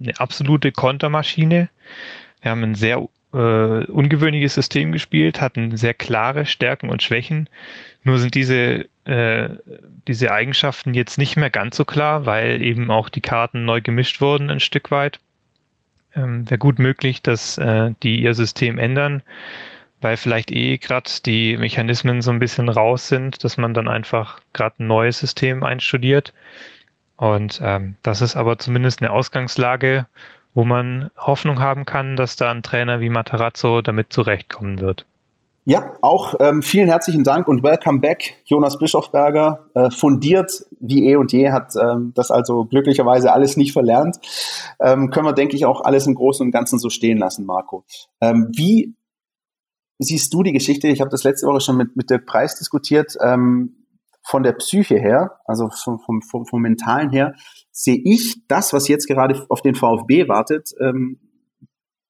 eine 0.00 0.18
absolute 0.18 0.72
Kontermaschine. 0.72 1.68
Wir 2.42 2.50
haben 2.50 2.62
ein 2.62 2.74
sehr 2.74 3.06
äh, 3.32 3.36
ungewöhnliches 3.36 4.54
System 4.54 4.92
gespielt, 4.92 5.40
hatten 5.40 5.76
sehr 5.76 5.94
klare 5.94 6.46
Stärken 6.46 6.88
und 6.88 7.02
Schwächen. 7.02 7.48
Nur 8.04 8.18
sind 8.18 8.34
diese, 8.34 8.86
äh, 9.04 9.48
diese 10.06 10.30
Eigenschaften 10.30 10.94
jetzt 10.94 11.18
nicht 11.18 11.36
mehr 11.36 11.50
ganz 11.50 11.76
so 11.76 11.84
klar, 11.84 12.26
weil 12.26 12.62
eben 12.62 12.90
auch 12.90 13.08
die 13.08 13.22
Karten 13.22 13.64
neu 13.64 13.80
gemischt 13.80 14.20
wurden 14.20 14.50
ein 14.50 14.60
Stück 14.60 14.90
weit. 14.90 15.20
Ähm, 16.14 16.48
Wäre 16.48 16.58
gut 16.58 16.78
möglich, 16.78 17.22
dass 17.22 17.58
äh, 17.58 17.92
die 18.02 18.20
ihr 18.20 18.34
System 18.34 18.78
ändern, 18.78 19.22
weil 20.00 20.16
vielleicht 20.16 20.50
eh 20.50 20.78
gerade 20.78 21.10
die 21.24 21.56
Mechanismen 21.56 22.22
so 22.22 22.30
ein 22.30 22.38
bisschen 22.38 22.68
raus 22.68 23.08
sind, 23.08 23.42
dass 23.44 23.56
man 23.56 23.74
dann 23.74 23.88
einfach 23.88 24.40
gerade 24.52 24.82
ein 24.82 24.86
neues 24.86 25.18
System 25.18 25.62
einstudiert. 25.62 26.32
Und 27.16 27.60
ähm, 27.62 27.96
das 28.02 28.20
ist 28.20 28.36
aber 28.36 28.58
zumindest 28.58 29.00
eine 29.00 29.10
Ausgangslage, 29.12 30.06
wo 30.54 30.64
man 30.64 31.10
Hoffnung 31.16 31.60
haben 31.60 31.84
kann, 31.84 32.16
dass 32.16 32.36
da 32.36 32.50
ein 32.50 32.62
Trainer 32.62 33.00
wie 33.00 33.08
Matarazzo 33.10 33.82
damit 33.82 34.12
zurechtkommen 34.12 34.80
wird. 34.80 35.06
Ja, 35.66 35.96
auch 36.02 36.34
ähm, 36.40 36.60
vielen 36.60 36.88
herzlichen 36.88 37.24
Dank 37.24 37.48
und 37.48 37.62
welcome 37.62 38.00
back, 38.00 38.36
Jonas 38.44 38.78
Bischofberger. 38.78 39.70
Äh, 39.74 39.90
fundiert 39.90 40.66
wie 40.78 41.08
eh 41.08 41.16
und 41.16 41.32
je, 41.32 41.52
hat 41.52 41.72
ähm, 41.80 42.12
das 42.14 42.30
also 42.30 42.66
glücklicherweise 42.66 43.32
alles 43.32 43.56
nicht 43.56 43.72
verlernt. 43.72 44.18
Ähm, 44.78 45.08
können 45.08 45.24
wir, 45.24 45.32
denke 45.32 45.56
ich, 45.56 45.64
auch 45.64 45.80
alles 45.80 46.06
im 46.06 46.16
Großen 46.16 46.44
und 46.44 46.52
Ganzen 46.52 46.78
so 46.78 46.90
stehen 46.90 47.16
lassen, 47.16 47.46
Marco. 47.46 47.86
Ähm, 48.20 48.50
wie 48.54 48.94
siehst 49.98 50.34
du 50.34 50.42
die 50.42 50.52
Geschichte? 50.52 50.88
Ich 50.88 51.00
habe 51.00 51.08
das 51.08 51.24
letzte 51.24 51.46
Woche 51.46 51.62
schon 51.62 51.78
mit, 51.78 51.96
mit 51.96 52.10
Dirk 52.10 52.26
Preis 52.26 52.58
diskutiert. 52.58 53.16
Ähm, 53.22 53.86
von 54.22 54.42
der 54.42 54.52
Psyche 54.52 54.96
her, 54.96 55.38
also 55.46 55.70
vom, 55.70 55.98
vom, 55.98 56.20
vom, 56.20 56.44
vom 56.44 56.60
Mentalen 56.60 57.08
her, 57.08 57.34
sehe 57.70 58.00
ich 58.04 58.46
das, 58.48 58.74
was 58.74 58.88
jetzt 58.88 59.06
gerade 59.06 59.46
auf 59.48 59.62
den 59.62 59.74
VfB 59.74 60.28
wartet, 60.28 60.72
ähm, 60.78 61.23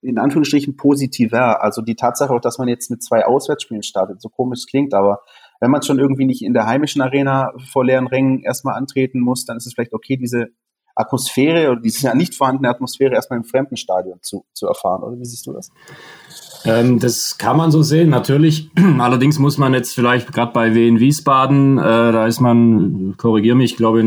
in 0.05 0.19
Anführungsstrichen 0.19 0.77
positiver. 0.77 1.63
Also 1.63 1.83
die 1.83 1.97
Tatsache 1.97 2.33
auch, 2.33 2.41
dass 2.41 2.59
man 2.59 2.69
jetzt 2.69 2.91
mit 2.91 3.03
zwei 3.03 3.25
Auswärtsspielen 3.25 3.83
startet, 3.83 4.21
so 4.21 4.29
komisch 4.29 4.67
klingt, 4.69 4.95
aber 4.95 5.21
wenn 5.61 5.71
man 5.71 5.83
schon 5.83 5.99
irgendwie 5.99 6.27
nicht 6.27 6.43
in 6.43 6.53
der 6.53 6.67
heimischen 6.67 7.01
Arena 7.01 7.53
vor 7.73 7.85
leeren 7.85 8.07
Rängen 8.07 8.43
erstmal 8.43 8.75
antreten 8.75 9.21
muss, 9.21 9.45
dann 9.47 9.57
ist 9.57 9.67
es 9.67 9.75
vielleicht 9.75 9.95
okay, 9.95 10.17
diese 10.17 10.49
Atmosphäre 10.95 11.71
oder 11.71 11.81
diese 11.81 12.07
ja 12.07 12.15
nicht 12.15 12.35
vorhandene 12.35 12.69
Atmosphäre 12.69 13.15
erstmal 13.15 13.39
im 13.39 13.45
fremden 13.45 13.77
Stadion 13.77 14.19
zu, 14.23 14.45
zu 14.53 14.67
erfahren, 14.67 15.03
oder 15.03 15.19
wie 15.19 15.25
siehst 15.25 15.47
du 15.47 15.53
das? 15.53 15.71
Ähm, 16.65 16.99
das 16.99 17.37
kann 17.37 17.57
man 17.57 17.71
so 17.71 17.83
sehen, 17.83 18.11
natürlich. 18.11 18.71
Allerdings 18.99 19.39
muss 19.39 19.59
man 19.59 19.75
jetzt 19.75 19.95
vielleicht 19.95 20.33
gerade 20.33 20.53
bei 20.53 20.75
Wien 20.75 21.01
Wiesbaden, 21.01 21.79
äh, 21.79 21.83
da 21.83 22.27
ist 22.27 22.41
man, 22.41 23.15
korrigier 23.17 23.55
mich, 23.55 23.73
ich 23.73 23.77
glaube, 23.77 24.03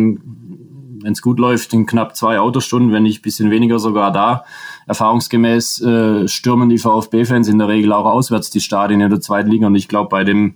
wenn 1.02 1.14
es 1.14 1.22
gut 1.22 1.40
läuft, 1.40 1.74
in 1.74 1.86
knapp 1.86 2.16
zwei 2.16 2.40
Autostunden, 2.40 2.92
wenn 2.92 3.04
nicht 3.04 3.22
bisschen 3.22 3.52
weniger 3.52 3.80
sogar 3.80 4.12
da. 4.12 4.44
Erfahrungsgemäß 4.88 5.82
äh, 5.82 6.28
stürmen 6.28 6.70
die 6.70 6.78
VfB-Fans 6.78 7.48
in 7.48 7.60
der 7.60 7.68
Regel 7.68 7.94
auch 7.94 8.06
auswärts 8.06 8.50
die 8.50 8.62
Stadien 8.62 9.02
in 9.02 9.10
der 9.10 9.22
zweiten 9.22 9.50
Liga. 9.50 9.68
Und 9.68 9.76
ich 9.76 9.88
glaube, 9.88 10.10
bei 10.10 10.24
dem 10.24 10.56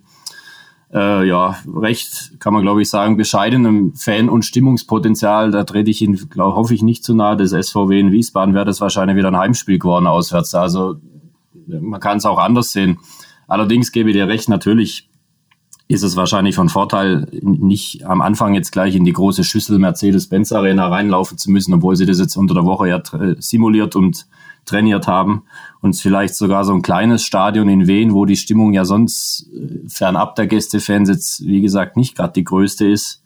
äh, 0.94 1.28
ja, 1.28 1.58
recht, 1.74 2.40
kann 2.40 2.54
man 2.54 2.64
glaube 2.64 2.82
ich 2.82 2.90
sagen, 2.90 3.18
bescheidenem 3.18 3.94
Fan- 3.96 4.30
und 4.30 4.44
Stimmungspotenzial, 4.44 5.52
da 5.52 5.64
trete 5.64 5.90
ich 5.90 6.02
ihn, 6.02 6.30
glaub, 6.30 6.56
hoffe 6.56 6.74
ich, 6.74 6.82
nicht 6.82 7.04
zu 7.04 7.14
nahe 7.14 7.38
des 7.38 7.52
SVW 7.52 8.00
in 8.00 8.12
Wiesbaden, 8.12 8.54
wäre 8.54 8.66
das 8.66 8.82
wahrscheinlich 8.82 9.16
wieder 9.16 9.30
ein 9.30 9.38
Heimspiel 9.38 9.80
geworden 9.80 10.08
auswärts. 10.08 10.54
Also 10.56 10.96
man 11.66 12.00
kann 12.00 12.18
es 12.18 12.26
auch 12.26 12.40
anders 12.40 12.72
sehen. 12.72 13.00
Allerdings 13.48 13.92
gebe 13.92 14.10
ich 14.10 14.16
dir 14.16 14.28
recht, 14.28 14.50
natürlich 14.50 15.10
ist 15.92 16.04
es 16.04 16.16
wahrscheinlich 16.16 16.56
von 16.56 16.70
Vorteil, 16.70 17.28
nicht 17.42 18.06
am 18.06 18.22
Anfang 18.22 18.54
jetzt 18.54 18.72
gleich 18.72 18.96
in 18.96 19.04
die 19.04 19.12
große 19.12 19.44
Schüssel 19.44 19.78
Mercedes-Benz 19.78 20.52
Arena 20.54 20.88
reinlaufen 20.88 21.38
zu 21.38 21.52
müssen, 21.52 21.74
obwohl 21.74 21.98
sie 21.98 22.06
das 22.06 22.20
jetzt 22.20 22.38
unter 22.38 22.54
der 22.54 22.66
Woche 22.66 22.88
ja 22.88 23.02
simuliert 23.40 23.96
und 23.96 24.26
trainiert 24.66 25.08
haben. 25.08 25.44
Und 25.82 25.96
vielleicht 25.96 26.36
sogar 26.36 26.64
so 26.64 26.74
ein 26.74 26.82
kleines 26.82 27.24
Stadion 27.24 27.68
in 27.68 27.88
Wien, 27.88 28.14
wo 28.14 28.26
die 28.26 28.38
Stimmung 28.38 28.74
ja 28.74 28.86
sonst 28.86 29.50
äh, 29.54 29.90
fernab 29.90 30.36
der 30.36 30.48
Gästefans 30.48 31.10
jetzt, 31.10 31.46
wie 31.46 31.62
gesagt, 31.62 31.98
nicht 31.98 32.16
gerade 32.16 32.34
die 32.34 32.44
größte 32.44 32.88
ist. 32.88 33.24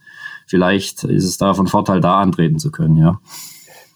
Vielleicht 0.47 1.03
ist 1.03 1.26
es 1.26 1.38
da 1.38 1.53
von 1.53 1.68
Vorteil, 1.68 2.01
da 2.01 2.20
antreten 2.20 2.57
zu 2.57 2.72
können, 2.72 2.97
ja. 2.97 3.20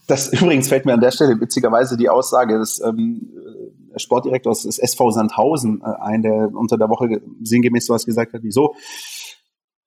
Das 0.05 0.33
übrigens 0.33 0.67
fällt 0.67 0.85
mir 0.85 0.93
an 0.93 1.01
der 1.01 1.11
Stelle 1.11 1.39
witzigerweise 1.39 1.95
die 1.95 2.09
Aussage 2.09 2.57
des 2.57 2.81
ähm, 2.83 3.29
Sportdirektor 3.99 4.53
des 4.53 4.77
SV 4.77 5.11
Sandhausen 5.11 5.81
äh, 5.81 6.01
ein, 6.01 6.21
der 6.21 6.49
unter 6.53 6.77
der 6.77 6.89
Woche 6.89 7.21
sinngemäß 7.41 7.85
sowas 7.85 8.05
gesagt 8.05 8.33
hat, 8.33 8.41
wieso? 8.43 8.75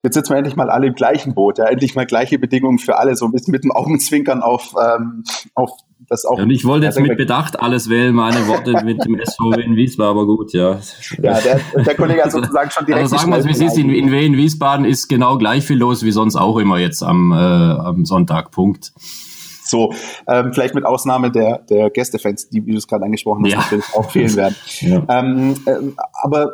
Jetzt 0.05 0.15
sitzen 0.15 0.31
wir 0.31 0.37
endlich 0.37 0.57
mal 0.57 0.69
alle 0.69 0.87
im 0.87 0.95
gleichen 0.95 1.33
Boot, 1.33 1.59
ja, 1.59 1.65
endlich 1.65 1.95
mal 1.95 2.05
gleiche 2.05 2.37
Bedingungen 2.37 2.77
für 2.77 2.97
alle, 2.97 3.15
so 3.15 3.25
ein 3.25 3.31
bisschen 3.31 3.53
mit 3.53 3.63
dem 3.63 3.71
Augenzwinkern 3.71 4.41
auf, 4.41 4.75
ähm, 4.77 5.23
auf 5.55 5.71
das 6.09 6.25
auch. 6.25 6.37
Ja, 6.37 6.43
und 6.43 6.49
ich 6.49 6.65
wollte 6.65 6.85
jetzt 6.85 6.99
mit 6.99 7.15
Bedacht 7.15 7.61
alles 7.61 7.89
wählen, 7.89 8.13
meine 8.13 8.47
Worte 8.47 8.73
mit 8.83 9.05
dem 9.05 9.17
SVW 9.23 9.61
in 9.61 9.77
Wiesbaden, 9.77 10.11
aber 10.11 10.25
gut, 10.25 10.51
ja. 10.51 10.79
Ja, 11.21 11.39
der, 11.39 11.61
der 11.83 11.95
Kollege 11.95 12.21
hat 12.21 12.33
sozusagen 12.33 12.69
schon 12.69 12.85
direkt. 12.85 13.03
Also 13.03 13.15
sagen 13.15 13.31
wir 13.31 13.37
es, 13.37 13.45
wie 13.45 13.51
es 13.51 13.61
ist, 13.61 13.77
in, 13.77 13.89
in 13.91 14.11
Wien, 14.11 14.35
Wiesbaden 14.35 14.85
ist 14.85 15.07
genau 15.07 15.37
gleich 15.37 15.63
viel 15.65 15.77
los 15.77 16.03
wie 16.03 16.11
sonst 16.11 16.35
auch 16.35 16.57
immer 16.57 16.79
jetzt 16.79 17.01
am, 17.01 17.31
äh, 17.31 17.35
am 17.35 18.03
Sonntag, 18.03 18.51
Punkt. 18.51 18.91
So, 19.65 19.93
ähm, 20.27 20.53
vielleicht 20.53 20.75
mit 20.75 20.85
Ausnahme 20.85 21.31
der, 21.31 21.59
der 21.59 21.89
Gästefans, 21.89 22.49
die, 22.49 22.65
wie 22.65 22.71
du 22.71 22.77
es 22.77 22.87
gerade 22.87 23.05
angesprochen 23.05 23.45
hast, 23.45 23.51
ja. 23.51 23.57
natürlich 23.59 23.93
auch 23.93 24.11
fehlen 24.11 24.35
werden. 24.35 24.55
ja. 24.79 25.05
ähm, 25.09 25.55
äh, 25.65 25.77
aber 26.21 26.53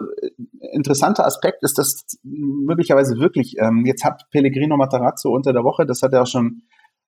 interessanter 0.74 1.26
Aspekt 1.26 1.64
ist, 1.64 1.78
dass 1.78 2.06
möglicherweise 2.24 3.18
wirklich, 3.18 3.56
ähm, 3.60 3.86
jetzt 3.86 4.04
hat 4.04 4.30
Pellegrino 4.32 4.78
Matarazzo 4.78 5.30
unter 5.30 5.54
der 5.54 5.64
Woche, 5.64 5.86
das 5.86 6.02
hat 6.02 6.14
er 6.14 6.24
auch 6.24 6.28
schon 6.28 6.64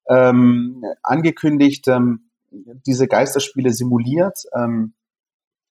ähm, 0.10 0.84
angekündigt, 1.04 1.88
ähm, 1.88 2.30
diese 2.86 3.08
Geisterspiele 3.08 3.72
simuliert, 3.72 4.44
ähm, 4.56 4.94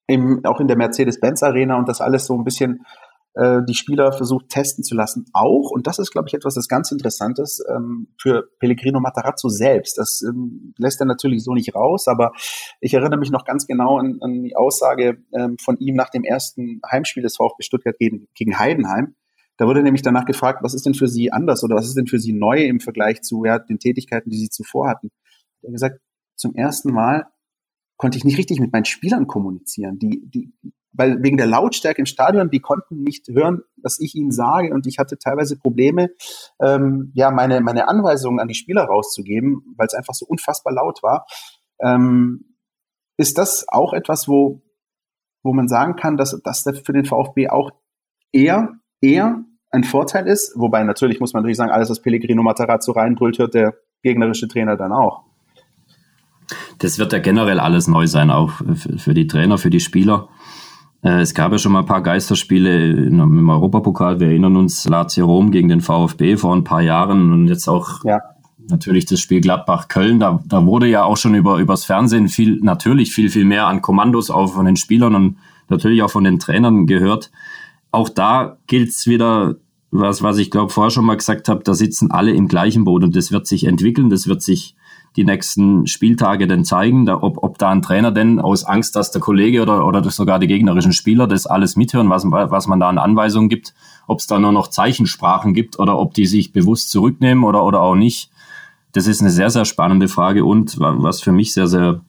im, 0.07 0.45
auch 0.45 0.61
in 0.61 0.67
der 0.67 0.77
Mercedes-Benz 0.77 1.43
Arena 1.43 1.79
und 1.79 1.89
das 1.89 2.01
alles 2.01 2.27
so 2.27 2.37
ein 2.37 2.45
bisschen 2.45 2.85
äh, 3.35 3.61
die 3.69 3.75
Spieler 3.75 4.13
versucht 4.13 4.49
testen 4.49 4.83
zu 4.83 4.95
lassen. 4.95 5.27
Auch, 5.33 5.71
und 5.71 5.87
das 5.87 5.99
ist, 5.99 6.11
glaube 6.11 6.29
ich, 6.29 6.35
etwas, 6.35 6.55
das 6.55 6.69
ganz 6.69 6.91
Interessantes 6.91 7.65
ähm, 7.69 8.09
für 8.21 8.49
Pellegrino 8.59 9.01
Matarazzo 9.01 9.49
selbst. 9.49 9.99
Das 9.99 10.23
ähm, 10.23 10.75
lässt 10.79 11.01
er 11.01 11.07
natürlich 11.07 11.45
so 11.45 11.55
nicht 11.55 11.75
raus, 11.75 12.09
aber 12.09 12.33
ich 12.81 12.95
erinnere 12.95 13.19
mich 13.19 13.31
noch 13.31 13.45
ganz 13.45 13.67
genau 13.67 13.99
an, 13.99 14.19
an 14.21 14.43
die 14.43 14.57
Aussage 14.57 15.23
ähm, 15.33 15.57
von 15.63 15.77
ihm 15.79 15.95
nach 15.95 16.11
dem 16.11 16.25
ersten 16.25 16.81
Heimspiel 16.91 17.23
des 17.23 17.37
VfB 17.37 17.63
Stuttgart 17.63 17.97
gegen, 17.99 18.27
gegen 18.35 18.59
Heidenheim. 18.59 19.15
Da 19.59 19.67
wurde 19.67 19.83
nämlich 19.83 20.03
danach 20.03 20.25
gefragt, 20.25 20.61
was 20.63 20.75
ist 20.75 20.87
denn 20.87 20.95
für 20.95 21.07
Sie 21.07 21.31
anders 21.31 21.63
oder 21.63 21.77
was 21.77 21.87
ist 21.87 21.97
denn 21.97 22.07
für 22.07 22.19
Sie 22.19 22.33
neu 22.33 22.65
im 22.65 22.81
Vergleich 22.81 23.21
zu 23.21 23.45
ja, 23.45 23.59
den 23.59 23.79
Tätigkeiten, 23.79 24.31
die 24.31 24.39
Sie 24.39 24.49
zuvor 24.49 24.89
hatten? 24.89 25.11
Er 25.63 25.69
hat 25.69 25.73
gesagt, 25.75 26.01
zum 26.35 26.55
ersten 26.55 26.93
Mal 26.93 27.27
konnte 27.99 28.17
ich 28.17 28.25
nicht 28.25 28.39
richtig 28.39 28.59
mit 28.59 28.73
meinen 28.73 28.87
Spielern 28.87 29.27
kommunizieren. 29.27 29.99
Die, 29.99 30.23
die, 30.25 30.55
weil 30.93 31.23
wegen 31.23 31.37
der 31.37 31.47
Lautstärke 31.47 32.01
im 32.01 32.07
Stadion, 32.07 32.51
die 32.51 32.61
konnten 32.61 33.03
nicht 33.03 33.29
hören, 33.29 33.63
was 33.83 34.01
ich 34.01 34.15
ihnen 34.15 34.33
sage 34.33 34.73
und 34.75 34.87
ich 34.87 34.99
hatte 34.99 35.19
teilweise 35.19 35.57
Probleme, 35.57 36.11
ähm, 36.61 37.13
ja, 37.15 37.31
meine, 37.31 37.61
meine 37.61 37.89
Anweisungen 37.89 38.41
an 38.41 38.49
die 38.49 38.55
Spieler 38.55 38.85
rauszugeben, 38.85 39.75
weil 39.77 39.87
es 39.87 39.95
einfach 39.95 40.15
so 40.15 40.27
unfassbar 40.27 40.75
laut 40.75 41.03
war. 41.03 41.27
Ähm, 41.81 42.57
ist 43.17 43.39
das 43.39 43.67
auch 43.69 43.93
etwas, 43.93 44.29
wo, 44.29 44.63
wo 45.43 45.53
man 45.53 45.69
sagen 45.69 45.97
kann, 45.97 46.17
dass, 46.17 46.39
das 46.43 46.65
für 46.85 46.93
den 46.93 47.05
VfB 47.05 47.49
auch 47.49 47.71
eher, 48.33 48.75
eher 49.01 49.45
ein 49.71 49.85
Vorteil 49.85 50.27
ist? 50.27 50.55
Wobei 50.57 50.83
natürlich 50.85 51.21
muss 51.21 51.33
man 51.33 51.43
natürlich 51.43 51.59
sagen, 51.59 51.71
alles, 51.71 51.91
was 51.91 52.01
Pellegrino 52.03 52.43
Matarazzo 52.43 52.93
reinbrüllt, 52.93 53.39
hört 53.39 53.55
der 53.55 53.75
gegnerische 54.03 54.49
Trainer 54.49 54.77
dann 54.77 54.93
auch. 54.93 55.25
Das 56.79 56.99
wird 56.99 57.13
ja 57.13 57.19
generell 57.19 57.61
alles 57.61 57.87
neu 57.87 58.07
sein, 58.07 58.31
auch 58.31 58.53
für 58.97 59.15
die 59.15 59.27
Trainer, 59.27 59.59
für 59.59 59.71
die 59.71 59.81
Spieler. 59.81 60.29
Äh, 61.03 61.21
es 61.21 61.35
gab 61.35 61.53
ja 61.53 61.59
schon 61.59 61.73
mal 61.73 61.81
ein 61.81 61.87
paar 61.87 62.03
Geisterspiele 62.03 63.07
im 63.07 63.49
Europapokal. 63.49 64.21
Wir 64.21 64.29
erinnern 64.29 64.57
uns 64.57 64.89
Lazio 64.89 65.27
Rom 65.27 65.51
gegen 65.51 65.69
den 65.69 65.81
VfB 65.81 66.37
vor 66.37 66.55
ein 66.55 66.65
paar 66.65 66.83
Jahren 66.83 67.33
und 67.33 67.49
jetzt 67.49 67.69
auch 67.69 68.05
ja. 68.05 68.21
natürlich 68.69 69.07
das 69.07 69.21
Spiel 69.21 69.41
Gladbach-Köln. 69.41 70.21
Da, 70.21 70.43
da 70.47 70.65
wurde 70.67 70.87
ja 70.87 71.05
auch 71.05 71.17
schon 71.17 71.35
über 71.35 71.59
übers 71.59 71.85
Fernsehen 71.85 72.29
viel, 72.29 72.61
natürlich 72.63 73.13
viel, 73.13 73.31
viel 73.31 73.45
mehr 73.45 73.67
an 73.67 73.83
Kommandos 73.83 74.31
auch 74.31 74.53
von 74.53 74.67
den 74.67 74.77
Spielern 74.77 75.15
und 75.15 75.37
natürlich 75.69 76.03
auch 76.03 76.11
von 76.11 76.25
den 76.25 76.39
Trainern 76.39 76.87
gehört. 76.87 77.31
Auch 77.93 78.09
da 78.09 78.59
gilt's 78.67 79.07
wieder, 79.07 79.57
was, 79.91 80.23
was 80.23 80.39
ich 80.39 80.51
glaube 80.51 80.71
vorher 80.71 80.91
schon 80.91 81.05
mal 81.05 81.17
gesagt 81.17 81.49
habe, 81.49 81.65
da 81.65 81.75
sitzen 81.75 82.11
alle 82.11 82.33
im 82.33 82.47
gleichen 82.47 82.85
Boot 82.85 83.03
und 83.03 83.17
das 83.17 83.33
wird 83.33 83.47
sich 83.47 83.67
entwickeln, 83.67 84.11
das 84.11 84.29
wird 84.29 84.43
sich 84.43 84.77
die 85.17 85.25
nächsten 85.25 85.87
Spieltage 85.87 86.47
denn 86.47 86.65
zeigen, 86.65 87.05
da, 87.05 87.21
ob, 87.21 87.43
ob 87.43 87.59
da 87.59 87.71
ein 87.71 87.83
Trainer 87.83 88.13
denn 88.13 88.39
aus 88.39 88.65
Angst, 88.65 88.95
dass 88.95 89.11
der 89.11 89.21
Kollege 89.21 89.63
oder, 89.63 89.87
oder 89.87 90.09
sogar 90.11 90.39
die 90.39 90.47
gegnerischen 90.47 90.93
Spieler 90.93 91.27
das 91.27 91.47
alles 91.47 91.77
mithören, 91.77 92.11
was, 92.11 92.25
was 92.25 92.67
man 92.69 92.79
da 92.79 92.89
an 92.89 92.99
Anweisungen 92.99 93.49
gibt, 93.49 93.75
ob 94.07 94.21
es 94.21 94.27
da 94.27 94.39
nur 94.39 94.53
noch 94.53 94.69
Zeichensprachen 94.69 95.53
gibt 95.53 95.79
oder 95.79 95.99
ob 95.99 96.15
die 96.15 96.27
sich 96.27 96.53
bewusst 96.53 96.91
zurücknehmen 96.91 97.45
oder, 97.45 97.65
oder 97.65 97.81
auch 97.81 97.97
nicht. 97.97 98.31
Das 98.93 99.07
ist 99.07 99.21
eine 99.21 99.31
sehr, 99.31 99.51
sehr 99.51 99.65
spannende 99.65 100.09
Frage 100.09 100.45
und 100.45 100.77
was 100.79 101.21
für 101.21 101.33
mich 101.33 101.53
sehr, 101.55 101.67
sehr 101.67 102.01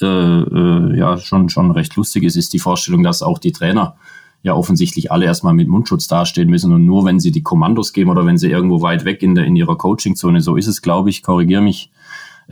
äh, 0.00 0.06
äh, 0.06 0.98
ja 0.98 1.18
schon, 1.18 1.48
schon 1.48 1.70
recht 1.70 1.96
lustig 1.96 2.22
ist, 2.24 2.36
ist 2.36 2.52
die 2.52 2.58
Vorstellung, 2.58 3.02
dass 3.02 3.22
auch 3.22 3.38
die 3.38 3.52
Trainer 3.52 3.96
ja 4.42 4.54
offensichtlich 4.54 5.12
alle 5.12 5.26
erstmal 5.26 5.54
mit 5.54 5.68
Mundschutz 5.68 6.08
dastehen 6.08 6.48
müssen 6.48 6.72
und 6.72 6.86
nur 6.86 7.04
wenn 7.04 7.20
sie 7.20 7.30
die 7.30 7.42
Kommandos 7.42 7.92
geben 7.92 8.10
oder 8.10 8.26
wenn 8.26 8.38
sie 8.38 8.50
irgendwo 8.50 8.80
weit 8.80 9.04
weg 9.04 9.22
in, 9.22 9.34
der, 9.34 9.44
in 9.44 9.54
ihrer 9.54 9.76
Coachingzone, 9.76 10.40
so 10.40 10.56
ist 10.56 10.66
es, 10.66 10.82
glaube 10.82 11.10
ich, 11.10 11.22
korrigiere 11.22 11.62
mich, 11.62 11.90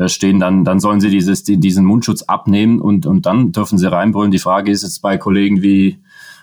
stehen, 0.06 0.40
dann, 0.40 0.64
dann 0.64 0.80
sollen 0.80 1.00
sie 1.00 1.10
dieses, 1.10 1.42
diesen 1.42 1.84
Mundschutz 1.84 2.22
abnehmen 2.22 2.80
und, 2.80 3.06
und 3.06 3.26
dann 3.26 3.52
dürfen 3.52 3.78
sie 3.78 3.90
reinbrüllen. 3.90 4.30
Die 4.30 4.38
Frage 4.38 4.70
ist 4.70 4.82
jetzt 4.82 5.02
bei 5.02 5.18
Kollegen 5.18 5.62
wie 5.62 5.98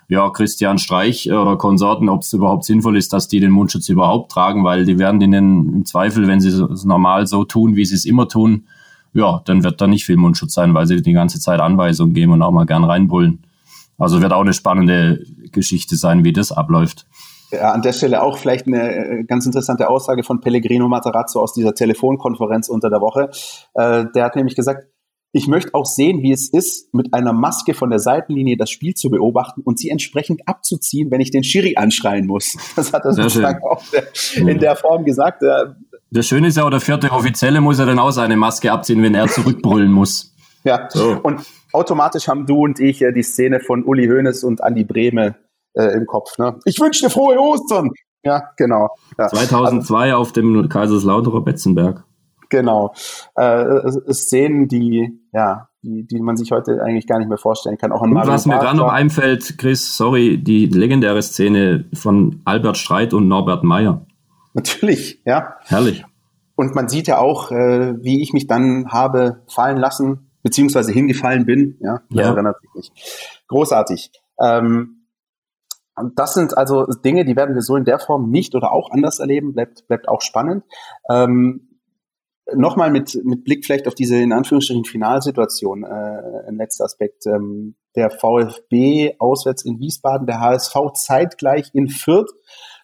ja, 0.10 0.30
Christian 0.30 0.78
Streich 0.78 1.30
oder 1.32 1.58
Konsorten, 1.58 2.10
ob 2.10 2.22
es 2.22 2.34
überhaupt 2.34 2.64
sinnvoll 2.64 2.98
ist, 2.98 3.12
dass 3.12 3.28
die 3.28 3.40
den 3.40 3.52
Mundschutz 3.52 3.90
überhaupt 3.90 4.32
tragen, 4.32 4.64
weil 4.64 4.86
die 4.86 5.00
werden 5.00 5.20
ihnen 5.20 5.74
im 5.74 5.86
Zweifel, 5.86 6.28
wenn 6.28 6.40
sie 6.40 6.50
es 6.50 6.86
normal 6.86 7.28
so 7.28 7.44
tun, 7.44 7.76
wie 7.76 7.86
sie 7.86 7.96
es 7.96 8.06
immer 8.06 8.28
tun, 8.28 8.64
ja, 9.14 9.42
dann 9.46 9.64
wird 9.64 9.82
da 9.82 9.88
nicht 9.88 10.06
viel 10.06 10.18
Mundschutz 10.18 10.54
sein, 10.54 10.74
weil 10.74 10.88
sie 10.88 11.02
die 11.02 11.14
ganze 11.14 11.40
Zeit 11.40 11.60
Anweisungen 11.60 12.14
geben 12.14 12.34
und 12.34 12.42
auch 12.42 12.52
mal 12.52 12.66
gern 12.66 12.84
reinbrüllen. 12.84 13.40
Also 13.98 14.22
wird 14.22 14.32
auch 14.32 14.42
eine 14.42 14.54
spannende 14.54 15.26
Geschichte 15.52 15.96
sein, 15.96 16.24
wie 16.24 16.34
das 16.34 16.52
abläuft. 16.52 17.06
Ja, 17.52 17.72
an 17.72 17.82
der 17.82 17.94
Stelle 17.94 18.22
auch 18.22 18.38
vielleicht 18.38 18.68
eine 18.68 18.94
äh, 18.94 19.24
ganz 19.24 19.46
interessante 19.46 19.90
Aussage 19.90 20.24
von 20.24 20.42
Pellegrino 20.42 20.88
Matarazzo 20.88 21.42
aus 21.42 21.54
dieser 21.54 21.74
Telefonkonferenz 21.74 22.68
unter 22.68 22.90
der 22.90 23.00
Woche. 23.00 23.30
Äh, 23.74 24.06
der 24.14 24.26
hat 24.26 24.36
nämlich 24.36 24.56
gesagt, 24.56 24.84
ich 25.32 25.48
möchte 25.48 25.74
auch 25.74 25.86
sehen, 25.86 26.24
wie 26.24 26.32
es 26.32 26.50
ist, 26.50 26.94
mit 26.94 27.14
einer 27.14 27.32
Maske 27.32 27.74
von 27.74 27.90
der 27.90 28.00
Seitenlinie 28.00 28.58
das 28.58 28.70
Spiel 28.70 28.96
zu 28.96 29.10
beobachten 29.10 29.62
und 29.62 29.80
sie 29.80 29.90
entsprechend 29.90 30.48
abzuziehen, 30.48 31.12
wenn 31.12 31.22
ich 31.22 31.32
den 31.32 31.44
Schiri 31.44 31.76
anschreien 31.78 32.26
muss. 32.26 32.58
Das 32.76 32.94
hat 32.94 33.06
er 33.06 33.14
sozusagen 33.14 33.64
auch 33.64 33.82
in 34.36 34.60
der 34.60 34.76
Form 34.76 35.06
gesagt. 35.06 35.44
Das 36.12 36.28
Schöne 36.28 36.48
ist 36.48 36.58
ja, 36.58 36.70
der 36.70 36.80
vierte 36.80 37.12
Offizielle 37.12 37.62
muss 37.62 37.80
ja 37.80 37.86
dann 37.86 38.00
auch 38.00 38.12
seine 38.12 38.38
Maske 38.38 38.72
abziehen, 38.72 39.02
wenn 39.04 39.16
er 39.16 39.28
zurückbrüllen 39.28 39.92
muss. 39.92 40.34
Ja, 40.64 40.88
so. 40.90 41.20
und 41.24 41.42
automatisch 41.72 42.28
haben 42.28 42.46
du 42.46 42.64
und 42.64 42.80
ich 42.80 43.04
die 43.16 43.24
Szene 43.24 43.60
von 43.60 43.84
Uli 43.84 44.08
Hoeneß 44.08 44.44
und 44.44 44.64
Andi 44.64 44.84
Brehme 44.84 45.36
äh, 45.78 45.94
im 45.96 46.06
Kopf. 46.06 46.38
Ne? 46.38 46.60
Ich 46.66 46.80
wünsche 46.80 47.06
dir 47.06 47.10
frohe 47.10 47.38
Ostern. 47.40 47.92
Ja, 48.24 48.50
genau. 48.58 48.90
Ja. 49.18 49.28
2002 49.28 50.04
also, 50.04 50.18
auf 50.18 50.32
dem 50.34 50.70
Kaiserslauterer 50.70 51.42
Betzenberg. 51.42 52.04
Genau. 52.50 52.94
Äh, 53.36 53.92
Szenen, 54.12 54.68
die, 54.68 55.20
ja, 55.34 55.70
die, 55.82 56.06
die 56.08 56.20
man 56.20 56.38
sich 56.38 56.52
heute 56.52 56.82
eigentlich 56.82 57.08
gar 57.08 57.20
nicht 57.20 57.28
mehr 57.28 57.38
vorstellen 57.38 57.78
kann. 57.78 57.92
Auch 57.92 58.04
in 58.04 58.12
Und 58.12 58.28
was 58.28 58.46
mir 58.46 58.58
gerade 58.58 58.78
noch 58.78 58.92
einfällt, 58.92 59.58
Chris, 59.58 59.96
sorry, 59.96 60.38
die 60.38 60.66
legendäre 60.68 61.22
Szene 61.22 61.86
von 61.94 62.42
Albert 62.46 62.78
Streit 62.78 63.14
und 63.14 63.28
Norbert 63.28 63.64
Meyer. 63.64 64.06
Natürlich, 64.54 65.22
ja. 65.26 65.56
Herrlich. 65.66 66.04
Und 66.56 66.74
man 66.74 66.90
sieht 66.90 67.08
ja 67.08 67.20
auch, 67.20 67.52
äh, 67.52 67.96
wie 68.02 68.22
ich 68.22 68.34
mich 68.34 68.48
dann 68.48 68.88
habe 68.90 69.44
fallen 69.48 69.78
lassen, 69.78 70.32
beziehungsweise 70.42 70.92
hingefallen 70.92 71.46
bin. 71.46 71.78
Ja, 71.80 72.02
ja. 72.10 72.24
erinnert 72.24 72.60
sich 72.62 72.70
nicht. 72.74 73.44
Großartig. 73.48 74.12
Ähm, 74.42 74.97
das 76.16 76.34
sind 76.34 76.58
also 76.58 76.86
Dinge, 76.86 77.26
die 77.26 77.36
werden 77.36 77.56
wir 77.56 77.62
so 77.62 77.76
in 77.76 77.86
der 77.86 78.00
Form 78.00 78.30
nicht 78.30 78.56
oder 78.56 78.72
auch 78.72 78.92
anders 78.92 79.20
erleben, 79.20 79.54
bleibt, 79.54 79.88
bleibt 79.88 80.08
auch 80.08 80.22
spannend. 80.22 80.64
Ähm, 81.10 81.68
Nochmal 82.54 82.92
mit, 82.92 83.20
mit 83.26 83.44
Blick 83.44 83.66
vielleicht 83.66 83.90
auf 83.90 83.94
diese 83.94 84.16
in 84.16 84.32
Anführungsstrichen 84.32 84.86
Finalsituation, 84.86 85.84
äh, 85.84 86.48
ein 86.48 86.56
letzter 86.56 86.86
Aspekt. 86.86 87.26
Ähm, 87.26 87.76
der 87.98 88.10
VfB 88.10 89.16
auswärts 89.20 89.66
in 89.66 89.80
Wiesbaden, 89.80 90.28
der 90.28 90.40
HSV 90.40 90.76
zeitgleich 90.94 91.72
in 91.74 91.90
Fürth, 91.90 92.32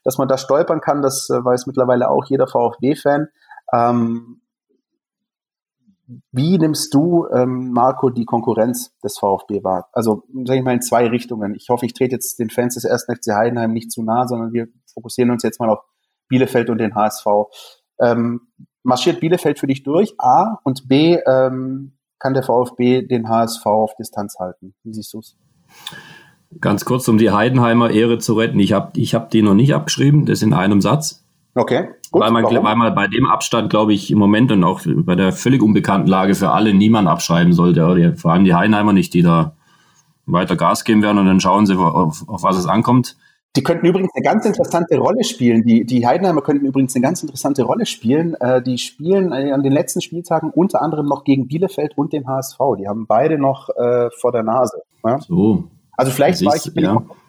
dass 0.03 0.17
man 0.17 0.27
da 0.27 0.37
stolpern 0.37 0.81
kann, 0.81 1.01
das 1.01 1.29
äh, 1.29 1.35
weiß 1.35 1.65
mittlerweile 1.67 2.09
auch 2.09 2.25
jeder 2.25 2.47
VfB-Fan. 2.47 3.29
Ähm, 3.73 4.41
wie 6.31 6.57
nimmst 6.57 6.93
du, 6.93 7.27
ähm, 7.33 7.71
Marco, 7.71 8.09
die 8.09 8.25
Konkurrenz 8.25 8.97
des 8.99 9.17
VfB 9.17 9.63
wahr? 9.63 9.89
Also, 9.93 10.23
sage 10.43 10.59
ich 10.59 10.65
mal, 10.65 10.73
in 10.73 10.81
zwei 10.81 11.07
Richtungen. 11.07 11.55
Ich 11.55 11.69
hoffe, 11.69 11.85
ich 11.85 11.93
trete 11.93 12.15
jetzt 12.15 12.39
den 12.39 12.49
Fans 12.49 12.75
des 12.75 12.85
1. 12.85 13.05
FC 13.05 13.33
Heidenheim 13.33 13.71
nicht 13.71 13.91
zu 13.91 14.03
nah, 14.03 14.27
sondern 14.27 14.51
wir 14.53 14.67
fokussieren 14.93 15.31
uns 15.31 15.43
jetzt 15.43 15.59
mal 15.59 15.69
auf 15.69 15.79
Bielefeld 16.27 16.69
und 16.69 16.79
den 16.79 16.95
HSV. 16.95 17.25
Ähm, 17.99 18.41
marschiert 18.83 19.19
Bielefeld 19.21 19.59
für 19.59 19.67
dich 19.67 19.83
durch? 19.83 20.13
A 20.17 20.59
und 20.63 20.87
B, 20.87 21.19
ähm, 21.25 21.93
kann 22.19 22.33
der 22.33 22.43
VfB 22.43 23.01
den 23.01 23.27
HSV 23.27 23.65
auf 23.65 23.95
Distanz 23.95 24.37
halten? 24.39 24.73
Wie 24.83 24.93
siehst 24.93 25.13
du 25.13 25.19
es? 25.19 25.37
Ganz 26.61 26.85
kurz, 26.85 27.07
um 27.07 27.17
die 27.17 27.31
Heidenheimer 27.31 27.91
Ehre 27.91 28.17
zu 28.17 28.33
retten. 28.33 28.59
Ich 28.59 28.73
habe 28.73 28.91
ich 28.99 29.15
hab 29.15 29.29
die 29.29 29.41
noch 29.41 29.55
nicht 29.55 29.73
abgeschrieben, 29.73 30.25
das 30.25 30.41
in 30.41 30.53
einem 30.53 30.81
Satz. 30.81 31.22
Okay. 31.55 31.89
Gut, 32.11 32.21
weil, 32.21 32.31
man, 32.31 32.43
weil 32.43 32.75
man 32.75 32.95
bei 32.95 33.07
dem 33.07 33.25
Abstand, 33.25 33.69
glaube 33.69 33.93
ich, 33.93 34.09
im 34.11 34.17
Moment 34.17 34.51
und 34.51 34.63
auch 34.63 34.81
bei 34.85 35.15
der 35.15 35.31
völlig 35.31 35.61
unbekannten 35.61 36.07
Lage 36.07 36.35
für 36.35 36.51
alle 36.51 36.73
niemand 36.73 37.07
abschreiben 37.07 37.53
sollte. 37.53 38.15
Vor 38.15 38.31
allem 38.31 38.43
die 38.43 38.55
Heinheimer 38.55 38.93
nicht, 38.93 39.13
die 39.13 39.21
da 39.21 39.55
weiter 40.25 40.55
Gas 40.55 40.83
geben 40.83 41.01
werden 41.01 41.17
und 41.17 41.25
dann 41.25 41.39
schauen 41.39 41.65
sie, 41.65 41.75
auf, 41.75 42.27
auf 42.27 42.43
was 42.43 42.57
es 42.57 42.65
ankommt. 42.65 43.17
Die 43.55 43.61
könnten 43.61 43.85
übrigens 43.85 44.09
eine 44.15 44.23
ganz 44.23 44.45
interessante 44.45 44.97
Rolle 44.97 45.23
spielen. 45.23 45.63
Die, 45.63 45.85
die 45.85 46.07
Heidenheimer 46.07 46.41
könnten 46.41 46.65
übrigens 46.65 46.95
eine 46.95 47.03
ganz 47.03 47.21
interessante 47.21 47.63
Rolle 47.63 47.85
spielen. 47.85 48.33
Äh, 48.39 48.63
die 48.63 48.79
spielen 48.79 49.31
äh, 49.31 49.51
an 49.51 49.61
den 49.61 49.71
letzten 49.71 50.01
Spieltagen 50.01 50.49
unter 50.49 50.81
anderem 50.81 51.05
noch 51.05 51.23
gegen 51.23 51.47
Bielefeld 51.47 51.95
und 51.95 52.13
den 52.13 52.27
HSV. 52.27 52.57
Die 52.79 52.87
haben 52.87 53.05
beide 53.05 53.37
noch 53.37 53.69
äh, 53.69 54.09
vor 54.19 54.31
der 54.31 54.41
Nase. 54.41 54.81
Ja? 55.05 55.19
So. 55.19 55.65
Also 55.95 56.11
vielleicht 56.11 56.43
war 56.43 56.55
ich, 56.55 56.73
bin 56.73 56.83
ja. 56.83 56.93
ich 56.95 57.22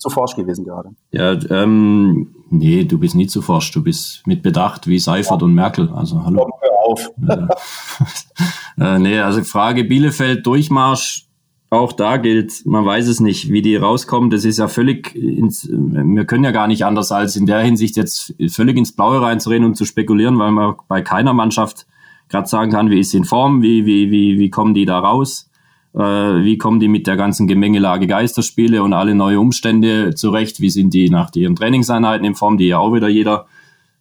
zu 0.00 0.10
forsch 0.10 0.34
gewesen 0.34 0.64
gerade. 0.64 0.90
Ja, 1.12 1.32
ähm, 1.50 2.34
nee, 2.48 2.84
du 2.84 2.98
bist 2.98 3.14
nie 3.14 3.26
zu 3.26 3.42
forsch. 3.42 3.70
Du 3.70 3.82
bist 3.82 4.26
mit 4.26 4.42
Bedacht 4.42 4.86
wie 4.86 4.98
Seifert 4.98 5.42
ja. 5.42 5.46
und 5.46 5.54
Merkel. 5.54 5.90
Also 5.90 6.24
hallo. 6.24 6.42
Komm, 6.42 6.52
hör 6.60 6.70
auf. 6.86 7.10
äh, 8.80 8.98
nee, 8.98 9.20
also 9.20 9.44
Frage 9.44 9.84
Bielefeld 9.84 10.46
Durchmarsch 10.46 11.26
auch 11.72 11.92
da 11.92 12.16
gilt, 12.16 12.66
man 12.66 12.84
weiß 12.84 13.06
es 13.06 13.20
nicht, 13.20 13.52
wie 13.52 13.62
die 13.62 13.76
rauskommen. 13.76 14.28
Das 14.30 14.44
ist 14.44 14.58
ja 14.58 14.66
völlig, 14.66 15.14
ins, 15.14 15.68
wir 15.70 16.24
können 16.24 16.42
ja 16.42 16.50
gar 16.50 16.66
nicht 16.66 16.84
anders 16.84 17.12
als 17.12 17.36
in 17.36 17.46
der 17.46 17.60
Hinsicht 17.60 17.96
jetzt 17.96 18.34
völlig 18.48 18.76
ins 18.76 18.90
Blaue 18.90 19.22
reinzureden 19.22 19.64
und 19.64 19.76
zu 19.76 19.84
spekulieren, 19.84 20.36
weil 20.40 20.50
man 20.50 20.74
bei 20.88 21.00
keiner 21.00 21.32
Mannschaft 21.32 21.86
gerade 22.28 22.48
sagen 22.48 22.72
kann, 22.72 22.90
wie 22.90 22.98
ist 22.98 23.10
sie 23.10 23.18
in 23.18 23.24
Form, 23.24 23.62
wie, 23.62 23.86
wie, 23.86 24.10
wie, 24.10 24.38
wie 24.38 24.50
kommen 24.50 24.74
die 24.74 24.84
da 24.84 24.98
raus, 24.98 25.49
wie 25.92 26.56
kommen 26.56 26.78
die 26.78 26.88
mit 26.88 27.06
der 27.06 27.16
ganzen 27.16 27.46
Gemengelage 27.48 28.06
Geisterspiele 28.06 28.82
und 28.82 28.92
alle 28.92 29.14
neue 29.14 29.40
Umstände 29.40 30.14
zurecht, 30.14 30.60
wie 30.60 30.70
sind 30.70 30.94
die 30.94 31.10
nach 31.10 31.34
ihren 31.34 31.56
Trainingseinheiten 31.56 32.24
in 32.24 32.36
Form, 32.36 32.58
die 32.58 32.68
ja 32.68 32.78
auch 32.78 32.94
wieder 32.94 33.08
jeder 33.08 33.46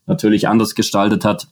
natürlich 0.06 0.48
anders 0.48 0.76
gestaltet 0.76 1.26
hat. 1.26 1.48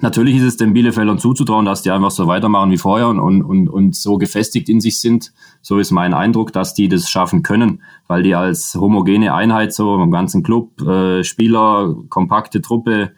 Natürlich 0.00 0.36
ist 0.36 0.42
es 0.42 0.56
den 0.56 0.72
Bielefeldern 0.72 1.18
zuzutrauen, 1.18 1.66
dass 1.66 1.82
die 1.82 1.90
einfach 1.90 2.10
so 2.10 2.26
weitermachen 2.26 2.70
wie 2.70 2.78
vorher 2.78 3.08
und, 3.08 3.42
und, 3.42 3.68
und 3.68 3.94
so 3.94 4.16
gefestigt 4.16 4.70
in 4.70 4.80
sich 4.80 5.00
sind. 5.00 5.32
So 5.60 5.78
ist 5.78 5.90
mein 5.90 6.14
Eindruck, 6.14 6.52
dass 6.52 6.72
die 6.72 6.88
das 6.88 7.10
schaffen 7.10 7.42
können, 7.42 7.82
weil 8.08 8.22
die 8.22 8.34
als 8.34 8.74
homogene 8.74 9.34
Einheit 9.34 9.74
so 9.74 10.02
im 10.02 10.10
ganzen 10.10 10.42
Club, 10.42 10.80
äh, 10.80 11.22
Spieler, 11.24 11.94
kompakte 12.08 12.62
Truppe, 12.62 13.12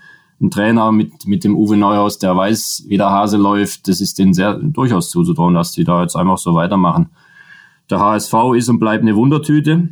ein 0.45 0.51
Trainer 0.51 0.93
mit, 0.93 1.27
mit 1.27 1.45
dem 1.45 1.57
Uwe 1.57 1.77
Neuhaus, 1.77 2.19
der 2.19 2.37
weiß, 2.37 2.85
wie 2.89 2.97
der 2.97 3.11
Hase 3.11 3.37
läuft, 3.37 3.89
das 3.89 4.01
ist 4.01 4.19
denen 4.19 4.35
sehr 4.35 4.55
durchaus 4.55 5.11
zuzutrauen, 5.11 5.55
dass 5.55 5.73
die 5.73 5.85
da 5.85 6.03
jetzt 6.03 6.17
einfach 6.17 6.39
so 6.39 6.55
weitermachen. 6.55 7.11
Der 7.91 8.01
HSV 8.01 8.35
ist 8.57 8.69
und 8.69 8.79
bleibt 8.79 9.03
eine 9.03 9.17
Wundertüte. 9.17 9.89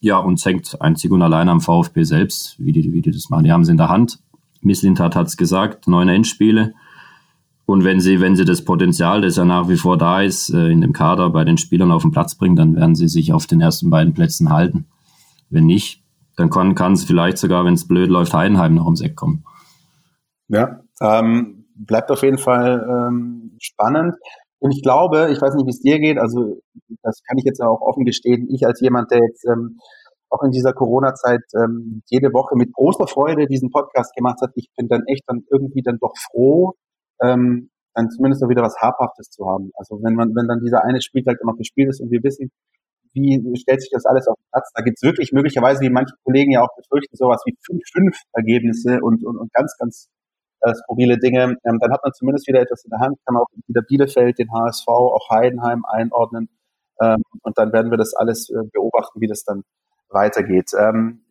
Ja, 0.00 0.18
und 0.18 0.44
hängt 0.44 0.80
einzig 0.80 1.10
und 1.10 1.22
allein 1.22 1.48
am 1.48 1.60
VfB 1.60 2.04
selbst, 2.04 2.56
wie 2.58 2.72
die, 2.72 2.92
wie 2.92 3.02
die 3.02 3.10
das 3.10 3.30
machen. 3.30 3.44
Die 3.44 3.52
haben 3.52 3.62
es 3.62 3.68
in 3.68 3.76
der 3.76 3.88
Hand. 3.88 4.20
Misslintat 4.60 5.16
hat 5.16 5.26
es 5.26 5.36
gesagt, 5.36 5.88
neun 5.88 6.08
Endspiele. 6.08 6.74
Und 7.64 7.82
wenn 7.82 8.00
sie, 8.00 8.20
wenn 8.20 8.36
sie 8.36 8.44
das 8.44 8.64
Potenzial, 8.64 9.22
das 9.22 9.36
ja 9.36 9.44
nach 9.44 9.68
wie 9.68 9.76
vor 9.76 9.98
da 9.98 10.20
ist, 10.20 10.50
äh, 10.50 10.68
in 10.68 10.80
dem 10.80 10.92
Kader 10.92 11.30
bei 11.30 11.44
den 11.44 11.58
Spielern 11.58 11.90
auf 11.90 12.02
den 12.02 12.12
Platz 12.12 12.36
bringen, 12.36 12.54
dann 12.54 12.76
werden 12.76 12.94
sie 12.94 13.08
sich 13.08 13.32
auf 13.32 13.46
den 13.46 13.60
ersten 13.60 13.90
beiden 13.90 14.14
Plätzen 14.14 14.50
halten. 14.50 14.86
Wenn 15.50 15.66
nicht, 15.66 16.02
dann 16.36 16.50
kann, 16.50 16.74
kann 16.74 16.92
es 16.92 17.04
vielleicht 17.04 17.38
sogar, 17.38 17.64
wenn 17.64 17.74
es 17.74 17.88
blöd 17.88 18.10
läuft, 18.10 18.34
Heidenheim 18.34 18.74
noch 18.74 18.84
ums 18.84 19.00
Eck 19.00 19.16
kommen. 19.16 19.44
Ja, 20.48 20.80
ähm, 21.00 21.66
bleibt 21.74 22.10
auf 22.10 22.22
jeden 22.22 22.38
Fall 22.38 22.86
ähm, 22.88 23.56
spannend. 23.60 24.16
Und 24.58 24.70
ich 24.72 24.82
glaube, 24.82 25.28
ich 25.30 25.40
weiß 25.40 25.54
nicht, 25.54 25.66
wie 25.66 25.70
es 25.70 25.80
dir 25.80 25.98
geht, 25.98 26.18
also 26.18 26.60
das 27.02 27.20
kann 27.28 27.38
ich 27.38 27.44
jetzt 27.44 27.60
auch 27.60 27.80
offen 27.80 28.04
gestehen, 28.04 28.48
ich 28.50 28.66
als 28.66 28.80
jemand, 28.80 29.10
der 29.10 29.20
jetzt 29.20 29.44
ähm, 29.44 29.78
auch 30.30 30.42
in 30.42 30.50
dieser 30.50 30.72
Corona-Zeit 30.72 31.42
ähm, 31.54 32.02
jede 32.06 32.32
Woche 32.32 32.56
mit 32.56 32.72
großer 32.72 33.06
Freude 33.06 33.46
diesen 33.46 33.70
Podcast 33.70 34.14
gemacht 34.14 34.38
hat. 34.42 34.50
Ich 34.54 34.68
bin 34.76 34.88
dann 34.88 35.04
echt 35.06 35.22
dann 35.26 35.44
irgendwie 35.50 35.82
dann 35.82 35.98
doch 36.00 36.14
froh, 36.30 36.72
ähm, 37.22 37.70
dann 37.94 38.10
zumindest 38.10 38.42
noch 38.42 38.48
wieder 38.48 38.62
was 38.62 38.76
Habhaftes 38.80 39.30
zu 39.30 39.46
haben. 39.46 39.70
Also 39.74 40.00
wenn 40.02 40.14
man, 40.14 40.34
wenn 40.34 40.48
dann 40.48 40.60
dieser 40.60 40.84
eine 40.84 41.00
Spieltag 41.00 41.36
noch 41.44 41.56
gespielt 41.56 41.90
ist 41.90 42.00
und 42.00 42.10
wir 42.10 42.22
wissen, 42.22 42.50
wie 43.12 43.40
stellt 43.56 43.80
sich 43.80 43.90
das 43.90 44.04
alles 44.04 44.26
auf 44.28 44.36
den 44.36 44.50
Platz, 44.52 44.70
da 44.74 44.82
gibt's 44.82 45.02
wirklich 45.02 45.32
möglicherweise, 45.32 45.80
wie 45.80 45.90
manche 45.90 46.14
Kollegen 46.24 46.52
ja 46.52 46.62
auch 46.62 46.74
befürchten, 46.76 47.16
sowas 47.16 47.42
wie 47.46 47.56
fünf, 47.64 47.82
fünf 47.90 48.20
Ergebnisse 48.32 49.00
und, 49.00 49.24
und, 49.24 49.38
und 49.38 49.50
ganz, 49.52 49.74
ganz 49.78 50.08
äh, 50.60 50.74
skurrile 50.74 51.18
Dinge. 51.18 51.56
Ähm, 51.64 51.78
dann 51.80 51.92
hat 51.92 52.00
man 52.02 52.12
zumindest 52.12 52.46
wieder 52.48 52.60
etwas 52.60 52.84
in 52.84 52.90
der 52.90 53.00
Hand, 53.00 53.18
kann 53.24 53.36
auch 53.36 53.46
wieder 53.66 53.82
Bielefeld, 53.82 54.38
den 54.38 54.52
HSV, 54.52 54.88
auch 54.88 55.30
Heidenheim 55.30 55.84
einordnen. 55.84 56.48
Ähm, 57.00 57.22
und 57.42 57.58
dann 57.58 57.72
werden 57.72 57.90
wir 57.90 57.98
das 57.98 58.14
alles 58.14 58.50
äh, 58.50 58.62
beobachten, 58.72 59.20
wie 59.20 59.26
das 59.26 59.44
dann 59.44 59.62
weitergeht. 60.08 60.70
Ähm, 60.78 61.22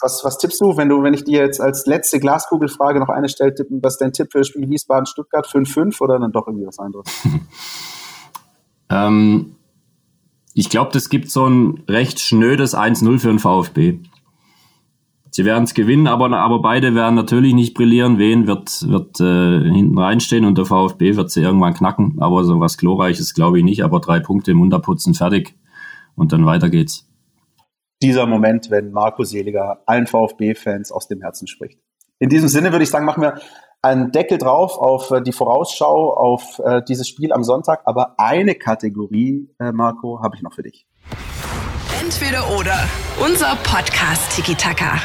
was, 0.00 0.20
was 0.24 0.36
tippst 0.38 0.60
du, 0.60 0.76
wenn 0.76 0.88
du, 0.88 1.02
wenn 1.02 1.14
ich 1.14 1.24
dir 1.24 1.40
jetzt 1.40 1.60
als 1.60 1.86
letzte 1.86 2.20
Glaskugelfrage 2.20 3.00
noch 3.00 3.08
eine 3.08 3.28
stelle, 3.28 3.54
tippen, 3.54 3.82
was 3.82 3.94
ist 3.94 4.00
dein 4.00 4.12
Tipp 4.12 4.28
für 4.30 4.38
das 4.38 4.48
Spiel 4.48 4.68
Wiesbaden-Stuttgart 4.68 5.46
5-5 5.46 6.00
oder 6.02 6.18
dann 6.18 6.32
doch 6.32 6.46
irgendwie 6.46 6.66
was 6.66 6.78
anderes? 6.78 7.06
ähm, 8.90 9.56
ich 10.52 10.68
glaube, 10.68 10.90
das 10.92 11.08
gibt 11.08 11.30
so 11.30 11.46
ein 11.46 11.82
recht 11.88 12.20
schnödes 12.20 12.76
1-0 12.76 13.18
für 13.18 13.28
den 13.28 13.38
VfB. 13.38 14.00
Sie 15.36 15.44
werden 15.44 15.64
es 15.64 15.74
gewinnen, 15.74 16.06
aber, 16.06 16.34
aber 16.34 16.62
beide 16.62 16.94
werden 16.94 17.14
natürlich 17.14 17.52
nicht 17.52 17.74
brillieren. 17.74 18.16
Wen 18.16 18.46
wird, 18.46 18.88
wird 18.88 19.20
äh, 19.20 19.70
hinten 19.70 19.98
reinstehen 19.98 20.46
und 20.46 20.56
der 20.56 20.64
VfB 20.64 21.14
wird 21.16 21.30
sie 21.30 21.42
irgendwann 21.42 21.74
knacken. 21.74 22.16
Aber 22.20 22.42
so 22.44 22.58
was 22.58 22.78
Glorreiches 22.78 23.34
glaube 23.34 23.58
ich 23.58 23.64
nicht. 23.64 23.84
Aber 23.84 24.00
drei 24.00 24.18
Punkte 24.18 24.52
im 24.52 24.62
Unterputzen 24.62 25.12
fertig 25.12 25.54
und 26.14 26.32
dann 26.32 26.46
weiter 26.46 26.70
geht's 26.70 27.06
dieser 28.02 28.26
Moment, 28.26 28.70
wenn 28.70 28.92
Marco 28.92 29.24
Seliger 29.24 29.82
allen 29.86 30.06
VfB-Fans 30.06 30.92
aus 30.92 31.08
dem 31.08 31.20
Herzen 31.20 31.46
spricht. 31.46 31.78
In 32.18 32.28
diesem 32.28 32.48
Sinne 32.48 32.72
würde 32.72 32.84
ich 32.84 32.90
sagen, 32.90 33.04
machen 33.04 33.22
wir 33.22 33.40
einen 33.82 34.12
Deckel 34.12 34.38
drauf 34.38 34.78
auf 34.78 35.10
äh, 35.10 35.22
die 35.22 35.32
Vorausschau 35.32 36.14
auf 36.14 36.58
äh, 36.64 36.82
dieses 36.88 37.08
Spiel 37.08 37.32
am 37.32 37.44
Sonntag. 37.44 37.82
Aber 37.84 38.14
eine 38.18 38.54
Kategorie, 38.54 39.50
äh, 39.58 39.72
Marco, 39.72 40.22
habe 40.22 40.36
ich 40.36 40.42
noch 40.42 40.54
für 40.54 40.62
dich. 40.62 40.86
Entweder 42.02 42.50
oder. 42.58 42.78
Unser 43.22 43.56
Podcast 43.64 44.34
Tiki 44.34 44.54
Taka. 44.54 44.98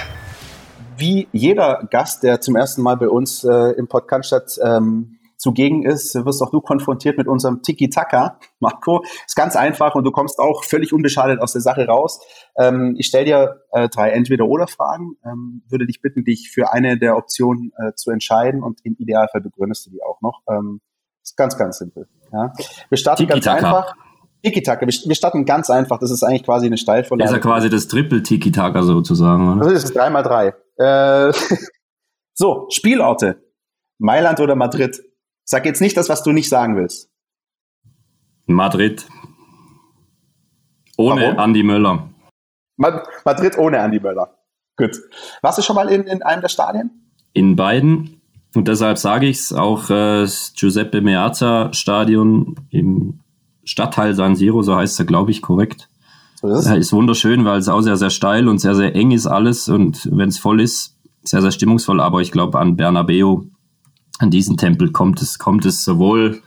Wie 1.01 1.27
jeder 1.31 1.87
Gast, 1.89 2.21
der 2.21 2.41
zum 2.41 2.55
ersten 2.55 2.83
Mal 2.83 2.95
bei 2.95 3.09
uns 3.09 3.43
äh, 3.43 3.71
im 3.71 3.87
Podcast 3.87 4.61
ähm, 4.63 5.17
zugegen 5.35 5.83
ist, 5.83 6.13
wirst 6.13 6.43
auch 6.43 6.51
du 6.51 6.61
konfrontiert 6.61 7.17
mit 7.17 7.27
unserem 7.27 7.63
Tiki-Taka, 7.63 8.37
Marco. 8.59 9.03
Ist 9.25 9.35
ganz 9.35 9.55
einfach 9.55 9.95
und 9.95 10.03
du 10.03 10.11
kommst 10.11 10.37
auch 10.37 10.63
völlig 10.63 10.93
unbeschadet 10.93 11.41
aus 11.41 11.53
der 11.53 11.61
Sache 11.63 11.87
raus. 11.87 12.19
Ähm, 12.55 12.93
ich 12.99 13.07
stelle 13.07 13.25
dir 13.25 13.61
äh, 13.71 13.89
drei 13.89 14.11
Entweder-Oder-Fragen, 14.11 15.15
ähm, 15.25 15.63
würde 15.67 15.87
dich 15.87 16.03
bitten, 16.03 16.23
dich 16.23 16.51
für 16.53 16.71
eine 16.71 16.99
der 16.99 17.17
Optionen 17.17 17.71
äh, 17.77 17.93
zu 17.95 18.11
entscheiden 18.11 18.61
und 18.61 18.81
im 18.83 18.95
Idealfall 18.99 19.41
begründest 19.41 19.87
du 19.87 19.89
die 19.89 20.03
auch 20.03 20.21
noch. 20.21 20.43
Ähm, 20.47 20.81
ist 21.23 21.35
ganz, 21.35 21.57
ganz 21.57 21.79
simpel. 21.79 22.07
Ja. 22.31 22.53
Wir 22.89 22.97
starten 22.99 23.25
ganz 23.25 23.47
einfach. 23.47 23.95
Tiki-Taka. 24.43 24.85
Wir 24.85 25.15
starten 25.15 25.45
ganz 25.45 25.71
einfach. 25.71 25.97
Das 25.99 26.11
ist 26.11 26.23
eigentlich 26.23 26.43
quasi 26.43 26.67
eine 26.67 26.77
Steilvorlage. 26.77 27.27
Das 27.27 27.37
ist 27.37 27.43
ja 27.43 27.51
quasi 27.51 27.69
das 27.71 27.87
Triple-Tiki-Taka 27.87 28.83
sozusagen. 28.83 29.57
Oder? 29.57 29.73
Das 29.73 29.83
ist 29.83 29.95
drei 29.95 30.11
mal 30.11 30.23
drei. 30.23 30.53
Äh, 30.81 31.31
so, 32.33 32.67
Spielorte. 32.69 33.43
Mailand 33.99 34.39
oder 34.39 34.55
Madrid? 34.55 35.01
Sag 35.43 35.65
jetzt 35.65 35.81
nicht 35.81 35.95
das, 35.95 36.09
was 36.09 36.23
du 36.23 36.31
nicht 36.31 36.49
sagen 36.49 36.75
willst. 36.75 37.09
Madrid. 38.47 39.07
Ohne 40.97 41.21
Warum? 41.21 41.39
Andi 41.39 41.63
Möller. 41.63 42.09
Madrid 42.77 43.57
ohne 43.57 43.79
Andi 43.79 43.99
Möller. 43.99 44.37
Gut. 44.75 44.97
Warst 45.41 45.59
du 45.59 45.61
schon 45.61 45.75
mal 45.75 45.89
in, 45.89 46.03
in 46.03 46.23
einem 46.23 46.41
der 46.41 46.49
Stadien? 46.49 47.13
In 47.33 47.55
beiden. 47.55 48.21
Und 48.55 48.67
deshalb 48.67 48.97
sage 48.97 49.27
ich 49.27 49.37
es 49.37 49.53
auch 49.53 49.89
äh, 49.89 50.21
das 50.21 50.53
Giuseppe 50.55 51.01
Meazza 51.01 51.71
Stadion 51.73 52.55
im 52.69 53.19
Stadtteil 53.63 54.15
San 54.15 54.35
Siro, 54.35 54.63
so 54.63 54.75
heißt 54.75 54.99
er, 54.99 55.05
glaube 55.05 55.31
ich, 55.31 55.41
korrekt. 55.41 55.87
Ist, 56.43 56.67
ja, 56.67 56.73
ist 56.75 56.93
wunderschön, 56.93 57.45
weil 57.45 57.59
es 57.59 57.67
auch 57.67 57.81
sehr, 57.81 57.97
sehr 57.97 58.09
steil 58.09 58.47
und 58.47 58.59
sehr, 58.59 58.75
sehr 58.75 58.95
eng 58.95 59.11
ist 59.11 59.27
alles. 59.27 59.69
Und 59.69 60.09
wenn 60.11 60.29
es 60.29 60.39
voll 60.39 60.61
ist, 60.61 60.97
sehr, 61.23 61.41
sehr 61.41 61.51
stimmungsvoll. 61.51 62.01
Aber 62.01 62.21
ich 62.21 62.31
glaube, 62.31 62.59
an 62.59 62.75
Bernabeu 62.75 63.41
an 64.19 64.29
diesen 64.29 64.57
Tempel 64.57 64.91
kommt 64.91 65.21
es, 65.21 65.39
kommt 65.39 65.65
es 65.65 65.83
sowohl 65.83 66.41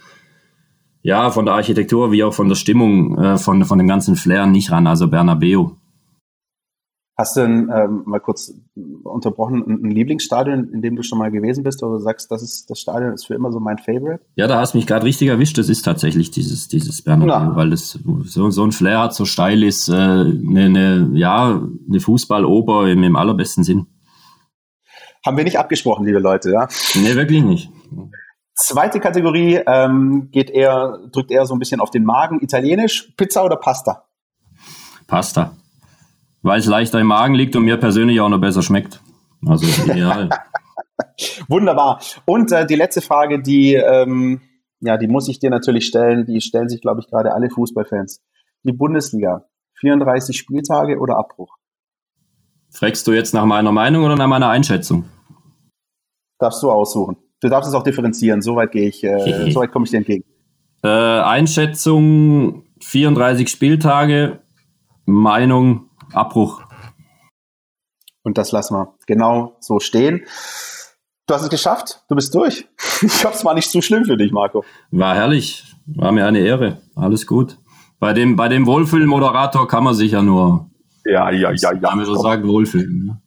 ja 1.02 1.30
von 1.30 1.44
der 1.44 1.54
Architektur 1.54 2.12
wie 2.12 2.24
auch 2.24 2.32
von 2.32 2.48
der 2.48 2.54
Stimmung, 2.54 3.18
äh, 3.18 3.36
von, 3.36 3.64
von 3.64 3.78
dem 3.78 3.88
ganzen 3.88 4.16
Flair 4.16 4.46
nicht 4.46 4.70
ran, 4.70 4.86
also 4.86 5.08
Bernabeu. 5.08 5.70
Hast 7.16 7.36
du 7.36 7.42
denn, 7.42 7.70
ähm, 7.72 8.02
mal 8.06 8.18
kurz 8.18 8.52
unterbrochen, 9.04 9.62
ein 9.68 9.90
Lieblingsstadion, 9.90 10.70
in 10.72 10.82
dem 10.82 10.96
du 10.96 11.04
schon 11.04 11.18
mal 11.18 11.30
gewesen 11.30 11.62
bist, 11.62 11.80
oder 11.84 11.98
du 11.98 11.98
sagst, 12.00 12.28
das 12.32 12.42
ist 12.42 12.68
das 12.68 12.80
Stadion 12.80 13.12
ist 13.12 13.26
für 13.26 13.34
immer 13.34 13.52
so 13.52 13.60
mein 13.60 13.78
Favorite? 13.78 14.24
Ja, 14.34 14.48
da 14.48 14.58
hast 14.58 14.74
du 14.74 14.78
mich 14.78 14.86
gerade 14.88 15.06
richtig 15.06 15.28
erwischt. 15.28 15.56
Das 15.56 15.68
ist 15.68 15.82
tatsächlich 15.82 16.32
dieses 16.32 16.66
dieses 16.66 17.02
Bernabeu, 17.02 17.26
Na. 17.26 17.56
weil 17.56 17.70
das 17.70 17.96
so, 18.24 18.50
so 18.50 18.64
ein 18.64 18.72
Flair 18.72 18.98
hat, 18.98 19.14
so 19.14 19.26
steil 19.26 19.62
ist, 19.62 19.88
äh, 19.88 19.92
eine, 19.92 20.70
ne, 20.70 21.10
ja 21.14 21.62
eine 21.88 22.00
Fußballoper 22.00 22.88
im, 22.88 23.04
im 23.04 23.14
allerbesten 23.14 23.62
Sinn. 23.62 23.86
Haben 25.24 25.36
wir 25.36 25.44
nicht 25.44 25.58
abgesprochen, 25.58 26.04
liebe 26.04 26.18
Leute, 26.18 26.50
ja? 26.50 26.66
Nee, 26.96 27.14
wirklich 27.14 27.44
nicht. 27.44 27.70
Zweite 28.56 28.98
Kategorie 28.98 29.60
ähm, 29.66 30.30
geht 30.32 30.50
eher, 30.50 30.98
drückt 31.12 31.30
eher 31.30 31.46
so 31.46 31.54
ein 31.54 31.58
bisschen 31.60 31.80
auf 31.80 31.90
den 31.90 32.04
Magen. 32.04 32.40
Italienisch, 32.40 33.12
Pizza 33.16 33.44
oder 33.44 33.56
Pasta? 33.56 34.04
Pasta. 35.06 35.56
Weil 36.44 36.60
es 36.60 36.66
leichter 36.66 37.00
im 37.00 37.06
Magen 37.06 37.34
liegt 37.34 37.56
und 37.56 37.64
mir 37.64 37.78
persönlich 37.78 38.20
auch 38.20 38.28
noch 38.28 38.38
besser 38.38 38.60
schmeckt. 38.60 39.00
Also 39.46 39.66
ideal. 39.90 40.28
Wunderbar. 41.48 42.02
Und 42.26 42.52
äh, 42.52 42.66
die 42.66 42.74
letzte 42.74 43.00
Frage, 43.00 43.40
die, 43.40 43.74
ähm, 43.74 44.42
ja, 44.80 44.98
die 44.98 45.08
muss 45.08 45.26
ich 45.28 45.38
dir 45.38 45.48
natürlich 45.48 45.86
stellen. 45.86 46.26
Die 46.26 46.42
stellen 46.42 46.68
sich, 46.68 46.82
glaube 46.82 47.00
ich, 47.00 47.08
gerade 47.08 47.32
alle 47.32 47.48
Fußballfans. 47.48 48.20
die 48.62 48.72
Bundesliga? 48.72 49.46
34 49.80 50.36
Spieltage 50.36 50.98
oder 50.98 51.16
Abbruch? 51.16 51.56
Fragst 52.70 53.06
du 53.06 53.12
jetzt 53.12 53.32
nach 53.32 53.46
meiner 53.46 53.72
Meinung 53.72 54.04
oder 54.04 54.16
nach 54.16 54.26
meiner 54.26 54.50
Einschätzung? 54.50 55.06
Darfst 56.38 56.62
du 56.62 56.70
aussuchen. 56.70 57.16
Du 57.40 57.48
darfst 57.48 57.68
es 57.68 57.74
auch 57.74 57.82
differenzieren. 57.82 58.42
Soweit 58.42 58.70
gehe 58.70 58.88
ich, 58.88 59.02
äh, 59.02 59.50
soweit 59.50 59.72
komme 59.72 59.86
ich 59.86 59.92
dir 59.92 59.98
entgegen. 59.98 60.24
Äh, 60.82 60.88
Einschätzung 60.88 62.64
34 62.82 63.48
Spieltage, 63.48 64.40
Meinung 65.06 65.88
Abbruch. 66.14 66.62
Und 68.22 68.38
das 68.38 68.52
lassen 68.52 68.74
wir 68.74 68.94
genau 69.06 69.56
so 69.60 69.80
stehen. 69.80 70.24
Du 71.26 71.34
hast 71.34 71.42
es 71.42 71.50
geschafft. 71.50 72.02
Du 72.08 72.14
bist 72.14 72.34
durch. 72.34 72.66
Ich 73.02 73.24
hoffe, 73.24 73.34
es 73.34 73.44
war 73.44 73.54
nicht 73.54 73.70
zu 73.70 73.82
schlimm 73.82 74.04
für 74.04 74.16
dich, 74.16 74.32
Marco. 74.32 74.64
War 74.90 75.14
herrlich. 75.14 75.64
War 75.86 76.12
mir 76.12 76.26
eine 76.26 76.38
Ehre. 76.38 76.80
Alles 76.94 77.26
gut. 77.26 77.58
Bei 77.98 78.12
dem, 78.12 78.36
bei 78.36 78.48
dem 78.48 78.66
Wohlfühlmoderator 78.66 79.66
kann 79.68 79.84
man 79.84 79.94
sich 79.94 80.12
ja 80.12 80.22
nur. 80.22 80.70
Ja, 81.04 81.30
ja, 81.30 81.50
ja, 81.50 81.72
ja. 81.72 81.90
Haben 81.90 81.98
wir 81.98 82.06
schon 82.06 82.14
gesagt, 82.14 82.46
wohlfühlen. 82.46 83.06
Ne? 83.06 83.22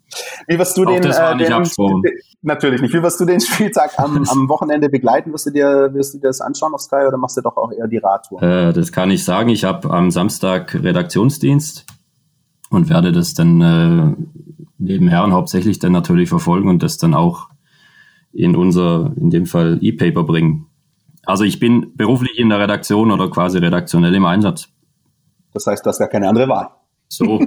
Wie 0.48 0.58
wirst 0.58 0.78
du 0.78 0.84
Auch 0.84 0.88
den, 0.88 1.02
das 1.02 1.20
war 1.20 1.34
äh, 1.34 1.36
nicht 1.36 1.78
den 1.78 2.02
natürlich 2.42 2.82
nicht. 2.82 2.94
Wie 2.94 3.04
wirst 3.04 3.20
du 3.20 3.26
den 3.26 3.40
Spieltag 3.42 3.92
am, 3.98 4.24
am 4.28 4.50
Wochenende 4.50 4.90
begleiten? 4.90 5.34
Wirst 5.34 5.48
du 5.48 5.52
dir, 5.52 5.94
wirst 5.94 6.14
du 6.14 6.20
dir 6.20 6.28
das 6.28 6.42
anschauen 6.42 6.74
auf 6.74 6.82
Sky 6.82 7.06
oder 7.08 7.18
machst 7.18 7.38
du 7.38 7.42
doch 7.42 7.58
auch 7.58 7.72
eher 7.72 7.88
die 7.88 7.98
Radtour? 7.98 8.42
Äh, 8.42 8.74
das 8.74 8.92
kann 8.92 9.12
ich 9.12 9.26
sagen. 9.26 9.50
Ich 9.50 9.64
habe 9.64 9.90
am 9.92 10.10
Samstag 10.10 10.74
Redaktionsdienst 10.74 11.86
und 12.70 12.90
werde 12.90 13.12
das 13.12 13.34
dann 13.34 13.62
äh, 13.62 14.16
nebenher 14.78 15.24
und 15.24 15.34
hauptsächlich 15.34 15.80
dann 15.80 15.92
natürlich 15.92 16.30
verfolgen 16.30 16.70
und 16.70 16.84
das 16.84 16.98
dann 16.98 17.14
auch 17.14 17.50
in 18.34 18.56
unser, 18.56 19.14
in 19.16 19.30
dem 19.30 19.46
Fall 19.46 19.80
E-Paper 19.82 20.24
bringen. 20.24 20.68
Also 21.26 21.44
ich 21.44 21.60
bin 21.60 21.94
beruflich 21.96 22.38
in 22.38 22.50
der 22.50 22.60
Redaktion 22.60 23.12
oder 23.12 23.30
quasi 23.30 23.58
redaktionell 23.58 24.14
im 24.16 24.26
Einsatz. 24.26 24.70
Das 25.54 25.66
heißt, 25.66 25.86
du 25.86 25.90
hast 25.90 26.00
gar 26.00 26.08
keine 26.08 26.30
andere 26.30 26.48
Wahl. 26.48 26.70
So, 27.08 27.40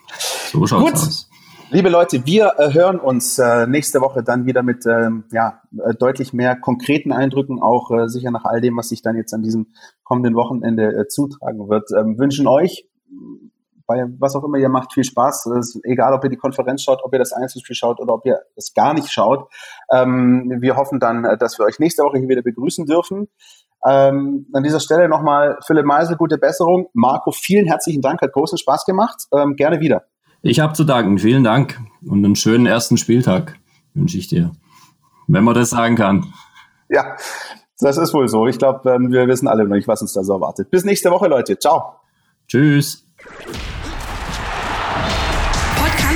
so 0.52 0.66
schaut's 0.66 0.84
Gut. 0.84 0.94
aus. 0.94 1.30
Liebe 1.70 1.90
Leute, 1.90 2.24
wir 2.24 2.54
äh, 2.56 2.72
hören 2.72 2.98
uns 2.98 3.38
äh, 3.38 3.66
nächste 3.66 4.00
Woche 4.00 4.22
dann 4.22 4.46
wieder 4.46 4.62
mit 4.62 4.86
ähm, 4.86 5.24
ja, 5.32 5.60
äh, 5.84 5.94
deutlich 5.94 6.32
mehr 6.32 6.56
konkreten 6.56 7.12
Eindrücken, 7.12 7.60
auch 7.60 7.90
sicher 8.06 8.30
nach 8.30 8.44
all 8.44 8.62
dem, 8.62 8.76
was 8.78 8.88
sich 8.88 9.02
dann 9.02 9.16
jetzt 9.16 9.34
an 9.34 9.42
diesem 9.42 9.66
kommenden 10.02 10.34
Wochenende 10.34 11.06
zutragen 11.08 11.68
wird. 11.68 11.90
Ähm, 11.94 12.18
wünschen 12.18 12.46
euch 12.46 12.88
bei 13.88 14.04
was 14.18 14.36
auch 14.36 14.44
immer 14.44 14.58
ihr 14.58 14.68
macht, 14.68 14.92
viel 14.92 15.02
Spaß. 15.02 15.80
Egal, 15.82 16.12
ob 16.12 16.22
ihr 16.22 16.30
die 16.30 16.36
Konferenz 16.36 16.82
schaut, 16.82 17.00
ob 17.02 17.12
ihr 17.12 17.18
das 17.18 17.32
Einzelspiel 17.32 17.74
schaut 17.74 17.98
oder 17.98 18.14
ob 18.14 18.26
ihr 18.26 18.38
es 18.54 18.74
gar 18.74 18.92
nicht 18.92 19.10
schaut. 19.10 19.50
Ähm, 19.90 20.58
wir 20.60 20.76
hoffen 20.76 21.00
dann, 21.00 21.24
äh, 21.24 21.38
dass 21.38 21.58
wir 21.58 21.64
euch 21.64 21.78
nächste 21.78 22.04
Woche 22.04 22.18
hier 22.18 22.28
wieder 22.28 22.42
begrüßen 22.42 22.84
dürfen. 22.84 23.28
Ähm, 23.86 24.46
an 24.52 24.62
dieser 24.62 24.80
Stelle 24.80 25.08
nochmal 25.08 25.58
Philipp 25.66 25.86
Meisel, 25.86 26.16
gute 26.16 26.36
Besserung. 26.36 26.88
Marco, 26.92 27.32
vielen 27.32 27.66
herzlichen 27.66 28.02
Dank, 28.02 28.20
hat 28.20 28.32
großen 28.32 28.58
Spaß 28.58 28.84
gemacht. 28.84 29.24
Ähm, 29.32 29.56
gerne 29.56 29.80
wieder. 29.80 30.04
Ich 30.42 30.60
habe 30.60 30.74
zu 30.74 30.84
danken. 30.84 31.18
Vielen 31.18 31.42
Dank 31.42 31.80
und 32.06 32.24
einen 32.24 32.36
schönen 32.36 32.66
ersten 32.66 32.98
Spieltag 32.98 33.54
wünsche 33.94 34.18
ich 34.18 34.28
dir. 34.28 34.52
Wenn 35.26 35.44
man 35.44 35.54
das 35.54 35.70
sagen 35.70 35.96
kann. 35.96 36.26
Ja, 36.90 37.16
das 37.80 37.96
ist 37.96 38.12
wohl 38.12 38.28
so. 38.28 38.46
Ich 38.46 38.58
glaube, 38.58 38.90
ähm, 38.90 39.10
wir 39.10 39.26
wissen 39.28 39.48
alle 39.48 39.64
noch 39.64 39.76
nicht, 39.76 39.88
was 39.88 40.02
uns 40.02 40.12
da 40.12 40.22
so 40.22 40.34
erwartet. 40.34 40.70
Bis 40.70 40.84
nächste 40.84 41.10
Woche, 41.10 41.26
Leute. 41.26 41.58
Ciao. 41.58 41.94
Tschüss. 42.46 43.08